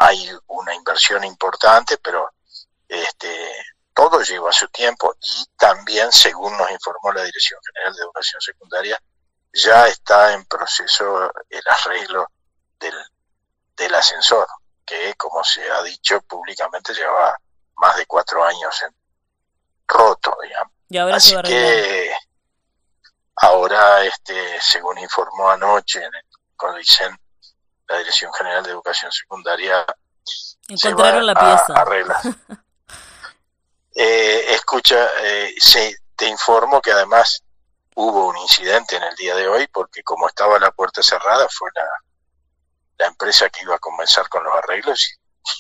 hay 0.02 0.32
una 0.48 0.74
inversión 0.74 1.24
importante, 1.24 1.98
pero 2.00 2.32
este, 2.88 3.52
todo 3.94 4.22
lleva 4.22 4.52
su 4.52 4.68
tiempo 4.70 5.14
y 5.22 5.46
también, 5.56 6.12
según 6.12 6.58
nos 6.58 6.72
informó 6.72 7.12
la 7.12 7.24
Dirección 7.24 7.60
General 7.68 7.94
de 7.94 8.02
Educación 8.02 8.42
Secundaria, 8.42 9.00
ya 9.54 9.88
está 9.88 10.34
en 10.34 10.44
proceso 10.46 11.32
el 11.50 11.62
arreglo 11.68 12.28
del, 12.80 12.96
del 13.78 13.94
ascensor, 13.94 14.48
que 14.84 15.14
como 15.16 15.44
se 15.44 15.70
ha 15.70 15.84
dicho 15.84 16.20
públicamente 16.22 16.94
lleva 16.94 17.38
más 17.76 17.96
de 17.98 18.06
cuatro 18.08 18.44
años 18.44 18.82
en 18.82 18.96
roto, 19.88 20.36
digamos. 20.42 20.74
Y 20.90 20.98
ahora 20.98 21.16
Así 21.18 21.36
que 21.44 22.12
ahora, 23.36 24.04
este, 24.04 24.60
según 24.62 24.98
informó 24.98 25.52
anoche 25.52 26.00
en 26.00 26.16
el 26.16 26.26
CODICEN, 26.56 27.21
la 27.92 28.00
Dirección 28.00 28.32
General 28.34 28.64
de 28.64 28.72
Educación 28.72 29.12
Secundaria 29.12 29.86
encontraron 30.68 31.26
la 31.26 31.36
pieza. 31.36 31.74
Arregla. 31.82 32.22
eh, 33.96 34.46
escucha, 34.50 35.08
eh, 35.22 35.54
te 36.16 36.28
informo 36.28 36.82
que 36.82 36.92
además 36.92 37.44
hubo 37.96 38.28
un 38.28 38.38
incidente 38.38 38.96
en 38.96 39.04
el 39.04 39.16
día 39.16 39.36
de 39.36 39.48
hoy 39.48 39.68
porque 39.68 40.02
como 40.04 40.28
estaba 40.28 40.60
la 40.60 40.72
puerta 40.72 41.04
cerrada 41.04 41.48
fue 41.50 41.70
la 41.76 41.84
la 43.02 43.08
empresa 43.08 43.50
que 43.50 43.64
iba 43.64 43.76
a 43.76 43.80
comenzar 43.80 44.30
con 44.30 44.44
los 44.44 44.54
arreglos 44.56 45.10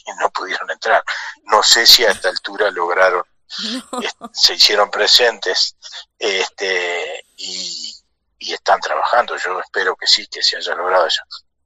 y, 0.05 0.11
no 0.19 0.29
pudieron 0.29 0.69
entrar. 0.69 1.03
No 1.45 1.61
sé 1.63 1.85
si 1.85 2.05
a 2.05 2.11
esta 2.11 2.29
altura 2.29 2.69
lograron, 2.71 3.23
se 4.33 4.53
hicieron 4.53 4.89
presentes 4.89 5.75
este, 6.17 7.25
y, 7.37 7.97
están 8.39 8.79
trabajando. 8.79 9.35
Yo 9.37 9.59
espero 9.59 9.95
que 9.95 10.07
sí, 10.07 10.27
que 10.27 10.41
se 10.41 10.57
haya 10.57 10.75
logrado 10.75 11.07
eso. 11.07 11.21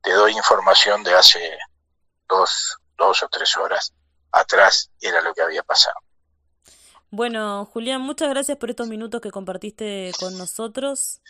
Te 0.06 0.14
doy 0.14 0.32
información 0.34 1.04
de 1.04 1.14
hace 1.14 1.58
dos, 2.30 2.78
dos 2.98 3.24
o 3.24 3.28
tres 3.28 3.58
horas 3.58 3.92
atrás, 4.32 4.92
era 5.02 5.22
lo 5.22 5.34
que 5.34 5.42
había 5.42 5.64
pasado. 5.64 5.96
Bueno, 7.10 7.66
Julián, 7.66 8.02
muchas 8.02 8.30
gracias 8.30 8.58
por 8.58 8.70
estos 8.70 8.88
minutos 8.88 9.20
que 9.20 9.32
compartiste 9.32 10.12
con 10.20 10.38
nosotros 10.38 11.22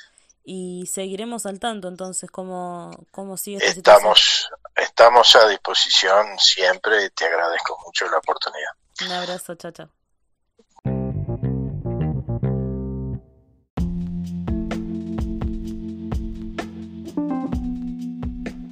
y 0.43 0.85
seguiremos 0.87 1.45
al 1.45 1.59
tanto 1.59 1.87
entonces 1.87 2.29
cómo, 2.29 2.91
cómo 3.11 3.37
sigue 3.37 3.57
esta 3.57 3.69
estamos 3.71 4.49
estamos 4.75 5.35
a 5.35 5.47
disposición 5.47 6.37
siempre 6.37 7.05
y 7.05 7.09
te 7.09 7.25
agradezco 7.25 7.77
mucho 7.85 8.05
la 8.09 8.17
oportunidad. 8.17 8.71
Un 9.05 9.11
abrazo 9.11 9.55
chao 9.55 9.71
chao 9.71 10.04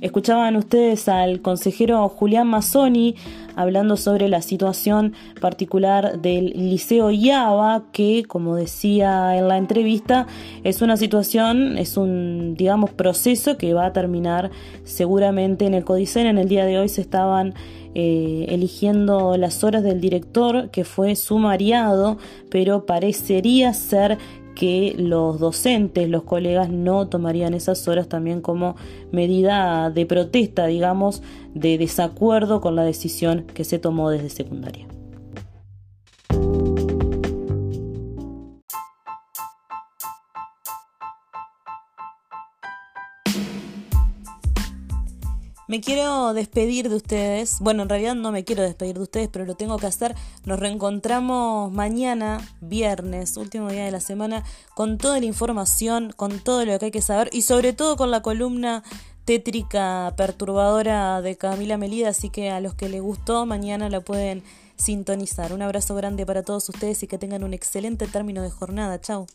Escuchaban 0.04 0.58
ustedes 0.58 1.08
al 1.08 1.40
consejero 1.40 2.10
Julián 2.10 2.46
Mazzoni 2.46 3.16
hablando 3.56 3.96
sobre 3.96 4.28
la 4.28 4.42
situación 4.42 5.14
particular 5.40 6.20
del 6.20 6.48
Liceo 6.48 7.10
IABA, 7.10 7.86
que, 7.94 8.26
como 8.28 8.58
decía 8.58 9.38
en 9.38 9.48
la 9.48 9.56
entrevista, 9.56 10.28
es 10.66 10.82
una 10.82 10.98
situación, 10.98 11.78
es 11.78 11.96
un, 11.96 12.56
digamos, 12.58 12.90
proceso 12.90 13.58
que 13.58 13.74
va 13.74 13.86
a 13.86 13.94
terminar 13.94 14.52
seguramente 14.84 15.68
en 15.68 15.74
el 15.74 15.86
Codicen. 15.86 16.28
En 16.28 16.38
el 16.38 16.50
día 16.50 16.66
de 16.66 16.80
hoy 16.80 16.90
se 16.90 17.00
estaban 17.00 17.54
eh, 17.96 18.48
eligiendo 18.50 19.38
las 19.38 19.64
horas 19.64 19.84
del 19.84 20.02
director, 20.02 20.70
que 20.70 20.84
fue 20.84 21.16
sumariado, 21.16 22.18
pero 22.50 22.86
parecería 22.86 23.74
ser 23.74 24.18
que 24.56 24.96
los 24.98 25.40
docentes, 25.40 26.10
los 26.10 26.24
colegas 26.24 26.70
no 26.70 27.08
tomarían 27.08 27.54
esas 27.54 27.88
horas 27.88 28.08
también 28.08 28.42
como 28.42 28.76
medida 29.12 29.90
de 29.90 30.06
protesta, 30.06 30.68
digamos, 30.68 31.22
de 31.54 31.78
desacuerdo 31.78 32.62
con 32.62 32.76
la 32.76 32.84
decisión 32.84 33.46
que 33.54 33.64
se 33.64 33.80
tomó 33.80 34.10
desde 34.10 34.30
secundaria. 34.30 34.88
Me 45.68 45.80
quiero 45.80 46.34
despedir 46.34 46.90
de 46.90 46.96
ustedes. 46.96 47.60
Bueno, 47.62 47.84
en 47.84 47.90
realidad 47.90 48.16
no 48.16 48.34
me 48.34 48.44
quiero 48.44 48.64
despedir 48.64 48.96
de 48.96 49.04
ustedes, 49.04 49.30
pero 49.30 49.46
lo 49.46 49.56
tengo 49.56 49.78
que 49.78 49.88
hacer. 49.88 50.14
Nos 50.44 50.60
reencontramos 50.60 51.72
mañana, 51.72 52.42
viernes, 52.60 53.38
último 53.38 53.70
día 53.70 53.86
de 53.86 53.92
la 53.92 54.02
semana, 54.02 54.44
con 54.76 54.98
toda 54.98 55.20
la 55.22 55.26
información, 55.26 56.12
con 56.16 56.40
todo 56.40 56.66
lo 56.66 56.78
que 56.80 56.86
hay 56.86 56.92
que 56.92 57.02
saber 57.02 57.30
y 57.32 57.44
sobre 57.44 57.72
todo 57.72 57.96
con 57.96 58.12
la 58.12 58.22
columna 58.22 58.84
tétrica, 59.24 60.14
perturbadora 60.18 61.22
de 61.22 61.38
Camila 61.38 61.78
Melida. 61.78 62.10
Así 62.10 62.30
que 62.30 62.50
a 62.50 62.60
los 62.60 62.76
que 62.76 62.90
les 62.90 63.02
gustó, 63.02 63.46
mañana 63.46 63.90
la 63.90 64.02
pueden 64.02 64.44
sintonizar. 64.76 65.54
Un 65.54 65.62
abrazo 65.62 65.96
grande 65.96 66.26
para 66.26 66.44
todos 66.44 66.68
ustedes 66.68 67.04
y 67.04 67.08
que 67.08 67.18
tengan 67.18 67.44
un 67.44 67.54
excelente 67.54 68.06
término 68.08 68.42
de 68.42 68.50
jornada. 68.50 69.00
Chao. 69.00 69.28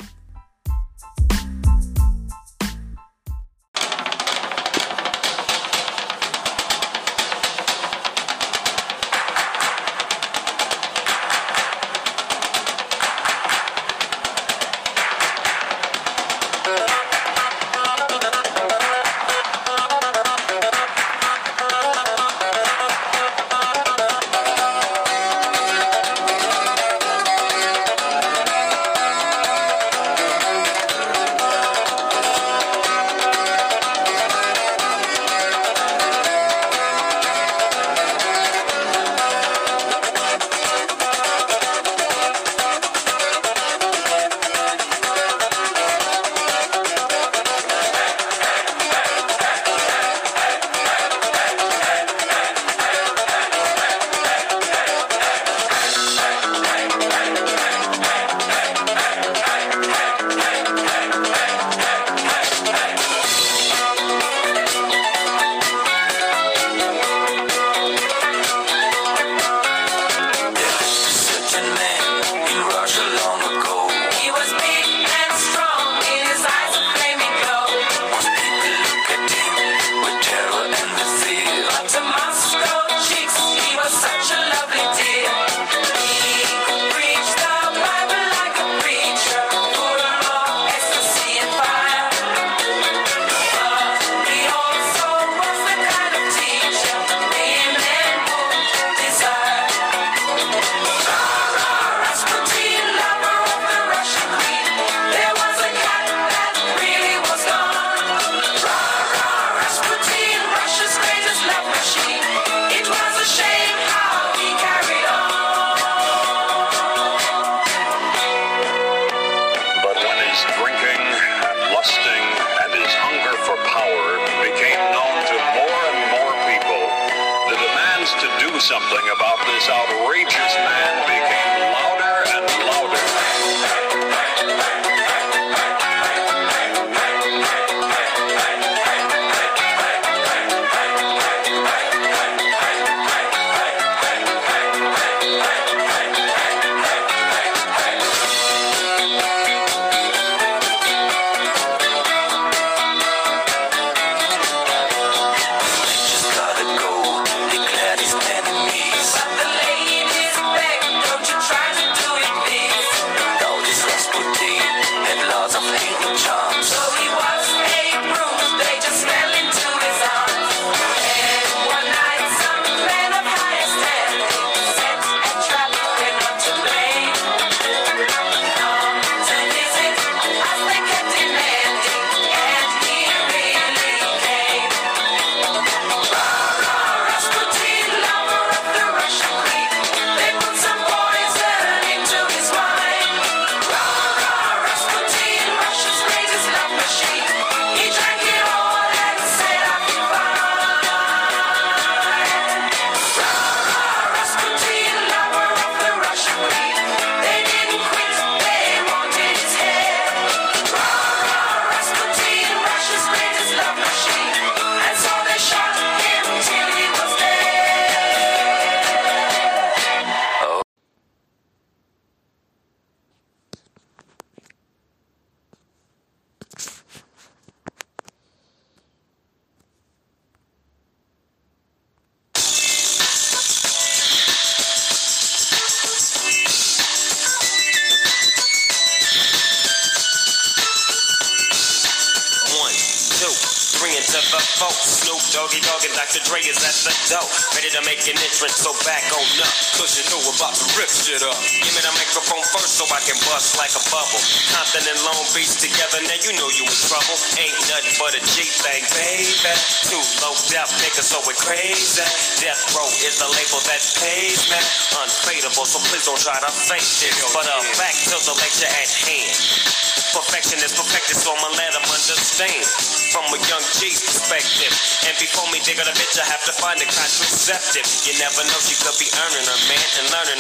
You 277.49 278.12
never 278.20 278.44
know, 278.44 278.61
she 278.61 278.76
could 278.76 278.92
be 279.01 279.09
earning 279.09 279.46
her 279.49 279.61
man 279.72 279.88
and 279.96 280.07
learning 280.12 280.38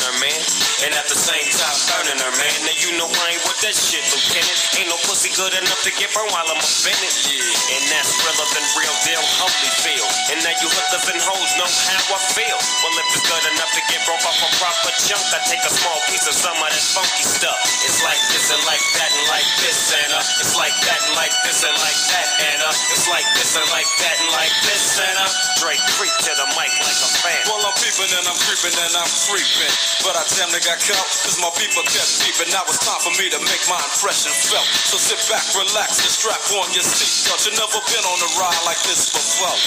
and 0.88 0.96
at 0.96 1.04
the 1.04 1.20
same 1.20 1.44
time 1.52 1.78
burning 1.92 2.16
her 2.16 2.32
man. 2.40 2.56
Now 2.64 2.76
you 2.80 2.96
know 2.96 3.04
I 3.04 3.36
ain't 3.36 3.44
with 3.44 3.60
that 3.60 3.76
shit, 3.76 4.00
Lieutenant. 4.08 4.56
Ain't 4.80 4.88
no 4.88 4.96
pussy 5.04 5.28
good 5.36 5.52
enough 5.52 5.84
to 5.84 5.92
get 6.00 6.08
burned 6.16 6.32
while 6.32 6.48
I'm 6.48 6.56
offended. 6.56 7.12
Yeah, 7.28 7.76
and 7.76 7.82
that's 7.92 8.16
realer 8.24 8.48
than 8.56 8.64
real 8.80 8.96
deal, 9.04 9.20
holy 9.36 9.72
feel. 9.84 10.08
And 10.32 10.40
now 10.40 10.56
you 10.64 10.68
hookers 10.72 11.12
and 11.12 11.20
hoes 11.20 11.52
know 11.60 11.68
how 11.68 12.16
I 12.16 12.20
feel. 12.32 12.56
Well, 12.56 12.94
if 13.04 13.20
it's 13.20 13.26
good 13.28 13.44
enough 13.52 13.72
to 13.76 13.82
get 13.92 14.00
broke 14.08 14.24
off 14.24 14.40
a 14.40 14.48
proper 14.56 14.92
chunk, 15.04 15.24
I 15.36 15.44
take 15.44 15.60
a 15.60 15.72
small 15.72 15.98
piece 16.08 16.24
of 16.24 16.32
some 16.32 16.56
of 16.56 16.70
that 16.72 16.84
funky 16.96 17.24
stuff. 17.28 17.58
It's 17.84 18.00
like 18.00 18.22
this 18.32 18.48
and 18.48 18.62
like 18.64 18.84
that 18.96 19.10
and 19.12 19.26
like 19.28 19.48
this 19.60 19.92
and 19.92 20.10
uh, 20.16 20.40
it's 20.40 20.56
like 20.56 20.76
that 20.88 21.00
and 21.04 21.14
like 21.20 21.34
this 21.44 21.60
and 21.68 21.76
like 21.76 22.00
that 22.16 22.26
and 22.48 22.58
uh, 22.64 22.92
it's 22.96 23.06
like 23.12 23.28
this 23.36 23.52
and 23.60 23.68
like 23.68 23.90
that 24.00 24.16
and 24.24 24.30
like 24.32 24.54
this 24.64 24.96
and 24.96 25.16
uh, 25.20 25.28
Drake 25.60 25.84
creep 26.00 26.14
to 26.24 26.32
the 26.32 26.48
mic 26.56 26.72
like 26.80 27.00
a 27.04 27.10
fan. 27.20 27.42
Well, 27.44 27.60
I'm 27.60 27.76
peeping 27.76 28.08
and 28.08 28.24
I'm 28.24 28.40
creeping 28.40 28.72
and 28.72 28.94
I'm 28.96 29.12
creeping. 29.28 29.74
But 30.06 30.16
I 30.16 30.22
damn 30.32 30.48
near 30.54 30.62
got 30.62 30.77
caught, 30.86 31.08
cause 31.26 31.38
my 31.42 31.50
people 31.58 31.82
kept 31.90 32.10
peeping. 32.22 32.50
Now 32.54 32.62
it's 32.70 32.78
time 32.82 33.02
for 33.02 33.14
me 33.18 33.26
to 33.30 33.40
make 33.42 33.62
my 33.66 33.78
impression 33.78 34.30
felt. 34.30 34.66
So 34.86 34.96
sit 34.96 35.18
back, 35.26 35.42
relax, 35.54 35.98
and 36.02 36.12
strap 36.12 36.40
on 36.58 36.70
your 36.74 36.86
seatbelt. 36.86 37.46
you 37.46 37.52
never 37.58 37.80
been 37.90 38.04
on 38.06 38.18
a 38.22 38.30
ride 38.38 38.62
like 38.64 38.80
this 38.86 39.10
before. 39.10 39.58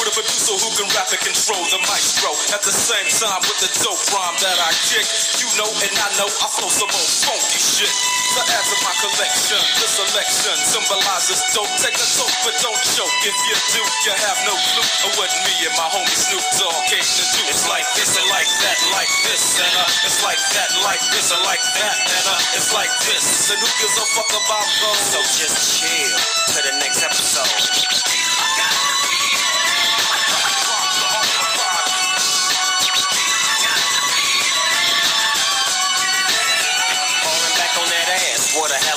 With 0.00 0.10
a 0.10 0.14
producer 0.16 0.56
who 0.58 0.70
can 0.74 0.88
rap 0.96 1.12
and 1.12 1.22
control 1.22 1.62
the 1.70 1.80
maestro. 1.86 2.32
At 2.56 2.64
the 2.64 2.74
same 2.74 3.08
time, 3.20 3.40
with 3.46 3.60
the 3.62 3.70
dope 3.84 4.04
rhyme 4.10 4.38
that 4.40 4.58
I 4.58 4.72
kick. 4.90 5.06
You 5.38 5.48
know 5.60 5.70
and 5.70 5.94
I 5.94 6.08
know 6.18 6.28
I 6.28 6.46
flow 6.50 6.70
some 6.72 6.90
old 6.90 7.12
funky 7.22 7.60
shit. 7.60 8.23
To 8.34 8.42
add 8.42 8.66
to 8.66 8.76
my 8.82 8.90
collection, 8.98 9.62
this 9.78 9.94
selection 9.94 10.58
symbolizes 10.58 11.38
dope. 11.54 11.70
Take 11.78 11.94
a 11.94 12.02
toke, 12.18 12.34
but 12.42 12.58
don't 12.58 12.82
choke. 12.82 13.14
If 13.22 13.36
you 13.46 13.54
do, 13.78 13.82
you 14.10 14.14
have 14.26 14.38
no 14.42 14.58
clue 14.58 14.88
of 15.06 15.14
what 15.22 15.30
me 15.46 15.54
and 15.62 15.74
my 15.78 15.86
homie 15.86 16.18
Snoop 16.18 16.42
Dogg 16.58 16.74
came 16.90 16.98
to 16.98 17.24
do. 17.30 17.40
It's 17.46 17.70
like 17.70 17.86
this 17.94 18.18
and 18.18 18.26
like 18.34 18.50
that, 18.66 18.78
like 18.90 19.12
this 19.22 19.62
and 19.62 19.70
uh, 19.78 19.86
it's 20.02 20.18
like 20.26 20.42
that, 20.50 20.66
like 20.82 21.02
this 21.14 21.30
and 21.30 21.46
like 21.46 21.62
that 21.78 21.94
and 21.94 22.26
uh, 22.26 22.58
it's 22.58 22.74
like 22.74 22.90
this. 23.06 23.54
And 23.54 23.62
who 23.62 23.70
gives 23.78 24.02
a 24.02 24.06
fuck 24.18 24.30
about 24.34 24.66
those? 24.82 25.02
So 25.14 25.22
just 25.38 25.78
chill 25.78 26.18
to 26.18 26.58
the 26.58 26.74
next 26.82 27.06
episode. 27.06 28.23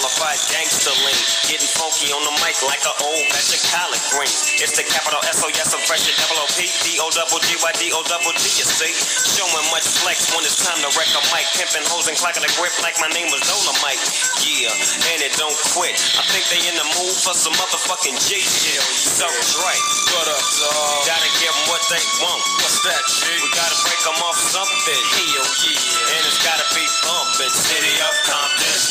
A 0.08 0.32
gangster 0.51 0.95
lean. 1.03 1.20
Getting 1.51 1.68
funky 1.76 2.10
on 2.16 2.24
the 2.24 2.34
mic 2.39 2.55
like 2.64 2.84
an 2.88 2.95
old 3.03 3.26
batch 3.28 3.51
of 3.51 3.62
collard 3.68 4.03
greens. 4.16 4.55
It's 4.64 4.76
the 4.80 4.88
capital 4.88 5.20
S 5.28 5.43
O 5.43 5.51
S, 5.51 5.76
I'm 5.76 5.84
fresh 5.84 6.08
double 6.08 6.39
O 6.39 6.47
P 6.55 6.72
D 6.88 6.95
O 7.03 7.12
double 7.12 7.39
G 7.43 7.60
Y 7.60 7.72
D 7.76 7.91
O 7.91 7.99
double 8.08 8.34
G. 8.39 8.47
You 8.55 8.68
see, 8.68 8.93
showing 9.36 9.68
much 9.74 9.88
flex 9.99 10.32
when 10.32 10.47
it's 10.47 10.64
time 10.64 10.80
to 10.80 10.89
wreck 10.95 11.12
a 11.12 11.22
mic. 11.36 11.45
Pimping 11.60 11.86
hoes 11.91 12.08
and 12.08 12.16
clacking 12.16 12.43
a 12.43 12.51
grip 12.55 12.72
like 12.80 12.95
my 13.03 13.12
name 13.12 13.28
was 13.32 13.43
Dolomite. 13.43 13.99
Yeah, 14.47 14.72
and 15.12 15.20
it 15.20 15.36
don't 15.36 15.58
quit. 15.76 15.95
I 16.16 16.24
think 16.32 16.47
they 16.51 16.62
in 16.72 16.76
the 16.80 16.88
mood 16.95 17.16
for 17.20 17.36
some 17.36 17.53
motherfucking 17.60 18.16
G 18.24 18.39
shit. 18.39 18.80
So 18.84 19.28
dog? 19.28 21.03
gotta 21.05 21.30
give 21.39 21.51
'em 21.51 21.68
what 21.68 21.84
they 21.89 22.03
want. 22.24 22.41
What's 22.64 22.80
that, 22.88 23.03
G? 23.08 23.28
We 23.43 23.49
gotta 23.51 23.78
break 23.84 24.01
'em 24.08 24.20
off 24.24 24.38
something. 24.39 25.01
Hell 25.14 25.47
yeah, 25.68 26.16
and 26.16 26.24
it's 26.26 26.41
gotta 26.43 26.66
be 26.76 26.86
bumpin'. 27.03 27.51
City 27.51 27.95
of 28.01 28.14
Compton. 28.26 28.87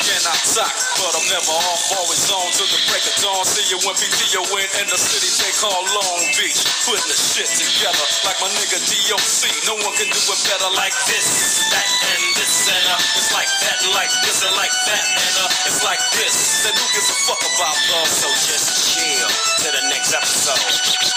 and 0.00 0.24
I 0.28 0.36
talk. 0.52 0.74
But 1.00 1.12
I'm 1.16 1.26
never 1.32 1.52
off, 1.52 1.84
always 1.96 2.24
on 2.28 2.46
till 2.52 2.68
the 2.68 2.80
break 2.88 3.04
of 3.08 3.16
dawn. 3.24 3.42
See 3.44 3.66
you 3.72 3.78
when 3.84 3.96
PTO 3.96 4.42
in 4.60 4.68
in 4.82 4.86
the 4.92 4.98
city 5.00 5.30
they 5.40 5.52
call 5.56 5.80
Long 5.80 6.22
Beach. 6.36 6.60
Putting 6.84 7.08
the 7.08 7.18
shit 7.18 7.48
together 7.48 8.06
like 8.28 8.38
my 8.40 8.50
nigga 8.56 8.78
DOC. 8.80 9.42
No 9.70 9.74
one 9.80 9.94
can 9.96 10.08
do 10.10 10.20
it 10.20 10.40
better 10.48 10.70
like 10.76 10.96
this, 11.08 11.28
that, 11.72 11.88
and 12.12 12.24
this, 12.36 12.54
and 12.68 12.84
uh, 12.92 13.18
it's 13.18 13.30
like 13.32 13.50
that, 13.64 13.76
and 13.82 13.92
like 13.96 14.12
this, 14.22 14.38
and 14.44 14.54
like 14.56 14.74
that, 14.90 15.04
and 15.04 15.34
uh, 15.42 15.68
it's 15.68 15.82
like 15.84 16.02
this. 16.16 16.64
Then 16.64 16.74
who 16.76 16.86
gives 16.92 17.08
a 17.10 17.16
fuck 17.24 17.42
about 17.42 17.76
love? 17.94 18.10
So 18.10 18.28
just 18.50 18.68
chill 18.94 19.28
to 19.64 19.66
the 19.72 19.82
next 19.88 20.12
episode. 20.12 21.15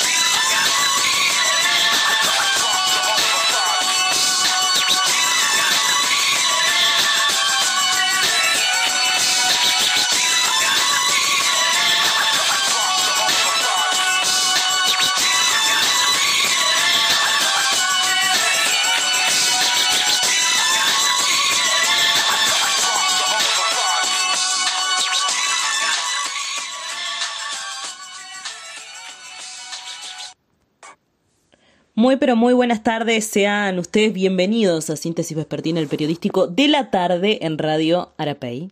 Muy 31.99 32.15
pero 32.15 32.37
muy 32.37 32.53
buenas 32.53 32.81
tardes, 32.81 33.25
sean 33.25 33.77
ustedes 33.77 34.13
bienvenidos 34.13 34.89
a 34.89 34.95
Síntesis 34.95 35.35
Vespertina, 35.35 35.81
el 35.81 35.89
periodístico 35.89 36.47
de 36.47 36.69
la 36.69 36.91
tarde 36.91 37.39
en 37.41 37.57
Radio 37.57 38.13
Arapey. 38.15 38.71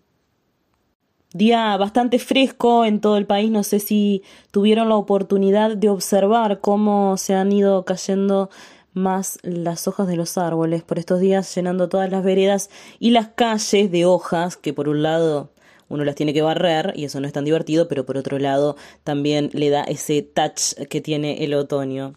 Día 1.33 1.75
bastante 1.75 2.19
fresco 2.19 2.85
en 2.85 3.01
todo 3.01 3.17
el 3.17 3.25
país, 3.25 3.51
no 3.51 3.63
sé 3.63 3.81
si 3.81 4.23
tuvieron 4.51 4.87
la 4.87 4.95
oportunidad 4.95 5.75
de 5.75 5.89
observar 5.89 6.61
cómo 6.61 7.17
se 7.17 7.33
han 7.33 7.51
ido 7.51 7.83
cayendo 7.83 8.49
más 8.93 9.39
las 9.43 9.89
hojas 9.89 10.07
de 10.07 10.15
los 10.15 10.37
árboles 10.37 10.83
por 10.83 10.97
estos 10.97 11.19
días, 11.19 11.53
llenando 11.53 11.89
todas 11.89 12.09
las 12.09 12.23
veredas 12.23 12.69
y 12.97 13.09
las 13.09 13.27
calles 13.27 13.91
de 13.91 14.05
hojas 14.05 14.55
que 14.55 14.71
por 14.71 14.87
un 14.87 15.03
lado 15.03 15.51
uno 15.89 16.05
las 16.05 16.15
tiene 16.15 16.33
que 16.33 16.43
barrer 16.43 16.93
y 16.95 17.03
eso 17.03 17.19
no 17.19 17.27
es 17.27 17.33
tan 17.33 17.43
divertido, 17.43 17.89
pero 17.89 18.05
por 18.05 18.15
otro 18.15 18.39
lado 18.39 18.77
también 19.03 19.49
le 19.51 19.69
da 19.69 19.83
ese 19.83 20.21
touch 20.21 20.75
que 20.89 21.01
tiene 21.01 21.43
el 21.43 21.55
otoño. 21.55 22.13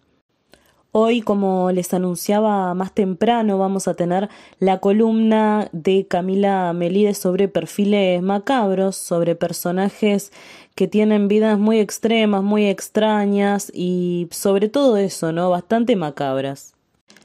Hoy, 0.92 1.20
como 1.20 1.70
les 1.70 1.94
anunciaba 1.94 2.74
más 2.74 2.92
temprano, 2.92 3.58
vamos 3.58 3.86
a 3.86 3.94
tener 3.94 4.28
la 4.58 4.80
columna 4.80 5.68
de 5.70 6.04
Camila 6.08 6.72
Melide 6.72 7.14
sobre 7.14 7.46
perfiles 7.46 8.20
macabros, 8.22 8.96
sobre 8.96 9.36
personajes 9.36 10.32
que 10.74 10.88
tienen 10.88 11.28
vidas 11.28 11.60
muy 11.60 11.78
extremas, 11.78 12.42
muy 12.42 12.66
extrañas 12.66 13.70
y 13.72 14.26
sobre 14.32 14.68
todo 14.68 14.96
eso, 14.96 15.30
¿no? 15.30 15.48
Bastante 15.48 15.94
macabras. 15.94 16.74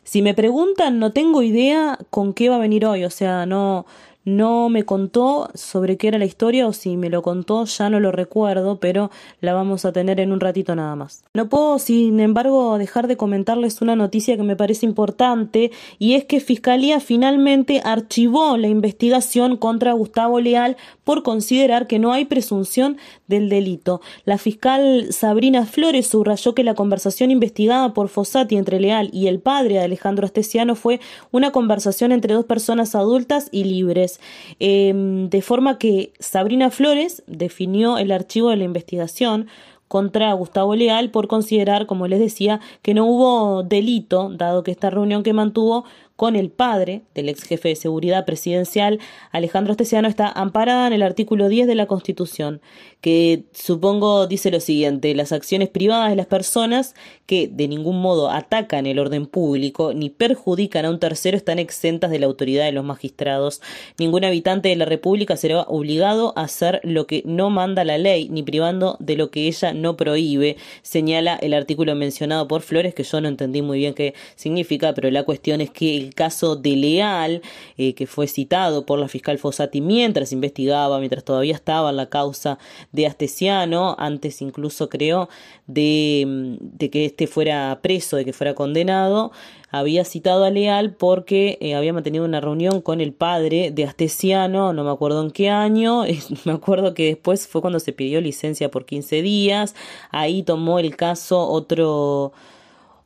Si 0.03 0.21
me 0.21 0.35
preguntan, 0.35 0.99
no 0.99 1.11
tengo 1.11 1.41
idea 1.41 1.97
con 2.11 2.33
qué 2.33 2.49
va 2.49 2.57
a 2.57 2.59
venir 2.59 2.85
hoy, 2.85 3.03
o 3.03 3.09
sea, 3.09 3.47
no, 3.47 3.87
no 4.25 4.69
me 4.69 4.83
contó 4.83 5.49
sobre 5.53 5.97
qué 5.97 6.09
era 6.09 6.17
la 6.17 6.25
historia 6.25 6.67
o 6.67 6.73
si 6.73 6.97
me 6.97 7.09
lo 7.09 7.21
contó 7.21 7.65
ya 7.65 7.89
no 7.89 7.99
lo 7.99 8.11
recuerdo, 8.11 8.79
pero 8.79 9.11
la 9.39 9.53
vamos 9.53 9.85
a 9.85 9.91
tener 9.91 10.19
en 10.19 10.31
un 10.31 10.39
ratito 10.39 10.75
nada 10.75 10.95
más. 10.95 11.23
No 11.33 11.47
puedo, 11.47 11.79
sin 11.79 12.19
embargo, 12.19 12.77
dejar 12.77 13.07
de 13.07 13.17
comentarles 13.17 13.81
una 13.81 13.95
noticia 13.95 14.35
que 14.35 14.43
me 14.43 14.55
parece 14.55 14.85
importante 14.85 15.71
y 15.99 16.15
es 16.15 16.25
que 16.25 16.39
Fiscalía 16.39 16.99
finalmente 16.99 17.81
archivó 17.83 18.57
la 18.57 18.67
investigación 18.67 19.57
contra 19.57 19.93
Gustavo 19.93 20.39
Leal 20.39 20.75
por 21.03 21.23
considerar 21.23 21.87
que 21.87 21.99
no 21.99 22.11
hay 22.11 22.25
presunción 22.25 22.97
del 23.27 23.49
delito. 23.49 24.01
La 24.25 24.37
fiscal 24.37 25.07
Sabrina 25.11 25.65
Flores 25.65 26.07
subrayó 26.07 26.55
que 26.55 26.63
la 26.63 26.73
conversación 26.73 27.31
investigada 27.31 27.93
por 27.93 28.09
Fossati 28.09 28.57
entre 28.57 28.79
Leal 28.79 29.09
y 29.13 29.27
el 29.27 29.39
padre 29.39 29.75
de 29.75 29.81
Alejandro 29.81 30.25
Astesiano 30.25 30.75
fue 30.75 30.99
una 31.31 31.51
conversación 31.51 32.11
entre 32.11 32.33
dos 32.33 32.45
personas 32.45 32.95
adultas 32.95 33.49
y 33.51 33.65
libres. 33.65 34.14
Eh, 34.59 34.93
de 35.29 35.41
forma 35.41 35.77
que 35.77 36.13
Sabrina 36.19 36.69
Flores 36.69 37.23
definió 37.27 37.97
el 37.97 38.11
archivo 38.11 38.49
de 38.49 38.57
la 38.57 38.63
investigación 38.63 39.47
contra 39.87 40.33
Gustavo 40.33 40.75
Leal 40.75 41.11
por 41.11 41.27
considerar, 41.27 41.85
como 41.85 42.07
les 42.07 42.19
decía, 42.19 42.59
que 42.81 42.93
no 42.93 43.05
hubo 43.05 43.63
delito, 43.63 44.29
dado 44.29 44.63
que 44.63 44.71
esta 44.71 44.89
reunión 44.89 45.23
que 45.23 45.33
mantuvo 45.33 45.85
con 46.15 46.35
el 46.35 46.49
padre 46.49 47.01
del 47.13 47.29
ex 47.29 47.43
jefe 47.43 47.69
de 47.69 47.75
seguridad 47.75 48.25
presidencial, 48.25 48.99
Alejandro 49.31 49.71
Astesiano, 49.71 50.07
está 50.07 50.29
amparada 50.29 50.87
en 50.87 50.93
el 50.93 51.03
artículo 51.03 51.49
10 51.49 51.67
de 51.67 51.75
la 51.75 51.87
Constitución, 51.87 52.61
que 53.01 53.43
supongo 53.53 54.25
dice 54.27 54.49
lo 54.49 54.59
siguiente, 54.59 55.13
las 55.13 55.31
acciones 55.31 55.69
privadas 55.69 56.09
de 56.09 56.15
las 56.15 56.25
personas 56.25 56.95
que 57.25 57.47
de 57.47 57.67
ningún 57.67 58.01
modo 58.01 58.29
atacan 58.29 58.85
el 58.85 58.99
orden 58.99 59.25
público 59.25 59.93
ni 59.93 60.09
perjudican 60.09 60.85
a 60.85 60.89
un 60.89 60.99
tercero 60.99 61.35
están 61.35 61.59
exentas 61.59 62.11
de 62.11 62.19
la 62.19 62.27
autoridad 62.27 62.65
de 62.65 62.71
los 62.71 62.85
magistrados. 62.85 63.61
Ningún 63.99 64.23
habitante 64.23 64.69
de 64.69 64.75
la 64.75 64.85
República 64.85 65.37
será 65.37 65.61
obligado 65.63 66.33
a 66.37 66.43
hacer 66.43 66.79
lo 66.83 67.07
que 67.07 67.23
no 67.25 67.49
manda 67.49 67.83
la 67.83 67.97
ley, 67.97 68.29
ni 68.29 68.43
privando 68.43 68.97
de 68.99 69.17
lo 69.17 69.31
que 69.31 69.47
ella 69.47 69.73
no 69.73 69.97
prohíbe, 69.97 70.57
señala 70.81 71.35
el 71.35 71.53
artículo 71.53 71.95
mencionado 71.95 72.47
por 72.47 72.61
Flores, 72.61 72.93
que 72.93 73.03
yo 73.03 73.19
no 73.21 73.27
entendí 73.27 73.61
muy 73.61 73.79
bien 73.79 73.93
qué 73.93 74.13
significa, 74.35 74.93
pero 74.93 75.11
la 75.11 75.23
cuestión 75.23 75.61
es 75.61 75.71
que 75.71 75.97
el 75.97 76.04
caso 76.13 76.55
de 76.55 76.75
Leal, 76.75 77.41
eh, 77.77 77.93
que 77.93 78.07
fue 78.07 78.27
citado 78.27 78.85
por 78.85 78.99
la 78.99 79.07
fiscal 79.07 79.37
Fossati 79.37 79.81
mientras 79.81 80.31
investigaba, 80.31 80.99
mientras 80.99 81.23
todavía 81.23 81.55
estaba 81.55 81.89
en 81.89 81.97
la 81.97 82.09
causa 82.09 82.59
de 82.91 83.07
Astesiano, 83.07 83.95
antes 83.97 84.41
incluso 84.41 84.89
creo 84.89 85.29
de, 85.67 86.57
de 86.59 86.89
que 86.89 87.05
este 87.05 87.27
fuera 87.27 87.79
preso, 87.81 88.17
de 88.17 88.25
que 88.25 88.33
fuera 88.33 88.53
condenado, 88.53 89.31
había 89.71 90.05
citado 90.05 90.45
a 90.45 90.49
Leal 90.49 90.93
porque 90.93 91.57
eh, 91.59 91.75
había 91.75 91.93
mantenido 91.93 92.25
una 92.25 92.39
reunión 92.39 92.81
con 92.81 93.01
el 93.01 93.13
padre 93.13 93.71
de 93.71 93.83
Astesiano, 93.83 94.73
no 94.73 94.83
me 94.83 94.91
acuerdo 94.91 95.21
en 95.21 95.31
qué 95.31 95.49
año, 95.49 96.03
me 96.45 96.51
acuerdo 96.51 96.93
que 96.93 97.07
después 97.07 97.47
fue 97.47 97.61
cuando 97.61 97.79
se 97.79 97.93
pidió 97.93 98.21
licencia 98.21 98.71
por 98.71 98.85
15 98.85 99.21
días, 99.21 99.75
ahí 100.11 100.43
tomó 100.43 100.79
el 100.79 100.95
caso 100.95 101.47
otro 101.47 102.33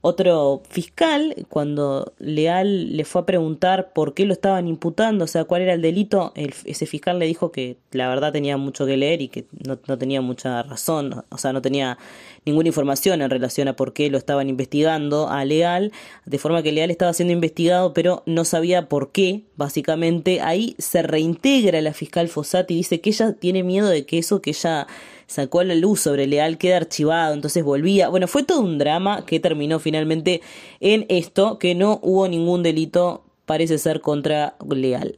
otro 0.01 0.61
fiscal, 0.69 1.35
cuando 1.49 2.13
Leal 2.19 2.95
le 2.95 3.03
fue 3.03 3.21
a 3.21 3.25
preguntar 3.25 3.91
por 3.91 4.13
qué 4.13 4.25
lo 4.25 4.31
estaban 4.31 4.67
imputando, 4.67 5.25
o 5.25 5.27
sea, 5.27 5.43
cuál 5.43 5.61
era 5.63 5.73
el 5.73 5.81
delito, 5.81 6.31
el- 6.35 6.53
ese 6.63 6.85
fiscal 6.85 7.19
le 7.19 7.25
dijo 7.25 7.51
que 7.51 7.75
la 7.91 8.07
verdad 8.07 8.31
tenía 8.31 8.55
mucho 8.55 8.85
que 8.85 8.95
leer 8.95 9.21
y 9.21 9.27
que 9.27 9.45
no, 9.67 9.77
no 9.87 9.97
tenía 9.97 10.21
mucha 10.21 10.63
razón, 10.63 11.25
o 11.29 11.37
sea, 11.37 11.51
no 11.51 11.61
tenía 11.61 11.97
ninguna 12.45 12.69
información 12.69 13.21
en 13.21 13.29
relación 13.29 13.67
a 13.67 13.75
por 13.75 13.91
qué 13.91 14.09
lo 14.09 14.17
estaban 14.17 14.47
investigando 14.47 15.27
a 15.27 15.43
Leal, 15.43 15.91
de 16.25 16.37
forma 16.37 16.63
que 16.63 16.71
Leal 16.71 16.91
estaba 16.91 17.11
siendo 17.11 17.33
investigado, 17.33 17.93
pero 17.93 18.23
no 18.25 18.45
sabía 18.45 18.87
por 18.87 19.11
qué, 19.11 19.43
básicamente. 19.57 20.39
Ahí 20.39 20.75
se 20.77 21.01
reintegra 21.01 21.81
la 21.81 21.93
fiscal 21.93 22.29
Fossati 22.29 22.73
y 22.73 22.77
dice 22.77 23.01
que 23.01 23.09
ella 23.09 23.33
tiene 23.33 23.63
miedo 23.63 23.89
de 23.89 24.05
que 24.05 24.17
eso 24.17 24.41
que 24.41 24.51
ella 24.51 24.87
sacó 25.29 25.59
a 25.59 25.63
la 25.63 25.75
luz 25.75 26.01
sobre 26.01 26.27
Leal 26.27 26.57
queda 26.57 26.77
archivado, 26.77 27.33
entonces 27.33 27.63
volvía. 27.63 28.09
Bueno, 28.09 28.27
fue 28.27 28.43
todo 28.43 28.61
un 28.61 28.79
drama 28.79 29.25
que 29.25 29.39
terminó 29.39 29.79
finalmente 29.79 30.41
en 30.79 31.05
esto, 31.07 31.59
que 31.59 31.75
no 31.75 31.99
hubo 32.01 32.27
ningún 32.27 32.63
delito, 32.63 33.23
parece 33.45 33.77
ser, 33.77 34.01
contra 34.01 34.55
Leal. 34.67 35.15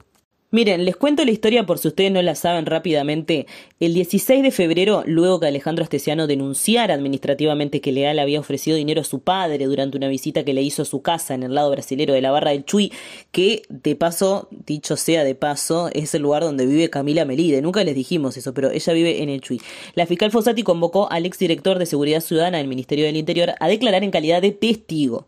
Miren, 0.54 0.84
les 0.84 0.98
cuento 0.98 1.24
la 1.24 1.32
historia 1.32 1.66
por 1.66 1.78
si 1.78 1.88
ustedes 1.88 2.12
no 2.12 2.22
la 2.22 2.36
saben 2.36 2.66
rápidamente. 2.66 3.48
El 3.80 3.94
16 3.94 4.44
de 4.44 4.52
febrero, 4.52 5.02
luego 5.06 5.40
que 5.40 5.48
Alejandro 5.48 5.82
Astesiano 5.82 6.28
denunciara 6.28 6.94
administrativamente 6.94 7.80
que 7.80 7.94
Leal 7.94 8.20
había 8.20 8.42
ofrecido 8.42 8.76
dinero 8.76 9.00
a 9.00 9.06
su 9.06 9.22
padre 9.22 9.66
durante 9.66 9.96
una 9.96 10.10
visita 10.10 10.44
que 10.44 10.54
le 10.54 10.62
hizo 10.62 10.82
a 10.82 10.86
su 10.86 11.02
casa 11.02 11.36
en 11.36 11.44
el 11.44 11.56
lado 11.56 11.72
brasilero 11.72 12.14
de 12.14 12.20
la 12.20 12.32
Barra 12.32 12.52
del 12.52 12.66
Chuy, 12.66 12.92
que 13.32 13.62
de 13.70 13.96
paso, 13.96 14.50
dicho 14.66 14.98
sea 14.98 15.24
de 15.24 15.36
paso, 15.36 15.90
es 15.94 16.14
el 16.16 16.24
lugar 16.24 16.44
donde 16.44 16.66
vive 16.66 16.90
Camila 16.90 17.24
Melide. 17.24 17.62
Nunca 17.62 17.86
les 17.86 17.96
dijimos 17.96 18.36
eso, 18.36 18.54
pero 18.54 18.72
ella 18.72 18.92
vive 18.92 19.24
en 19.24 19.30
el 19.30 19.40
Chuy. 19.40 19.62
La 19.96 20.06
fiscal 20.06 20.32
Fossati 20.32 20.64
convocó 20.64 21.10
al 21.10 21.26
exdirector 21.26 21.80
de 21.80 21.86
Seguridad 21.86 22.20
Ciudadana 22.20 22.58
del 22.58 22.68
Ministerio 22.68 23.06
del 23.06 23.16
Interior 23.16 23.54
a 23.58 23.70
declarar 23.70 24.04
en 24.04 24.12
calidad 24.12 24.42
de 24.42 24.52
testigo 24.52 25.28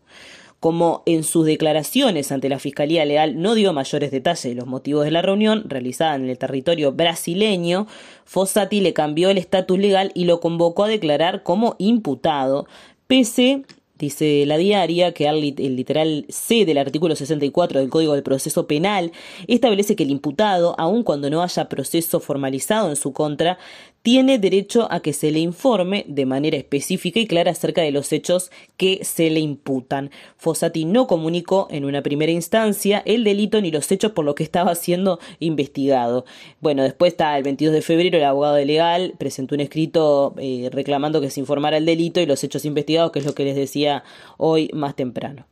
como 0.64 1.02
en 1.04 1.24
sus 1.24 1.44
declaraciones 1.44 2.32
ante 2.32 2.48
la 2.48 2.58
Fiscalía 2.58 3.04
Leal 3.04 3.38
no 3.38 3.54
dio 3.54 3.74
mayores 3.74 4.10
detalles 4.10 4.44
de 4.44 4.54
los 4.54 4.66
motivos 4.66 5.04
de 5.04 5.10
la 5.10 5.20
reunión 5.20 5.64
realizada 5.68 6.14
en 6.14 6.26
el 6.26 6.38
territorio 6.38 6.90
brasileño, 6.90 7.86
Fossati 8.24 8.80
le 8.80 8.94
cambió 8.94 9.28
el 9.28 9.36
estatus 9.36 9.78
legal 9.78 10.10
y 10.14 10.24
lo 10.24 10.40
convocó 10.40 10.84
a 10.84 10.88
declarar 10.88 11.42
como 11.42 11.76
imputado, 11.78 12.66
pese 13.06 13.64
Dice 13.96 14.44
la 14.44 14.56
diaria 14.56 15.14
que 15.14 15.28
el 15.28 15.76
literal 15.76 16.26
C 16.28 16.64
del 16.64 16.78
artículo 16.78 17.14
64 17.14 17.78
del 17.78 17.90
Código 17.90 18.14
del 18.14 18.24
Proceso 18.24 18.66
Penal 18.66 19.12
establece 19.46 19.94
que 19.94 20.02
el 20.02 20.10
imputado, 20.10 20.74
aun 20.78 21.04
cuando 21.04 21.30
no 21.30 21.42
haya 21.42 21.68
proceso 21.68 22.18
formalizado 22.18 22.90
en 22.90 22.96
su 22.96 23.12
contra, 23.12 23.56
tiene 24.04 24.38
derecho 24.38 24.86
a 24.90 25.00
que 25.00 25.14
se 25.14 25.30
le 25.30 25.38
informe 25.38 26.04
de 26.06 26.26
manera 26.26 26.58
específica 26.58 27.20
y 27.20 27.26
clara 27.26 27.52
acerca 27.52 27.80
de 27.80 27.90
los 27.90 28.12
hechos 28.12 28.50
que 28.76 29.02
se 29.02 29.30
le 29.30 29.40
imputan. 29.40 30.10
Fossati 30.36 30.84
no 30.84 31.06
comunicó 31.06 31.68
en 31.70 31.86
una 31.86 32.02
primera 32.02 32.30
instancia 32.30 33.02
el 33.06 33.24
delito 33.24 33.62
ni 33.62 33.70
los 33.70 33.90
hechos 33.90 34.12
por 34.12 34.26
los 34.26 34.34
que 34.34 34.42
estaba 34.42 34.74
siendo 34.74 35.20
investigado. 35.40 36.26
Bueno, 36.60 36.82
después 36.82 37.14
está 37.14 37.34
el 37.38 37.44
22 37.44 37.72
de 37.72 37.80
febrero, 37.80 38.18
el 38.18 38.24
abogado 38.24 38.62
legal 38.62 39.14
presentó 39.16 39.54
un 39.54 39.62
escrito 39.62 40.34
eh, 40.36 40.68
reclamando 40.70 41.22
que 41.22 41.30
se 41.30 41.40
informara 41.40 41.78
el 41.78 41.86
delito 41.86 42.20
y 42.20 42.26
los 42.26 42.44
hechos 42.44 42.66
investigados, 42.66 43.10
que 43.10 43.20
es 43.20 43.24
lo 43.24 43.34
que 43.34 43.44
les 43.44 43.56
decía 43.56 44.04
hoy 44.36 44.68
más 44.74 44.96
temprano. 44.96 45.46